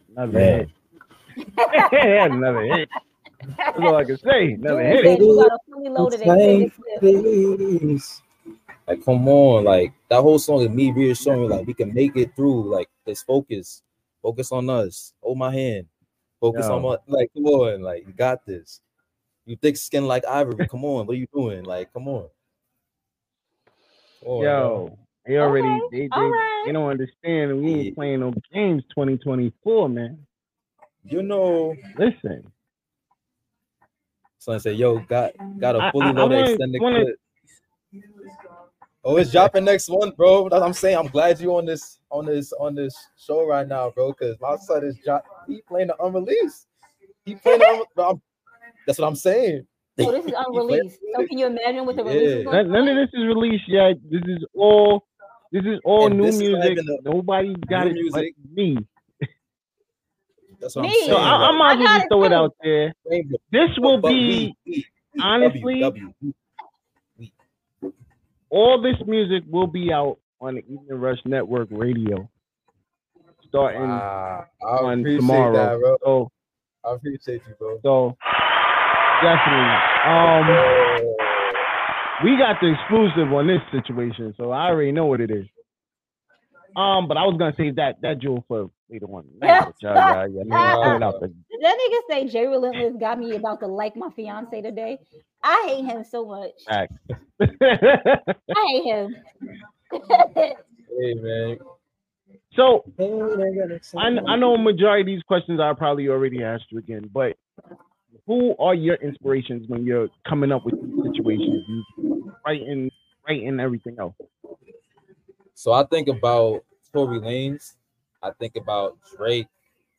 [0.09, 0.71] Another Man.
[1.35, 2.31] hit.
[2.31, 2.89] Another hit.
[3.57, 4.53] That's all I can say.
[4.53, 5.03] Another hit.
[5.05, 6.99] Listen, you got a fully loaded extended clip.
[6.99, 8.21] Please.
[8.87, 12.35] Like, come on, like that whole song is me reassuring, like we can make it
[12.35, 12.69] through.
[12.69, 13.81] Like, let's focus,
[14.21, 15.13] focus on us.
[15.21, 15.87] Hold my hand,
[16.41, 16.75] focus Yo.
[16.75, 18.81] on my, like, come on, like you got this.
[19.45, 20.67] You thick skin like ivory.
[20.67, 21.63] Come on, what are you doing?
[21.63, 22.27] Like, come on.
[24.21, 26.63] Come on, Yo, they already Okay, they they, all right.
[26.65, 27.61] they don't understand.
[27.61, 30.25] We ain't playing no games 2024, man.
[31.03, 32.49] You know, listen.
[34.39, 37.19] Son said, yo, got got I- a fully I- I loaded wanna- extended wanna- clip.
[39.05, 40.47] Oh, it's dropping next month, bro.
[40.47, 40.97] That's what I'm saying.
[40.97, 44.13] I'm glad you on this on this on this show right now, bro.
[44.13, 45.25] Because my son is drop.
[45.45, 46.67] He playing the unreleased.
[47.25, 48.21] He playing the unre- bro, I'm-
[48.87, 49.65] That's what I'm saying.
[49.99, 50.99] Oh, this is unreleased.
[51.15, 52.43] So can you imagine what the release is Yeah.
[52.51, 53.95] going None, none of this is released yet.
[54.09, 55.05] This is all.
[55.51, 56.71] This is all And new this is not music.
[56.71, 58.33] even the- Nobody got it music.
[58.35, 58.77] but me.
[60.59, 60.95] That's what I'm Me.
[60.95, 61.09] saying.
[61.09, 62.93] So I, I might as well just it throw it out there.
[63.51, 66.13] This will But be we- we- we- honestly W,
[67.11, 67.93] W,
[68.49, 72.29] all this music will be out on the Evening Rush Network Radio
[73.47, 74.47] starting Wow.
[74.63, 75.53] On tomorrow.
[75.53, 75.97] that, bro.
[76.03, 76.31] So
[76.83, 77.79] I appreciate you, bro.
[77.83, 78.17] so
[79.23, 79.73] definitely.
[80.05, 80.45] Um
[82.23, 85.45] we got the exclusive on this situation, so I already know what it is.
[86.75, 89.25] Um, but I was gonna save that that jewel for later on.
[89.41, 89.99] Y'all- y'all-
[90.99, 91.19] y'all.
[91.51, 94.97] Did that nigga say Jay Relentless got me about to like my fiance today?
[95.43, 96.51] I hate him so much.
[96.69, 96.87] I
[98.67, 99.15] hate him.
[100.99, 101.57] Hey man.
[102.55, 102.83] So
[103.97, 107.35] I, I know a majority of these questions I probably already asked you again, but
[108.25, 111.65] who are your inspirations when you're coming up with these situations,
[111.97, 112.89] you writing,
[113.27, 114.15] writing everything else?
[115.53, 117.73] So I think about Tory Lanez.
[118.21, 119.47] I think about Drake.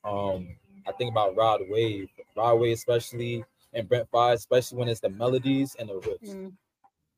[0.04, 2.08] Um, I think about Rod Wave.
[2.36, 6.34] Rod Wave, especially, and Brent Faiyaz, especially when it's the melodies and the riffs.
[6.34, 6.52] Mm.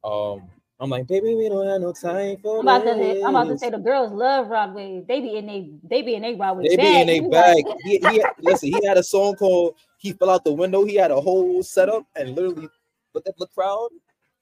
[0.05, 0.49] Um,
[0.79, 3.23] I'm like, baby, we don't have no time for I'm about to.
[3.23, 5.07] I'm about to say the girls love Rod Wave.
[5.07, 7.65] They be in they they be in they Rod Wave They be in a bag.
[7.83, 8.69] He, he listen.
[8.69, 12.05] He had a song called "He Fell Out the Window." He had a whole setup
[12.15, 12.69] and literally
[13.15, 13.89] looked at the crowd,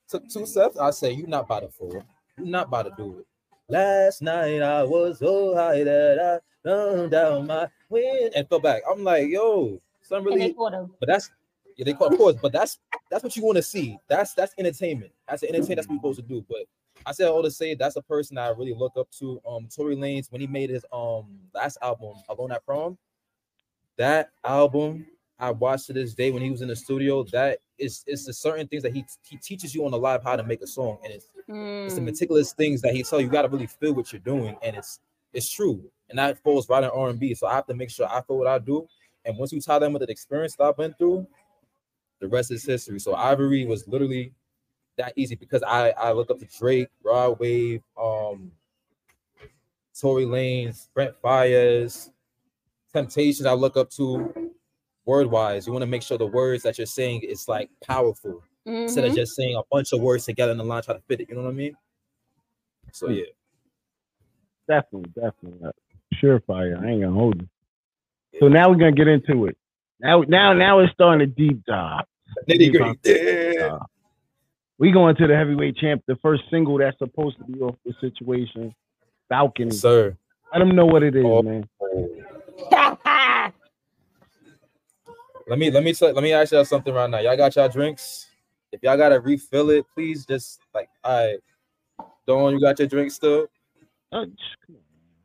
[0.08, 0.76] took two steps.
[0.76, 2.04] I say, "You not about to fool.
[2.38, 3.26] You not about to do it."
[3.68, 8.82] Last night I was so high that I turned down my wind and fell back.
[8.90, 9.78] I'm like, yo,
[10.10, 10.54] and really.
[10.98, 11.30] But that's
[11.76, 12.78] yeah, they call of course, but that's
[13.10, 13.98] that's what you want to see.
[14.08, 15.12] That's that's entertainment.
[15.28, 16.44] That's the entertainment that's what you're supposed to do.
[16.48, 16.66] But
[17.06, 19.40] I said all to say that's a person I really look up to.
[19.48, 22.98] Um, Tory Lanez when he made his um last album, Alone at Prom.
[23.96, 25.06] That album
[25.38, 27.24] I watched to this day when he was in the studio.
[27.24, 30.36] That is it's the certain things that he he teaches you on the live how
[30.36, 31.28] to make a song, and it's
[31.84, 32.04] it's the Mm.
[32.04, 33.26] meticulous things that he tell you.
[33.26, 35.00] You got to really feel what you're doing, and it's
[35.32, 37.34] it's true, and that falls right in R and B.
[37.34, 38.88] So I have to make sure I feel what I do,
[39.24, 41.26] and once you tie them with the experience that I've been through,
[42.20, 42.98] the rest is history.
[42.98, 44.32] So Ivory was literally
[44.96, 48.52] that easy because I I look up to Drake, Rod Wave, um,
[49.98, 52.10] Tory Lanez, Brent Faiyaz,
[52.92, 53.46] Temptations.
[53.46, 54.52] I look up to
[55.04, 55.66] word wise.
[55.66, 59.12] You want to make sure the words that you're saying is like powerful instead of
[59.12, 59.16] Mhm.
[59.16, 61.28] just saying a bunch of words together in the line try to fit it.
[61.28, 61.76] You know what I mean?
[62.92, 63.24] So yeah.
[64.66, 65.70] Definitely, definitely.
[66.14, 66.80] Surefire.
[66.82, 67.48] I ain't gonna hold you.
[68.40, 69.58] So now we're gonna get into it.
[70.00, 72.04] Now, now, now it's starting to deep dive.
[72.48, 73.54] Nitty gritty.
[73.58, 73.78] Yeah.
[74.78, 77.94] We going to the heavyweight champ, the first single that's supposed to be off the
[78.00, 78.74] situation,
[79.30, 79.70] Balcony.
[79.70, 80.16] Sir.
[80.52, 81.42] Let them know what it is, Oh.
[81.42, 81.68] man.
[85.46, 87.18] Let me let me tell, let me ask y'all something right now.
[87.18, 88.28] Y'all got y'all drinks?
[88.72, 91.10] If y'all gotta refill it, please just like I.
[91.10, 91.38] all right.
[92.26, 93.46] Don, you got your drink still?
[94.10, 94.24] Uh,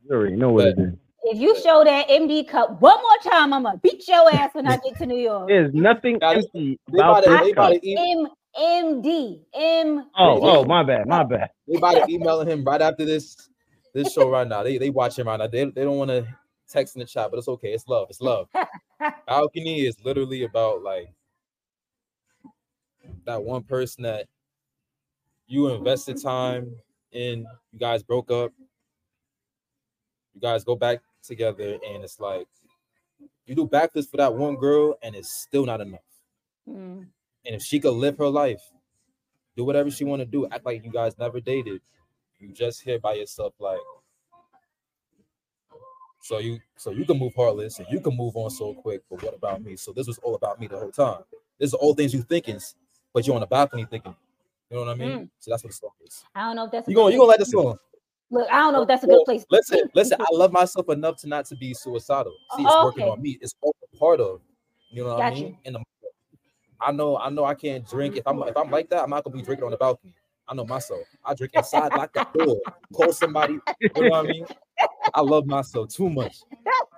[0.04, 0.92] You already know what it is.
[1.24, 4.66] If you show that MD cup one more time, I'm gonna beat your ass when
[4.66, 5.48] I get to New York.
[5.48, 7.72] There's nothing empty they about about to- this cup.
[7.98, 8.26] M
[8.58, 10.06] MD M.
[10.18, 11.50] Oh, oh, my bad, my bad.
[11.68, 13.48] They about to emailing him right after this
[13.94, 14.62] this show right now.
[14.62, 15.46] They they watching right now.
[15.46, 16.26] They, they don't want to
[16.68, 17.72] text in the chat, but it's okay.
[17.72, 18.08] It's love.
[18.10, 18.48] It's love.
[19.26, 21.12] Balcony is literally about like
[23.26, 24.26] that one person that
[25.46, 26.74] you invested time
[27.12, 27.46] in.
[27.72, 28.52] You guys broke up.
[30.34, 32.46] You guys go back together, and it's like
[33.46, 36.00] you do backflips for that one girl, and it's still not enough.
[36.68, 37.06] Mm.
[37.46, 38.62] And if she could live her life,
[39.56, 41.80] do whatever she want to do, act like you guys never dated.
[42.38, 43.80] You just here by yourself, like
[46.22, 49.02] so you so you can move heartless and you can move on so quick.
[49.10, 49.76] But what about me?
[49.76, 51.22] So this was all about me the whole time.
[51.58, 52.58] This is all things you thinking,
[53.12, 54.14] but you're on the balcony thinking.
[54.70, 55.18] You know what I mean?
[55.18, 55.28] Mm.
[55.38, 56.24] So that's what the song is.
[56.34, 57.76] I don't know if that's You gonna you gonna like the song?
[58.30, 59.44] Look, I don't know if that's a good place.
[59.50, 60.20] Listen, listen.
[60.20, 62.32] I love myself enough to not to be suicidal.
[62.52, 63.38] Uh, See, it's Oh, working on me.
[63.40, 64.40] It's all part of.
[64.92, 65.46] You know what I mean?
[65.46, 65.56] you.
[65.64, 65.84] And the,
[66.80, 68.16] I know, I know, I can't drink.
[68.16, 70.14] If I'm if I'm like that, I'm not gonna be drinking on the balcony.
[70.48, 71.02] I know myself.
[71.24, 72.56] I drink inside, lock the door,
[72.92, 73.58] call somebody.
[73.80, 74.46] You know what I mean?
[75.14, 76.36] I love myself too much.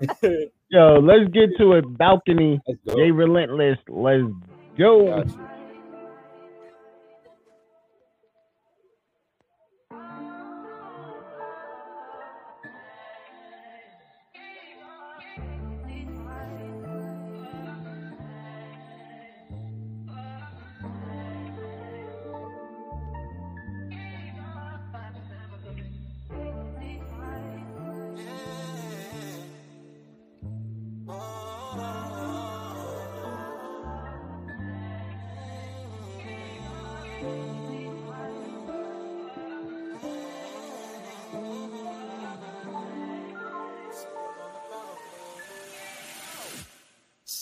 [0.70, 1.98] Yo, let's get to it.
[1.98, 2.60] Balcony.
[2.86, 2.94] go.
[2.94, 3.78] Jay Relentless.
[3.88, 4.22] Let's
[4.78, 5.22] go.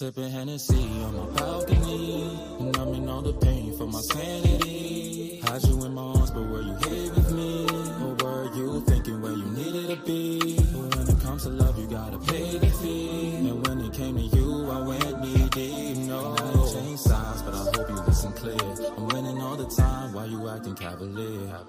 [0.00, 0.74] Sipping Hennessy
[1.04, 5.40] on my balcony, in all the pain for my sanity.
[5.44, 7.66] Had you in my arms, but were you here with me?
[8.02, 10.59] Or were you thinking where you needed to be?
[18.40, 18.56] Clear.
[18.96, 21.60] I'm winning all the time, why you acting cavalier?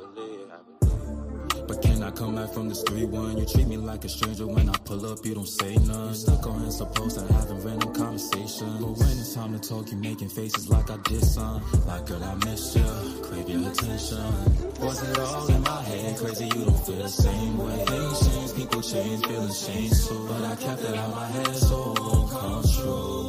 [1.67, 3.37] But can I come back from the street one?
[3.37, 6.13] You treat me like a stranger when I pull up, you don't say none.
[6.13, 8.69] Stuck on and supposed to having random conversation.
[8.79, 11.61] But when it's time to talk, you making faces like I did some.
[11.85, 14.31] Like girl, I miss you, crave your attention.
[14.79, 16.17] Was it all in my head?
[16.17, 17.85] Crazy, you don't feel the same way.
[17.85, 20.25] Things change, people change, feelings change too.
[20.27, 23.20] But I kept it out my head, so it won't come true.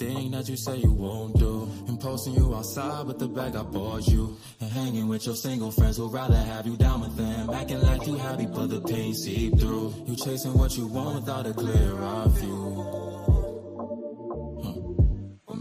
[0.00, 1.68] Everything that you say you won't do.
[1.88, 4.36] And posting you outside with the bag I bought you.
[4.60, 7.50] And hanging with your single friends who'd rather have you down with them.
[7.50, 9.94] Acting like you happy, but the pain seep through.
[10.06, 13.02] You chasing what you want without a clear eye view.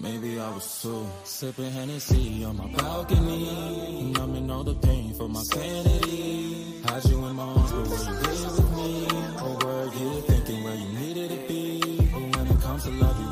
[0.02, 1.08] Maybe I was too.
[1.24, 4.14] Sipping Hennessy on my balcony.
[4.14, 6.82] Numbing all the pain for my sanity.
[6.86, 9.08] Had you in my arms, but were you here with me?
[9.42, 12.08] Or were you thinking where you needed to be?
[12.14, 13.25] But when it comes to love,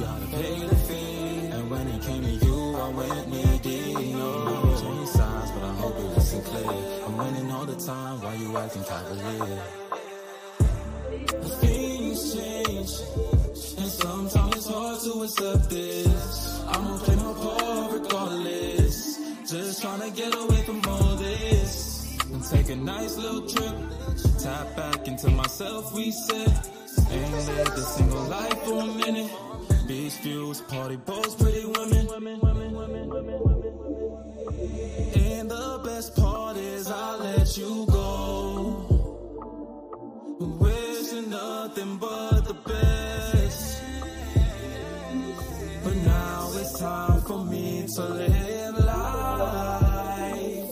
[8.58, 9.62] acting cavalier?
[11.60, 12.92] Things change,
[13.78, 16.64] and sometimes it's hard to accept this.
[16.68, 19.20] I'ma play my part regardless.
[19.50, 22.18] Just trying to get away from all this.
[22.32, 23.76] And take a nice little trip.
[24.40, 26.70] Tap back into myself, reset.
[27.12, 29.32] Ain't lived a single life for a minute.
[29.88, 32.08] Beach views, party boats, pretty women.
[35.16, 38.43] And the best part is I let you go.
[47.96, 50.70] To live life.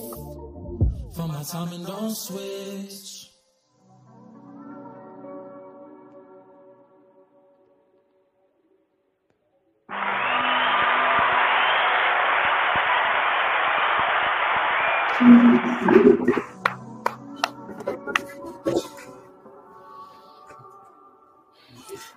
[1.14, 3.22] For my time and don't switch.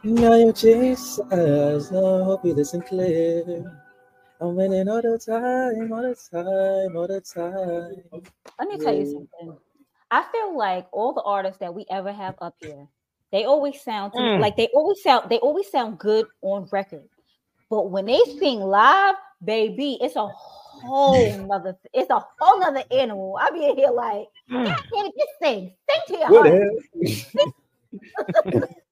[0.06, 3.44] Now you Jesus, I hope you listen clear.
[4.40, 8.22] I'm winning all the time, all the time, all the time.
[8.60, 9.58] Let me tell you something.
[10.12, 12.86] I feel like all the artists that we ever have up here,
[13.32, 14.40] they always sound to me Mm.
[14.42, 17.10] like they always sound they always sound good on record.
[17.72, 23.40] But when they sing live, baby, it's a whole nother it's a whole nother animal.
[23.42, 24.66] I be in here like, Mm.
[24.66, 25.74] God damn it, just sing.
[25.90, 26.62] Sing to your heart.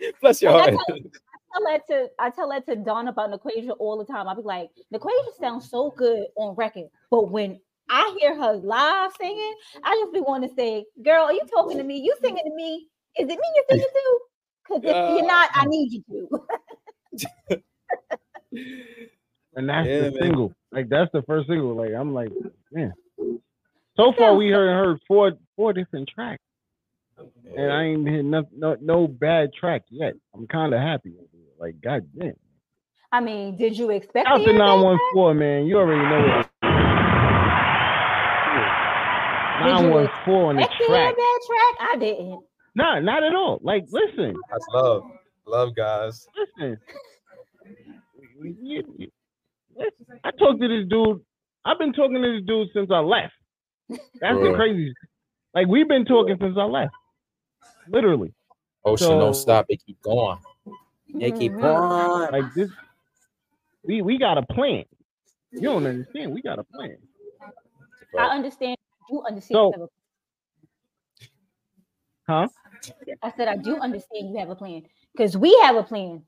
[0.00, 0.12] the hell?
[0.20, 0.86] Bless your Like, I heart.
[0.86, 4.28] tell, I tell that to I tell that to Don about Naquasia all the time.
[4.28, 7.60] I'll be like, Naquasia sounds so good on record, but when
[7.90, 11.76] I hear her live singing, I just be wanting to say, "Girl, are you talking
[11.78, 11.98] to me?
[11.98, 12.86] You singing to me?
[13.18, 14.20] Is it me you're singing to?
[14.68, 17.60] Because if you're not, I need you to."
[19.56, 20.20] and that's Yeah, the man.
[20.20, 20.54] single.
[20.70, 21.74] Like that's the first single.
[21.74, 22.30] Like I'm like,
[22.70, 22.92] man.
[23.96, 26.42] So far we heard heard four four different tracks,
[27.56, 30.14] and I ain't heard no no, no bad track yet.
[30.34, 31.14] I'm kind of happy.
[31.58, 32.34] Like God damn.
[33.12, 34.86] I mean, did you expect Out to to hear that?
[35.14, 35.66] 914, man.
[35.66, 36.46] You already know it.
[39.60, 41.16] 914 on the expect to hear track.
[41.16, 41.90] that track?
[41.92, 42.40] I didn't.
[42.74, 43.60] Nah, not at all.
[43.62, 45.04] Like, listen, That's love.
[45.46, 46.28] Love, guys.
[46.36, 46.78] listen.
[50.24, 51.20] I talked to this dude.
[51.64, 53.32] I've been talking to this dude since I left.
[54.20, 54.56] That's the Bro.
[54.56, 54.94] crazy.
[55.54, 56.94] Like we've been talking since I left.
[57.88, 58.32] Literally.
[58.84, 59.66] Oh, Ocean So- don't stop.
[59.68, 60.38] They keep going.
[61.12, 61.38] They mm-hmm.
[61.38, 62.32] keep going.
[62.32, 62.70] Like this.
[63.84, 64.84] We we got a plan.
[65.52, 66.32] You don't understand.
[66.32, 66.96] We got a plan.
[68.18, 68.76] I understand.
[68.78, 69.56] I do understand.
[69.56, 69.88] So- you have a-
[72.28, 72.48] Huh?
[73.24, 74.82] I said I do understand you have a plan
[75.12, 76.22] because we have a plan.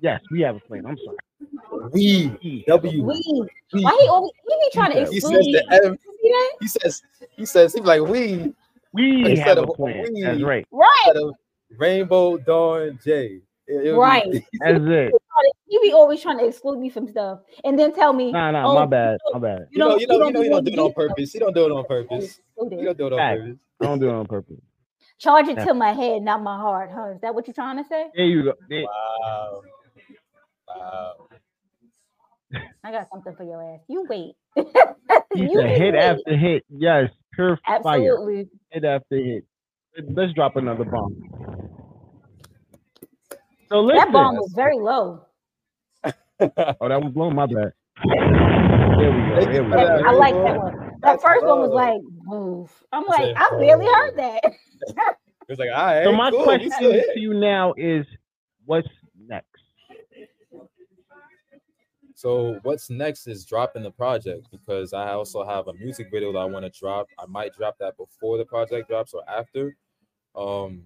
[0.00, 0.86] Yes, we have a plan.
[0.86, 1.90] I'm sorry.
[1.92, 3.04] We W.
[3.04, 3.48] We.
[3.72, 3.82] We.
[3.82, 5.52] Why he always he be trying to He He exclude says me?
[5.52, 5.92] the M.
[5.92, 6.52] You see that?
[6.60, 7.02] He says.
[7.36, 7.74] He says.
[7.74, 8.54] He's like we.
[8.94, 10.04] We Instead have a plan.
[10.12, 10.22] we.
[10.22, 10.66] That's right.
[10.70, 11.12] Right.
[11.16, 11.34] Of
[11.78, 13.40] Rainbow Don J.
[13.66, 14.32] It- it'll be- Right.
[14.60, 15.12] That's it.
[15.66, 18.70] He be always trying to exclude me from stuff and then tell me, Nah, nah,
[18.70, 19.18] oh, my bad.
[19.32, 19.66] My bad.
[19.72, 21.34] You know, you know, you know, you don't do it on purpose.
[21.34, 22.38] You don't do it on purpose.
[22.56, 23.56] You don't do it on purpose.
[23.80, 24.60] I don't do it on purpose.
[25.18, 25.64] Charge it Yeah.
[25.64, 27.14] to my head, not my heart, huh?
[27.16, 28.10] Is that what you're trying to say?
[28.14, 28.52] There you go.
[28.68, 29.62] There- Wow.
[30.68, 31.12] Wow.
[32.84, 33.80] I got something for your ass.
[33.88, 34.34] You wait.
[35.34, 36.00] You said hit wait.
[36.00, 36.64] after hit.
[36.68, 37.76] Yes, pure fire.
[37.78, 38.48] Absolutely.
[38.74, 39.44] Hit after hit.
[40.16, 41.14] Let's drop another bomb.
[43.68, 43.98] So listen.
[43.98, 45.24] That bomb was very low.
[46.40, 47.36] Oh, that was blown.
[47.36, 47.72] My bad.
[48.04, 49.52] There we go.
[49.52, 49.76] There we go.
[49.76, 50.90] I like that one.
[51.00, 54.40] That first one was like, "Move." I'm like, I barely heard that.
[54.44, 56.04] It was like, all right.
[56.04, 58.04] So my cool, question to you now is,
[58.64, 58.88] what's
[62.24, 66.38] So what's next is dropping the project because I also have a music video that
[66.38, 67.08] I want to drop.
[67.18, 69.76] I might drop that before the project drops or after.
[70.34, 70.84] Um,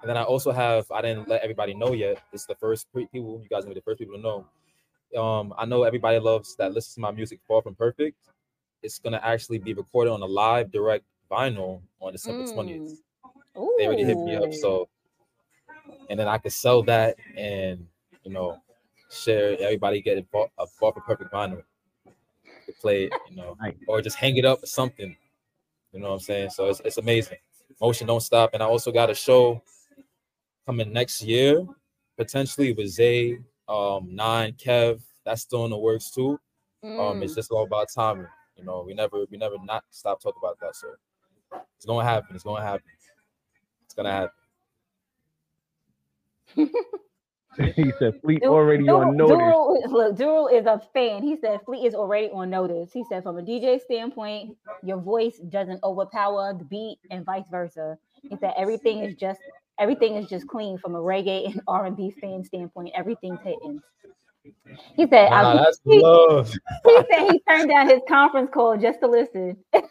[0.00, 2.22] and then I also have I didn't let everybody know yet.
[2.32, 4.46] It's the first pre- people you guys will be the first people to know.
[5.20, 8.18] Um, I know everybody loves that listens to my music far from perfect.
[8.82, 12.52] It's gonna actually be recorded on a live direct vinyl on December Mm.
[12.54, 13.02] twentieth.
[13.78, 14.88] They already hit me up, so
[16.10, 17.88] and then I could sell that and
[18.24, 18.60] you know
[19.10, 21.62] share everybody get a far, a far from perfect vinyl
[22.66, 23.56] to play it, you know,
[23.86, 25.16] or just hang it up or something.
[25.92, 26.50] You know what I'm saying?
[26.50, 27.38] So it's, it's amazing.
[27.80, 29.62] Motion don't stop, and I also got a show
[30.66, 31.66] coming next year,
[32.16, 35.00] potentially with Zay, um, Nine, Kev.
[35.24, 36.38] That's still in the works too.
[36.98, 37.36] Um, it's Mm.
[37.36, 38.26] just all about timing.
[38.56, 40.74] You know, we never we never not stop talking about that.
[40.76, 40.88] So
[41.76, 42.34] it's gonna happen.
[42.34, 42.90] It's gonna happen.
[43.84, 44.34] It's gonna happen.
[47.76, 49.56] he said Fleet Du- already Duru- on notice.
[49.66, 51.22] Duru- look, Duru is a fan.
[51.24, 52.92] He said Fleet is already on notice.
[52.92, 54.50] He said from a DJ standpoint,
[54.82, 57.98] your voice doesn't overpower the beat and vice versa.
[58.28, 59.40] He said everything is just
[59.80, 62.92] everything is just clean from a reggae and R and B fan standpoint.
[62.96, 63.82] Everything's hitting.
[64.96, 66.52] He said, Nah, I- that's he, love.
[66.86, 69.58] he said he turned down his conference call just to listen.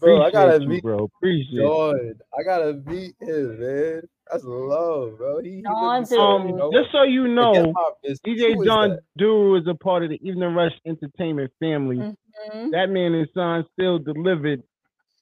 [0.00, 1.04] Bro, I gotta Appreciate you, meet bro.
[1.04, 1.90] Appreciate it.
[2.38, 4.02] I gotta meet him, man.
[4.30, 5.40] That's love, bro.
[5.42, 6.72] He, he let me see, Um, you know?
[6.72, 9.00] just so you know, hip-hop is- who DJ is John that?
[9.18, 11.96] Duru is a part of the Evening Rush Entertainment family.
[11.98, 12.70] Mhm.
[12.72, 14.62] That man and son still delivered.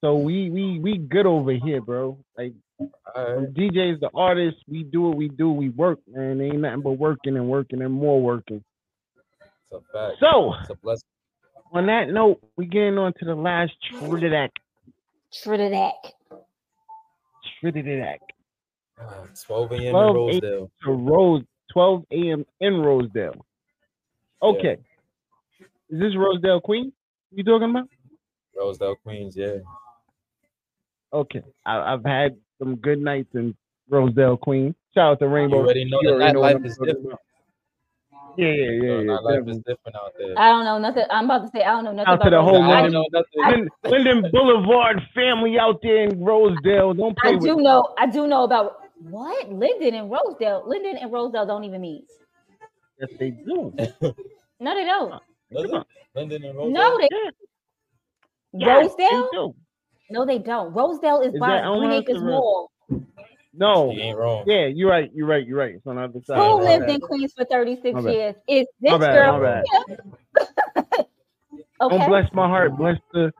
[0.00, 2.16] So we we we good over here, bro.
[2.38, 5.50] Like from DJs, the artists, we do what we do.
[5.52, 6.40] We work, man.
[6.40, 8.64] Ain't nothing but working and working and more working.
[9.70, 10.18] It's a fact.
[10.20, 11.06] So it's a blessing.
[11.72, 14.50] on that note, we getting on to the last Trinidad.
[15.32, 15.92] Trinidad.
[17.60, 18.18] Trinidad.
[19.00, 19.82] Ah, 12 a.m.
[19.82, 20.70] in 12 Rosedale.
[20.84, 21.42] to Rose,
[21.72, 22.46] 12 a.m.
[22.60, 23.44] in Rosedale.
[24.42, 24.76] Okay.
[25.90, 26.92] Is this Rosedale Queen
[27.30, 27.88] you talking about?
[28.56, 29.58] Rosedale, Queens, yeah.
[31.12, 31.42] Okay.
[31.66, 33.54] I, I've had some good nights in
[33.88, 34.74] Rosedale Queen.
[34.94, 35.58] Shout out to Rainbow.
[35.58, 37.18] already know the already what nightlife I'm is different.
[38.38, 39.04] Yeah, yeah, yeah, Bro, yeah.
[39.12, 40.38] nightlife is different out there.
[40.38, 41.04] I don't know nothing.
[41.10, 42.72] I'm about to say I don't know nothing Out to about the whole Rosedale.
[42.72, 43.04] I- Linden,
[43.44, 43.68] I- Linden,
[44.20, 46.94] Linden Boulevard family out there in Rosedale.
[46.94, 47.62] Don't play I with do me.
[47.64, 47.94] know.
[47.98, 50.62] I do know about what Linden and Rosedale.
[50.66, 52.04] Linden and Rosedale don't even meet.
[53.00, 53.74] Yes, they do.
[54.60, 55.22] No, they don't.
[55.52, 55.82] Does it?
[56.14, 56.72] Linden and Rosedale?
[56.72, 57.08] No, they
[58.54, 59.30] Yes, they Rosedale.
[59.32, 59.54] do.
[60.10, 60.72] No, they don't.
[60.72, 62.70] Rosedale is, Is by that- Green Acres Mall.
[63.54, 63.90] No.
[63.92, 64.44] Ain't wrong.
[64.46, 65.10] Yeah, you're right.
[65.14, 65.46] You're right.
[65.46, 65.74] You're right.
[65.74, 66.36] It's on the other side.
[66.38, 66.94] Who My lived bad.
[66.94, 68.34] in Queens for 36 years?
[68.48, 69.64] Is this bad, girl my bad.
[69.88, 71.04] here?
[71.80, 72.76] Don't bless my heart.
[72.76, 73.32] Bless the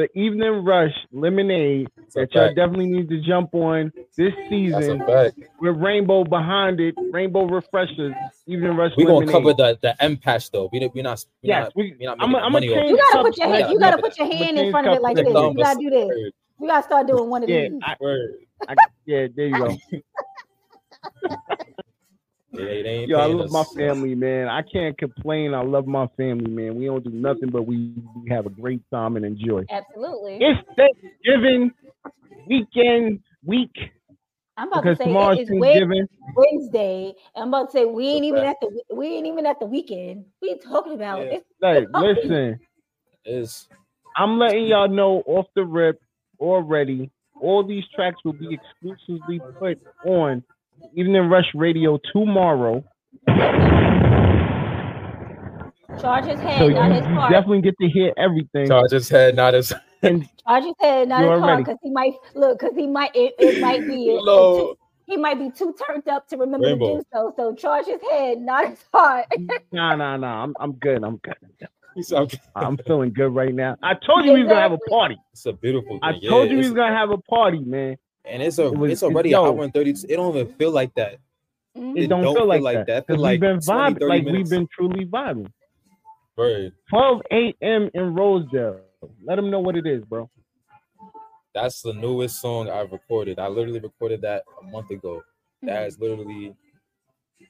[0.00, 2.56] the evening rush lemonade that y'all fact.
[2.56, 5.38] definitely need to jump on this season fact.
[5.60, 6.94] with Rainbow behind it.
[7.12, 8.14] Rainbow refreshers.
[8.46, 8.92] Evening rush.
[8.96, 10.68] We're gonna cover the the M patch though.
[10.72, 12.74] We we not we Yes, not we- we not I'm making a- I'm money off
[12.78, 13.72] change You gotta put your hand.
[13.72, 15.26] You gotta put your hand in front of it like this.
[15.28, 16.32] You gotta do this.
[16.60, 17.80] You gotta start doing one of Yeah, these.
[17.82, 17.96] I,
[18.68, 18.74] I,
[19.06, 19.76] yeah, there you go.
[22.52, 24.48] Yeah, they ain't Yo, I paying love my family, man.
[24.48, 25.54] I can't complain.
[25.54, 26.74] I love my family, man.
[26.74, 29.64] We don't do nothing but we, we have a great time and enjoy.
[29.70, 30.38] Absolutely.
[30.40, 31.70] It's Thanksgiving
[32.46, 33.70] weekend week.
[34.56, 36.08] I'm about because to say tomorrow's it is Thanksgiving.
[36.34, 37.14] Wednesday.
[37.36, 40.24] I'm about to say we ain't even at the we ain't even at the weekend.
[40.42, 41.22] We talking about?
[41.22, 42.58] It's Like, listen,
[43.24, 43.68] is
[44.16, 46.00] I'm letting y'all know off the rip
[46.38, 47.10] already.
[47.40, 50.42] All these tracks will be exclusively put on
[50.94, 52.84] Evening Rush Radio tomorrow.
[56.00, 57.30] charge his head, So you, not his you heart.
[57.32, 58.68] definitely get to hear everything.
[58.68, 59.72] Charge his head, not his.
[60.02, 63.34] And Charge his head, not his heart, because he might look, because he might it,
[63.38, 64.76] it might be it- too-
[65.06, 66.98] he might be too turned up to remember Rainbow.
[66.98, 67.34] to do so.
[67.36, 69.26] So charge his head, not his heart.
[69.72, 70.44] nah, nah, nah.
[70.44, 71.02] I'm I'm good.
[71.02, 71.34] I'm good.
[71.96, 72.38] He's okay.
[72.54, 73.76] I'm feeling good right now.
[73.82, 75.16] I told you we was gonna have a party.
[75.32, 76.00] It's a beautiful thing.
[76.04, 77.96] I yeah, told you we it's- was gonna have a party, man.
[78.24, 79.44] And it's a It was- it's already yo.
[79.44, 79.90] an hour and thirty.
[79.90, 81.18] It don't even feel like that.
[81.76, 81.96] Mm-hmm.
[81.98, 82.88] It, don't, feel like, that.
[82.88, 84.50] It Because like we've been 20, vibing, 30 like minutes.
[84.50, 85.52] we've been truly vibing.
[86.36, 86.72] Word.
[86.88, 87.90] 12 a.m.
[87.94, 88.80] in Rosedale.
[89.22, 90.28] Let them know what it is, bro.
[91.54, 93.38] That's the newest song I've recorded.
[93.38, 95.22] I literally recorded that a month ago.
[95.62, 95.86] That mm-hmm.
[95.88, 96.56] is literally,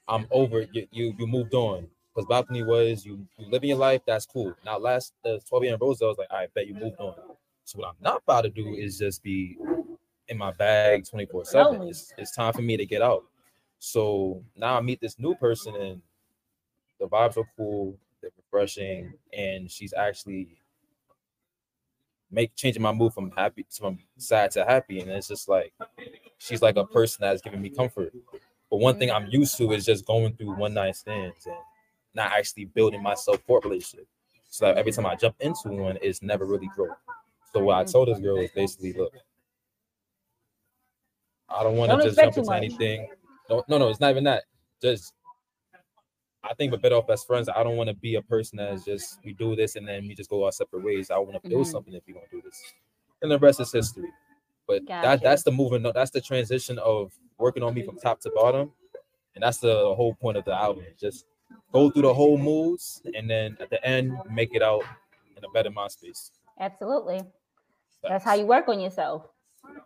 [0.08, 0.60] I'm over.
[0.60, 0.70] it.
[0.72, 4.02] You you, you moved on because balcony was you, you living your life.
[4.06, 4.54] That's cool.
[4.64, 5.78] Now last the 12 a.m.
[5.80, 7.14] Rose, I was like, I bet you moved on.
[7.64, 9.56] So what I'm not about to do is just be
[10.30, 11.82] in my bag 24 seven.
[11.82, 13.24] It's it's time for me to get out.
[13.78, 16.00] So now I meet this new person and
[16.98, 17.96] the vibes are cool.
[18.20, 20.58] They're refreshing, and she's actually
[22.30, 25.72] make changing my mood from happy from sad to happy, and it's just like
[26.38, 28.12] she's like a person that's giving me comfort.
[28.70, 31.56] But one thing I'm used to is just going through one night stands and
[32.14, 34.06] not actually building myself for a relationship.
[34.48, 36.96] So that every time I jump into one, it's never really growth.
[37.52, 39.12] So what I told this girl is basically, look,
[41.50, 43.08] I don't want to just jump into anything.
[43.48, 44.44] No, no, no, it's not even that.
[44.80, 45.14] Just
[46.42, 47.48] I think we're better off as friends.
[47.48, 50.14] I don't want to be a person that's just we do this and then we
[50.14, 51.10] just go our separate ways.
[51.10, 51.70] I want to build Mhm.
[51.70, 52.62] something if we don't do this.
[53.20, 54.10] And the rest is history.
[54.66, 58.30] But that that's the movement, that's the transition of working on me from top to
[58.30, 58.72] bottom.
[59.34, 60.84] And that's the whole point of the album.
[60.98, 61.26] Just
[61.72, 64.82] go through the whole moves and then at the end make it out
[65.36, 66.32] in a better mind space.
[66.58, 67.20] Absolutely.
[68.02, 69.28] That's how you work on yourself.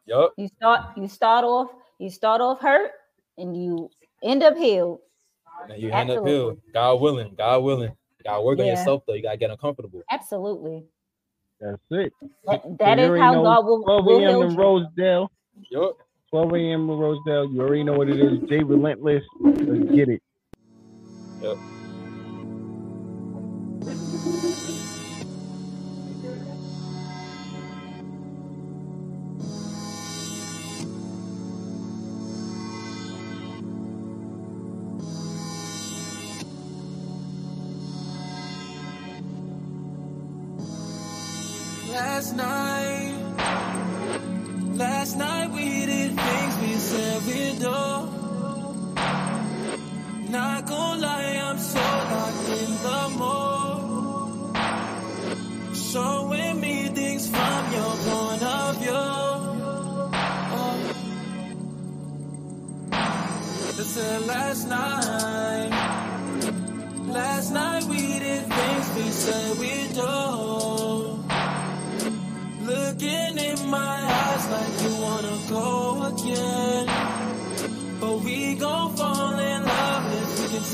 [0.06, 0.32] Yup.
[0.36, 2.90] You start you start off you start off hurt
[3.38, 3.90] and you
[4.22, 5.00] end up healed.
[5.68, 6.60] And you end up healed.
[6.72, 7.34] God willing.
[7.36, 7.90] God willing.
[8.18, 9.14] You gotta work on yourself though.
[9.14, 10.02] You gotta get uncomfortable.
[10.10, 10.84] Absolutely.
[11.60, 12.12] That's it.
[12.46, 14.28] That, that You is already how know God will, 12 will a.m.
[14.28, 14.56] heal in you.
[14.58, 15.30] Rosedale.
[15.70, 15.96] Yup.
[16.30, 16.90] 12 a.m.
[16.90, 17.50] in Rosedale.
[17.50, 18.38] You already know what it is.
[18.48, 19.22] Jay Relentless.
[19.40, 20.22] Let's get it.
[21.40, 21.56] Yep.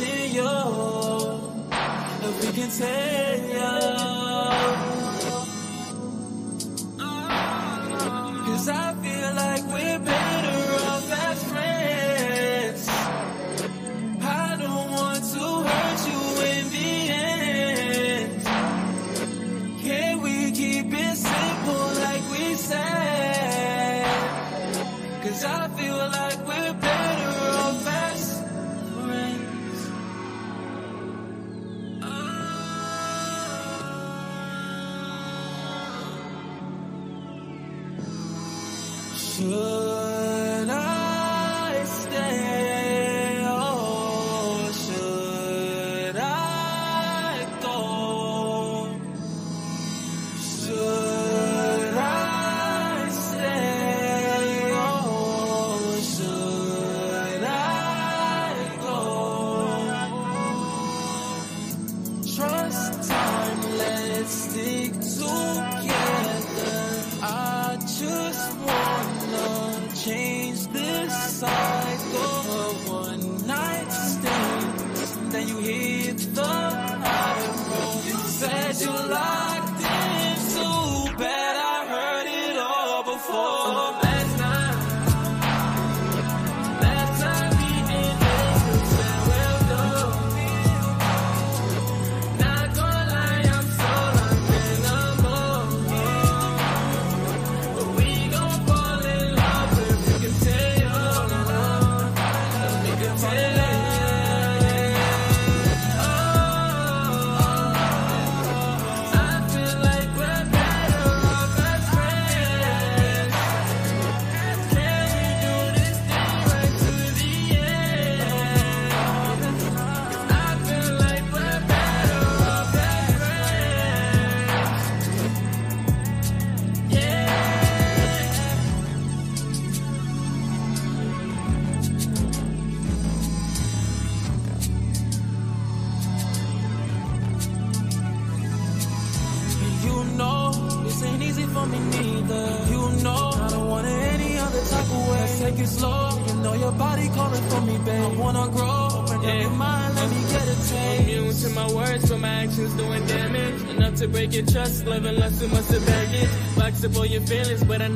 [0.01, 1.40] Continue.
[2.22, 3.60] If we continue.
[3.60, 4.20] Cause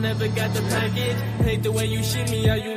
[0.04, 1.18] never got the package.
[1.46, 2.73] Hate the way you shit me, how you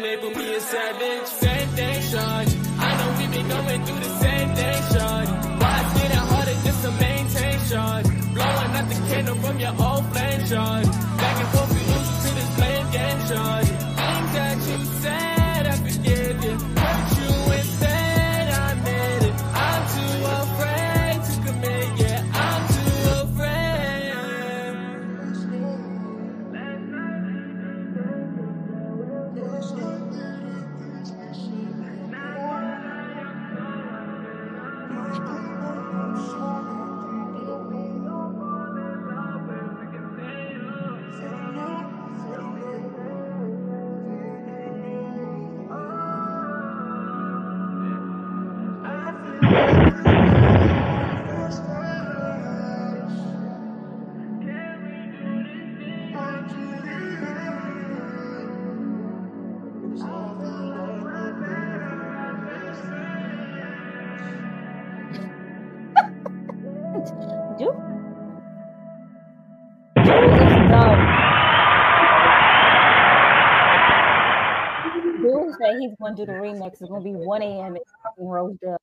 [75.80, 76.82] Dude he's gonna do the remix.
[76.82, 77.76] It's gonna be 1 a.m.
[77.76, 77.82] in
[78.18, 78.78] Rosedale.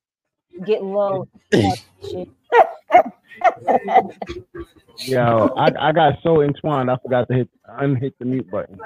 [0.65, 1.27] Get low.
[1.51, 2.29] Shit.
[4.99, 8.79] Yo, I, I got so entwined, I forgot to hit unhit the mute button.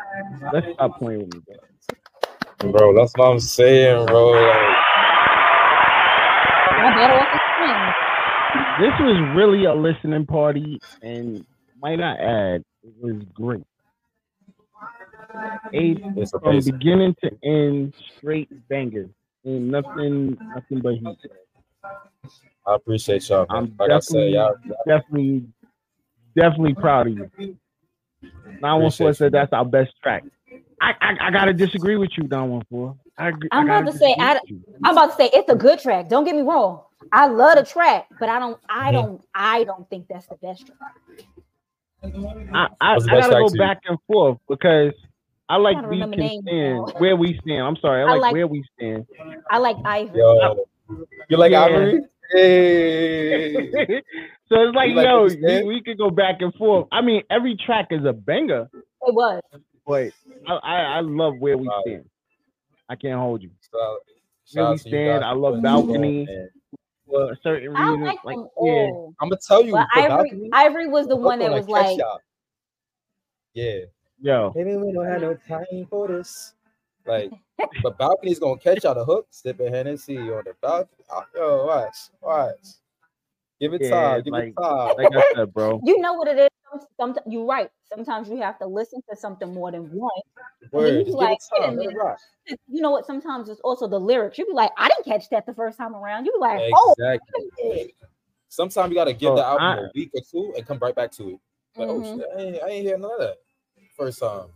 [0.52, 1.42] Let's stop playing with me,
[2.60, 2.72] bro.
[2.72, 4.32] Bro, that's what I'm saying, bro.
[4.32, 4.56] Like,
[6.72, 7.94] I better off the screen.
[8.82, 11.46] This was really a listening party, and
[11.80, 13.64] might I add, it was great.
[15.74, 16.76] Eight It's from amazing.
[16.76, 19.12] beginning to end, straight bangers,
[19.46, 21.20] and nothing, nothing but heat.
[22.68, 23.48] I appreciate y'all.
[23.50, 23.60] Man.
[23.60, 24.56] I'm Like I said, definitely, y'all,
[24.88, 25.46] definitely,
[26.36, 27.32] definitely proud of you.
[28.62, 30.26] Nine one four Appreciate said that's our best track.
[30.82, 32.98] I, I, I gotta disagree with you, Nine One Four.
[33.18, 34.40] I, agree- I I'm about gotta say, I,
[34.84, 36.10] I'm about to say it's a good track.
[36.10, 36.84] Don't get me wrong.
[37.12, 38.88] I love the track, but I don't, Mm-hmm.
[38.88, 40.80] I don't, I don't think that's the best track.
[42.54, 44.94] I, I, I gotta go back and forth because
[45.50, 46.94] I like gotta we can names stand now.
[47.00, 47.64] where we stand.
[47.64, 49.06] I'm sorry, I I like, like- where we stand.
[49.50, 50.20] I like Ivory.
[50.20, 50.66] yo,
[51.30, 51.64] you like Yeah.
[51.64, 52.02] Ivory?
[52.32, 53.72] Hey,
[54.48, 56.88] so it's like, You like yo, what we we, could go back and forth.
[56.92, 59.42] I mean, every track is a banger, It was.
[59.88, 60.14] Wait,
[60.48, 61.82] I, I, I love where we Wow.
[61.82, 62.06] stand.
[62.88, 63.50] I can't hold you.
[63.74, 63.82] shout,
[64.54, 66.28] Where we out you stand, I love putting balcony
[67.08, 68.90] for a certain I reason, like, like yeah.
[69.20, 72.20] I'm gonna tell you, Ivory, balcony, Ivory was the one that was like, y'all.
[73.56, 73.80] yeah,
[74.22, 76.54] yo, Maybe we don't have no time for this.
[77.06, 77.32] like,
[77.84, 81.04] but balcony's gonna catch y'all the hook, sipping Hennessy on the balcony.
[81.12, 82.58] Oh, Yo, watch, watch.
[83.60, 84.96] Give it Yeah, time, give like- it time.
[84.98, 85.82] like I said, bro.
[85.84, 86.50] you know what it is.
[87.00, 87.70] Sometimes you're right.
[87.94, 90.14] Sometimes you have to listen to something more than once.
[90.72, 91.98] Word, you just be give like, it wait a time, let it minute.
[92.04, 92.20] rock.
[92.68, 93.06] You know what?
[93.08, 94.38] Sometimes it's also the lyrics.
[94.38, 96.26] You be like, I didn't catch that the first time around.
[96.26, 97.44] You be like, oh, Exactly.
[97.60, 97.92] wait a minute.
[98.50, 100.96] Sometimes you gotta give So the album I- a week or two and come right
[100.96, 101.40] back to it.
[101.76, 101.92] Like, Mhm.
[101.92, 103.38] oh shit, I ain't, I ain't hear none of that
[104.00, 104.48] first time.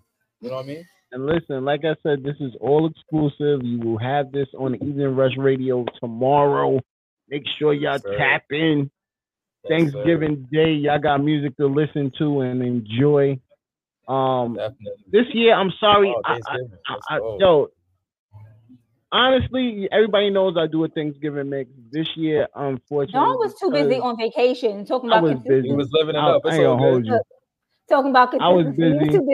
[0.41, 0.86] You know what I mean?
[1.11, 3.61] And listen, like I said, this is all exclusive.
[3.64, 6.80] You will have this on the Evening Rush Radio tomorrow.
[7.30, 8.90] Make sure y'all tap in.
[9.68, 13.40] Thanksgiving Day, y'all got music to listen to and enjoy.
[14.10, 15.03] Um, Definitely.
[15.11, 16.57] this year, I'm sorry, Oh, I, I.
[16.88, 17.68] I, I- yo.
[19.14, 21.70] Honestly, everybody knows I do a Thanksgiving mix.
[21.91, 25.68] This year, unfortunately, Don was too busy on vacation talking I about was busy.
[25.68, 26.41] He was living it I, up.
[26.44, 27.22] I ain't gonna hold you.
[27.89, 29.10] Talking about I was busy.
[29.10, 29.34] too busy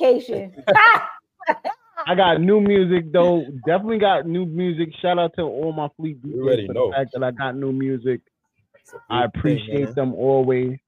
[0.00, 0.54] vacation.
[2.06, 3.44] I got new music though.
[3.66, 4.88] Definitely got new music.
[5.02, 6.90] Shout out to all my fleet You already DJs for know.
[6.90, 8.20] the fact that I got new music.
[8.80, 9.94] It's a big I appreciate man.
[9.94, 10.78] them always.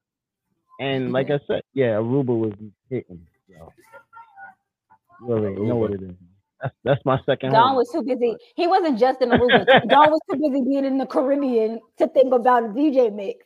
[0.79, 2.53] And like I said, yeah, Aruba was
[2.89, 3.27] hitting.
[3.47, 3.71] So.
[5.21, 6.11] You already know what it is.
[6.61, 7.75] That's that's my second Don home.
[7.77, 8.35] was too busy.
[8.55, 9.65] He wasn't just in Aruba.
[9.89, 13.45] Don was too busy being in the Caribbean to think about a DJ mix.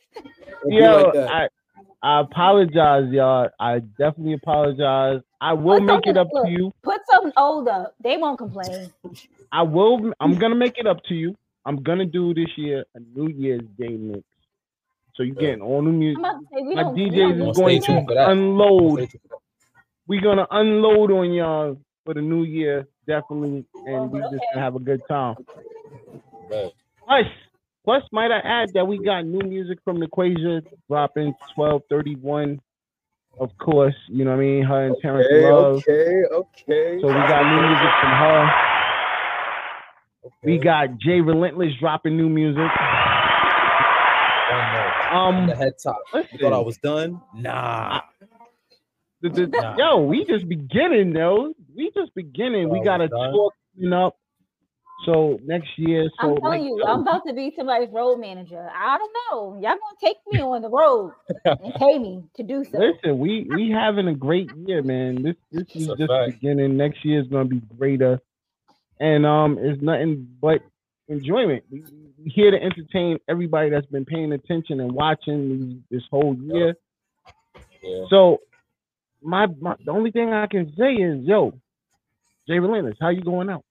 [0.62, 1.30] Don't Yo, like.
[1.30, 1.48] I
[2.02, 3.48] I apologize, y'all.
[3.58, 5.20] I definitely apologize.
[5.40, 6.72] I will Put make it something- up to you.
[6.82, 7.94] Put something old up.
[8.00, 8.92] They won't complain.
[9.52, 10.12] I will.
[10.20, 11.34] I'm gonna make it up to you.
[11.64, 14.22] I'm gonna do this year a New Year's Day mix.
[15.14, 16.24] So you getting all new music.
[16.24, 16.94] say My don't.
[16.96, 18.30] DJs is Gonna do going stay to tuned for that.
[18.30, 18.92] unload.
[18.98, 19.38] Stay tuned for that.
[20.06, 24.76] We're gonna unload on y'all for the new year, definitely, and we just gonna have
[24.76, 25.36] a good time.
[26.50, 26.72] Right.
[27.04, 27.26] Plus,
[27.88, 32.60] plus, might I add that we got new music from Equasia dropping twelve thirty one.
[33.40, 34.62] Of course, you know what I mean.
[34.62, 35.76] Her and Terrence Okay, Love.
[35.76, 37.00] okay, okay.
[37.00, 38.50] So we got new music from her.
[40.42, 42.58] We got Jay Relentless dropping new music.
[44.50, 45.14] One more.
[45.14, 45.98] Um, the head top.
[46.12, 47.22] You thought I was done?
[47.34, 48.02] Nah.
[49.22, 49.76] The- the- Nah.
[49.78, 51.54] Yo, we just beginning though.
[51.74, 52.68] We just beginning.
[52.68, 53.32] We got a done.
[53.32, 54.18] tour coming up.
[55.04, 58.68] So next year, so I'm telling like, you, I'm about to be somebody's road manager.
[58.74, 59.54] I don't know.
[59.54, 61.12] Y'all gonna take me on the road
[61.44, 62.78] and pay me to do so.
[62.78, 65.22] Listen, we we having a great year, man.
[65.22, 66.40] This this is a just the fact.
[66.40, 66.76] beginning.
[66.76, 68.20] Next year is gonna be greater,
[68.98, 70.62] and um, it's nothing but
[71.08, 71.64] enjoyment.
[71.70, 71.84] We,
[72.18, 76.74] we here to entertain everybody that's been paying attention and watching this whole year.
[77.82, 78.04] Yeah.
[78.10, 78.38] So,
[79.22, 81.52] my, my the only thing I can say is, yo,
[82.48, 83.64] Jay Relentless, how you going out?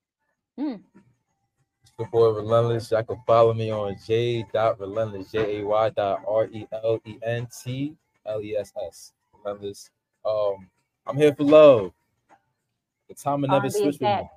[0.59, 0.81] Mm.
[2.05, 2.91] Boy Relentless.
[2.91, 6.99] Y'all can follow me on J dot Relentless, J A Y dot R E L
[7.05, 7.95] E N T
[8.27, 9.13] L E S S.
[9.33, 9.89] Relentless.
[10.23, 10.69] Um,
[11.07, 11.91] I'm here for love.
[13.09, 14.29] The time will never switch with me.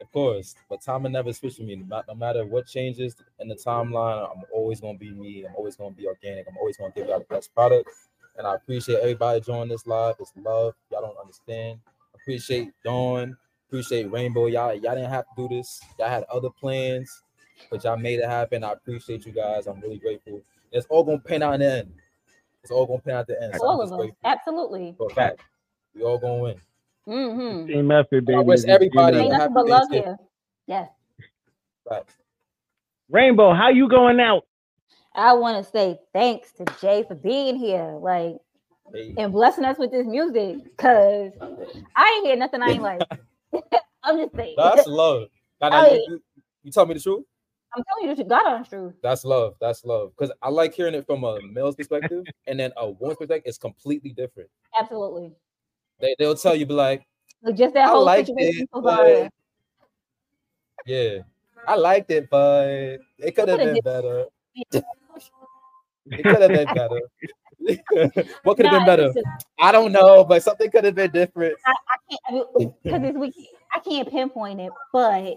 [0.00, 1.76] Of course, but time will never switch with me.
[1.76, 5.44] No, no matter what changes in the timeline, I'm always gonna be me.
[5.46, 6.46] I'm always gonna be organic.
[6.48, 7.90] I'm always gonna give y'all the best product.
[8.38, 10.14] And I appreciate everybody joining this live.
[10.20, 10.72] It's love.
[10.90, 11.80] Y'all don't understand.
[12.14, 13.36] Appreciate Don.
[13.68, 14.46] Appreciate Rainbow.
[14.46, 15.80] Y'all, y'all didn't have to do this.
[15.98, 17.22] Y'all had other plans,
[17.70, 18.62] but y'all made it happen.
[18.64, 19.66] I appreciate you guys.
[19.66, 20.40] I'm really grateful.
[20.72, 21.92] It's all gonna pan out in the end.
[22.62, 23.54] It's all gonna pan out at the end.
[23.56, 24.94] So All of just them, grateful absolutely.
[24.98, 25.40] for fact.
[25.94, 26.56] We all gonna win.
[27.08, 27.66] Mm-hmm.
[27.68, 28.34] Team effort, baby.
[28.36, 29.38] I wish everybody Ain't effort.
[29.38, 30.04] nothing but love Thanksgiving.
[30.04, 30.16] here.
[30.66, 30.88] Yes.
[31.88, 32.14] Facts.
[33.08, 34.42] Rainbow, how you going out?
[35.14, 38.36] I want to say thanks to Jay for being here, like,
[38.92, 39.14] Hey.
[39.18, 40.58] and blessing us with this music.
[40.76, 41.32] Cause
[41.96, 43.02] I ain't hear nothing I ain't like.
[44.02, 44.54] I'm just saying.
[44.56, 45.28] That's love.
[45.60, 46.22] Now, now, I- you, you,
[46.64, 47.24] you tell me the truth.
[47.76, 48.94] I'm telling you that you got on the truth.
[49.02, 49.54] That's love.
[49.60, 50.12] That's love.
[50.16, 53.58] Because I like hearing it from a male's perspective, and then a woman's perspective is
[53.58, 54.48] completely different.
[54.78, 55.32] Absolutely.
[56.00, 57.06] They they'll tell you, be like,
[57.42, 58.66] Like just that whole liked situation.
[58.72, 59.32] it,
[60.86, 61.18] yeah,
[61.66, 64.26] I liked it, but it could have been better.
[64.62, 67.00] It could have been better.
[68.42, 69.12] what could have Nah, been better?
[69.58, 71.56] I don't know, but something could have been different.
[71.66, 72.46] I, I can't
[72.82, 73.34] because this week
[73.74, 75.36] I can't pinpoint it, but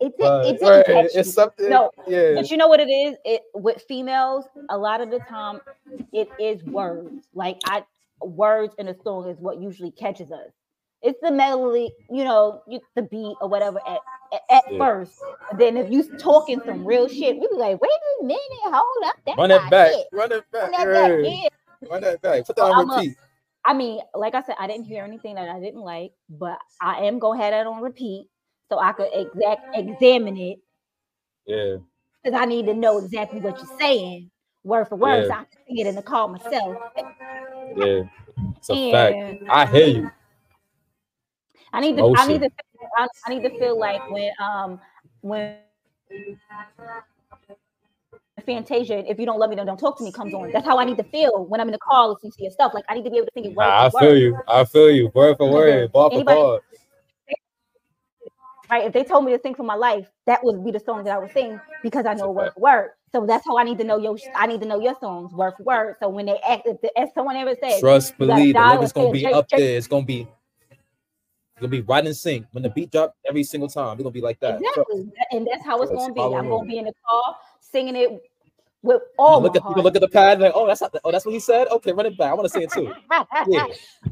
[0.00, 1.22] it But, it didn't it's me.
[1.22, 2.34] something- No, yeah.
[2.34, 3.16] but you know what it is?
[3.24, 5.60] It with females, a lot of the time,
[6.12, 7.28] it is words.
[7.34, 7.84] Like I,
[8.20, 10.50] words in a song is what usually catches us.
[11.04, 13.98] It's the melody, you know, you, the beat or whatever at
[14.50, 14.78] at, Yeah.
[14.78, 15.20] first.
[15.58, 17.90] Then if you talking some real shit, we be like, wait
[18.20, 19.92] a minute, hold up, that's Run it not back.
[19.92, 20.06] it.
[20.12, 20.62] Run it back.
[20.62, 21.88] Run that back, yeah.
[21.90, 22.46] Run that back.
[22.46, 23.16] Put that So on I'm repeat.
[23.66, 27.04] I mean, like I said, I didn't hear anything that I didn't like, but I
[27.04, 28.28] am gonna have that on repeat
[28.72, 30.58] so I could exact examine it
[31.46, 31.76] Yeah.
[32.22, 34.30] because I need to know exactly what you're saying,
[34.64, 35.40] word for word, so Yeah.
[35.40, 36.76] I can sing it in the car myself.
[37.76, 38.02] Yeah.
[38.56, 39.50] It's a And- fact.
[39.50, 40.10] I hear you.
[41.74, 42.40] I need to I need Motion.
[42.40, 42.50] to
[42.96, 44.80] I, I need to feel like when um
[45.22, 45.58] when
[48.46, 50.50] Fantasia, if you don't love me, then don't talk to me comes on.
[50.52, 52.72] That's how I need to feel when I'm in the car listening to your stuff.
[52.74, 54.18] Like I need to be able to sing it word Nah, I feel word.
[54.18, 54.38] you.
[54.46, 55.10] I feel you.
[55.14, 55.92] Word for word.
[55.92, 56.60] Bar for bar.
[58.70, 58.86] right?
[58.86, 61.14] If they told me to sing for my life, that would be the song that
[61.14, 62.90] I would sing because I know word for word.
[63.12, 64.16] So that's how I need to know your.
[64.34, 65.96] I need to know your songs word for word.
[66.00, 68.54] So when they act, if, the, if someone ever says, Trust, believe.
[68.54, 69.76] The lyrics gonna be up there.
[69.76, 70.28] It's gonna be.
[71.56, 72.46] It's gonna be right in sync.
[72.50, 74.60] When the beat drop every single time, it's gonna be like that.
[74.60, 76.36] Exactly, and that's how it's Trust, going to be.
[76.36, 78.10] I'm going to be in the car singing it
[78.82, 80.66] with You all look my at you heart, can look at the pad like, oh,
[80.66, 81.68] that's not the, oh, that's what he said.
[81.68, 82.32] Okay, run it back.
[82.32, 82.92] I want to say it too.
[83.48, 83.66] Yeah,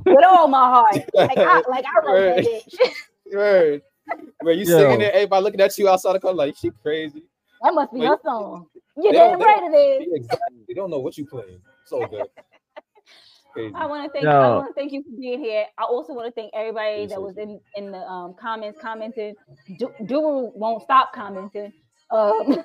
[0.06, 1.04] with all my heart.
[1.14, 2.46] Like I, like I wrote that Right.
[2.46, 2.78] bitch.
[3.34, 3.82] Word.
[4.40, 4.78] Where you Yo.
[4.78, 7.24] singing there, everybody looking at you outside the car like she crazy.
[7.62, 8.06] That must be Wait.
[8.06, 8.66] her song.
[8.96, 10.08] You They damn don't- right it is.
[10.08, 10.58] Yeah, Exactly.
[10.68, 11.60] They don't know what you playing.
[11.86, 12.26] So good.
[13.52, 13.74] Crazy.
[13.74, 14.30] I want to thank Yo.
[14.30, 15.66] I want to thank you for being here.
[15.78, 19.34] I also want to thank everybody that Appreciate was in in the um, comments commenting.
[19.78, 21.72] Du- Duru won't stop commenting.
[22.10, 22.64] Um,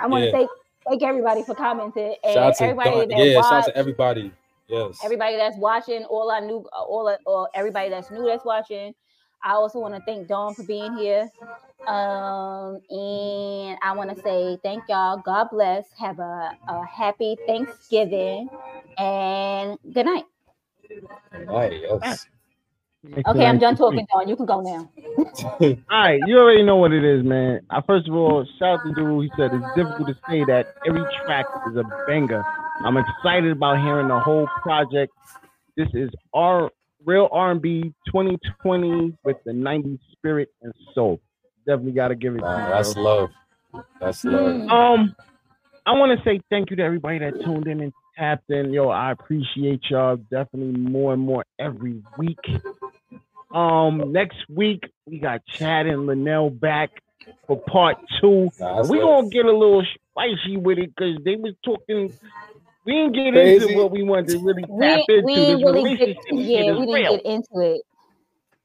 [0.00, 0.32] I want to Yeah.
[0.32, 0.50] thank
[0.88, 4.32] thank everybody for commenting and Shout out to everybody that yeah, shout out to everybody.
[4.68, 4.98] Yes.
[5.04, 8.94] everybody that's watching, all I new, all of- or everybody that's new that's watching.
[9.44, 11.30] I also want to thank Don for being here.
[11.86, 15.18] Um, and I want to say thank y'all.
[15.18, 15.86] God bless.
[15.98, 18.50] Have a, a happy Thanksgiving
[18.98, 20.24] and good night.
[21.46, 22.26] Right, yes.
[23.28, 24.28] Okay, I'm done talking, Don.
[24.28, 24.90] You can go now.
[25.60, 27.60] All right, you already know what it is, man.
[27.70, 29.24] I first of all, shout out to Duru.
[29.24, 32.46] He said it's difficult to say that every track is a banger.
[32.84, 35.12] I'm excited about hearing the whole project.
[35.76, 36.70] This is our
[37.04, 41.20] real R&B 2020 with the 90s spirit and soul.
[41.66, 42.38] Definitely got to give it.
[42.38, 43.30] to that's love.
[44.00, 44.68] That's love.
[44.68, 45.16] Um,
[45.86, 48.72] I want to say thank you to everybody that tuned in and tapped in.
[48.72, 52.38] Yo, I appreciate y'all definitely more and more every week.
[53.52, 56.90] Um, next week we got Chad and Linnell back
[57.46, 58.50] for part two.
[58.58, 59.06] Nah, we lit.
[59.06, 62.12] gonna get a little spicy with it because they was talking.
[62.86, 63.64] We didn't get Crazy.
[63.66, 65.22] into what we wanted to really We, tap into.
[65.24, 67.16] we this really relationship get, yeah, we didn't real.
[67.16, 67.82] get into it.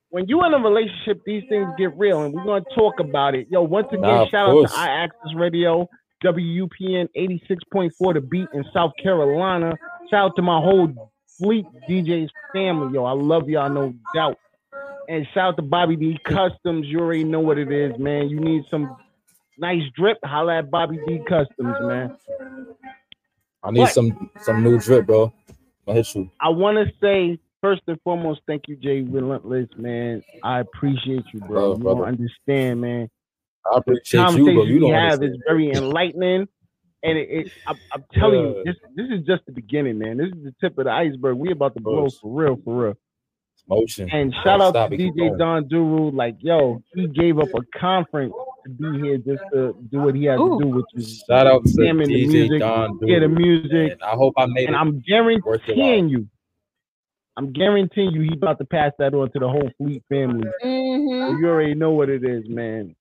[0.10, 3.48] when you in a relationship, these things get real, and we're gonna talk about it.
[3.50, 4.72] Yo, once again, Nah, of shout out course.
[4.74, 5.88] to iAccess Radio,
[6.24, 9.74] WUPN 86.4 The Beat in South Carolina.
[10.10, 13.06] Shout out to my whole Fleet DJs family, yo.
[13.06, 14.38] I love y'all, no doubt.
[15.08, 16.88] And shout out to Bobby D Customs.
[16.88, 18.28] You already know what it is, man.
[18.30, 18.94] You need some
[19.58, 22.18] nice drip, holla at Bobby D Customs, man.
[23.64, 25.34] I need some some new drip, bro.
[25.88, 26.30] I hit you.
[26.40, 30.24] I want to say first and foremost, thank you, Jay Relentless, man.
[30.44, 31.76] I appreciate you, bro.
[31.76, 33.10] Bro, you don't understand, man.
[33.66, 34.64] I The appreciate you, bro.
[34.64, 35.36] You we don't have understand.
[35.36, 36.48] is very enlightening,
[37.04, 40.18] and it, it I'm, I'm telling you, this this is just the beginning, man.
[40.18, 41.38] This is the tip of the iceberg.
[41.38, 42.94] We about to blow for real, for real.
[43.68, 44.10] Motion.
[44.12, 45.38] And shout out to DJ.
[45.38, 46.14] Don Duru.
[46.14, 48.34] Like, yo, he gave up a conference
[48.78, 51.64] to be here just to do what he had to do, which is Shout out
[51.64, 53.94] to examine the DJ music, Don yeah, the music.
[53.94, 55.40] and I hope I made and it I'm worth your while.
[55.48, 56.28] guaranteeing you,
[57.38, 60.48] I'm guaranteeing you, he's about to pass that on to the whole Fleet family.
[60.64, 61.32] Mm-hmm.
[61.36, 62.96] So you already know what it is, man.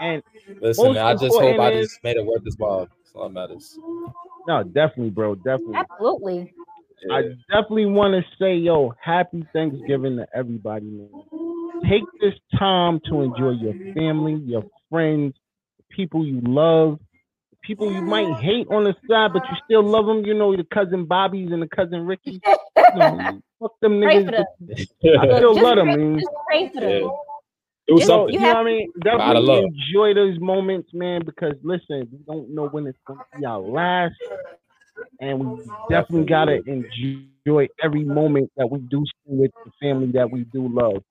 [0.00, 0.22] And
[0.60, 2.80] Listen, most man, I just hope I just made it worth this while.
[2.80, 3.78] That's all that matters.
[4.46, 5.76] no, definitely, bro, definitely.
[5.76, 6.52] Absolutely.
[7.12, 11.08] I definitely want to say, yo, happy Thanksgiving to everybody, man.
[11.88, 15.34] Take this time to enjoy your family, your friends,
[15.90, 16.98] people you love,
[17.62, 20.24] people you might hate on the side, but you still love them.
[20.24, 22.40] You know, the cousin Bobby's and the cousin Ricky.
[22.94, 24.30] You know, fuck them Pray niggas.
[24.30, 24.44] them.
[25.20, 26.18] I still Just love them, pray- man.
[26.20, 26.90] just pray for them.
[27.88, 28.34] Do You know, something.
[28.34, 28.92] you know what I mean?
[29.06, 29.64] Out of Definitely love.
[29.64, 33.58] enjoy those moments, man, because listen, we don't know when it's going to be our
[33.58, 34.14] last.
[35.20, 40.10] And we definitely got to enjoy every moment that we do spend with the family
[40.12, 41.02] that we do love.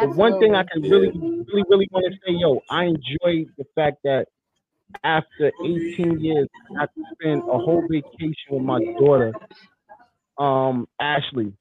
[0.00, 3.64] But one thing I can really, really, really want to say, yo, I enjoy the
[3.74, 4.26] fact that
[5.04, 9.32] after 18 years, I got to spend a whole vacation with my daughter,
[10.38, 11.52] um, Ashley.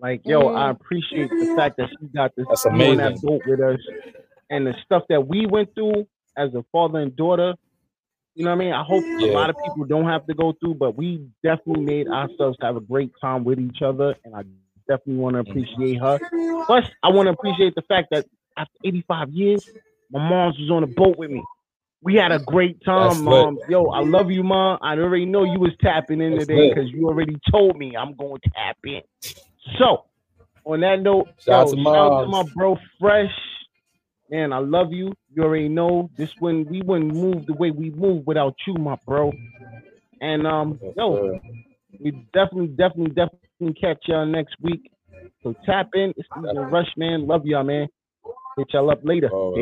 [0.00, 3.20] Like, yo, I appreciate the fact that she got this That's be on that amazing.
[3.22, 3.78] boat with us,
[4.50, 7.54] and the stuff that we went through as a father and daughter.
[8.34, 8.72] You know what I mean?
[8.72, 12.08] I hope a lot of people don't have to go through, but we definitely made
[12.08, 14.42] ourselves have a great time with each other, and I
[14.88, 15.50] definitely want to mm.
[15.50, 16.18] appreciate her.
[16.66, 18.26] Plus, I want to appreciate the fact that
[18.56, 19.68] after 85 years,
[20.10, 21.42] my mom's was on a boat with me.
[22.02, 23.44] We had a great That's time, lit.
[23.44, 23.58] mom.
[23.68, 24.78] Yo, I love you, mom.
[24.82, 28.14] I already know you was tapping in That's today because you already told me I'm
[28.14, 29.02] going to tap in.
[29.78, 30.04] So,
[30.64, 33.30] on that note, Shout out to shout out to my bro Fresh.
[34.32, 35.12] Man, I love you.
[35.34, 38.96] You already know this when we wouldn't move the way we move without you, my
[39.06, 39.30] bro.
[40.22, 41.38] And um, yo,
[42.00, 44.90] we definitely, definitely, definitely catch y'all next week.
[45.42, 46.14] So tap in.
[46.16, 47.26] It's Stephen Rush, man.
[47.26, 47.88] Love y'all, man.
[48.56, 49.28] Hit y'all up later.
[49.30, 49.54] Oh,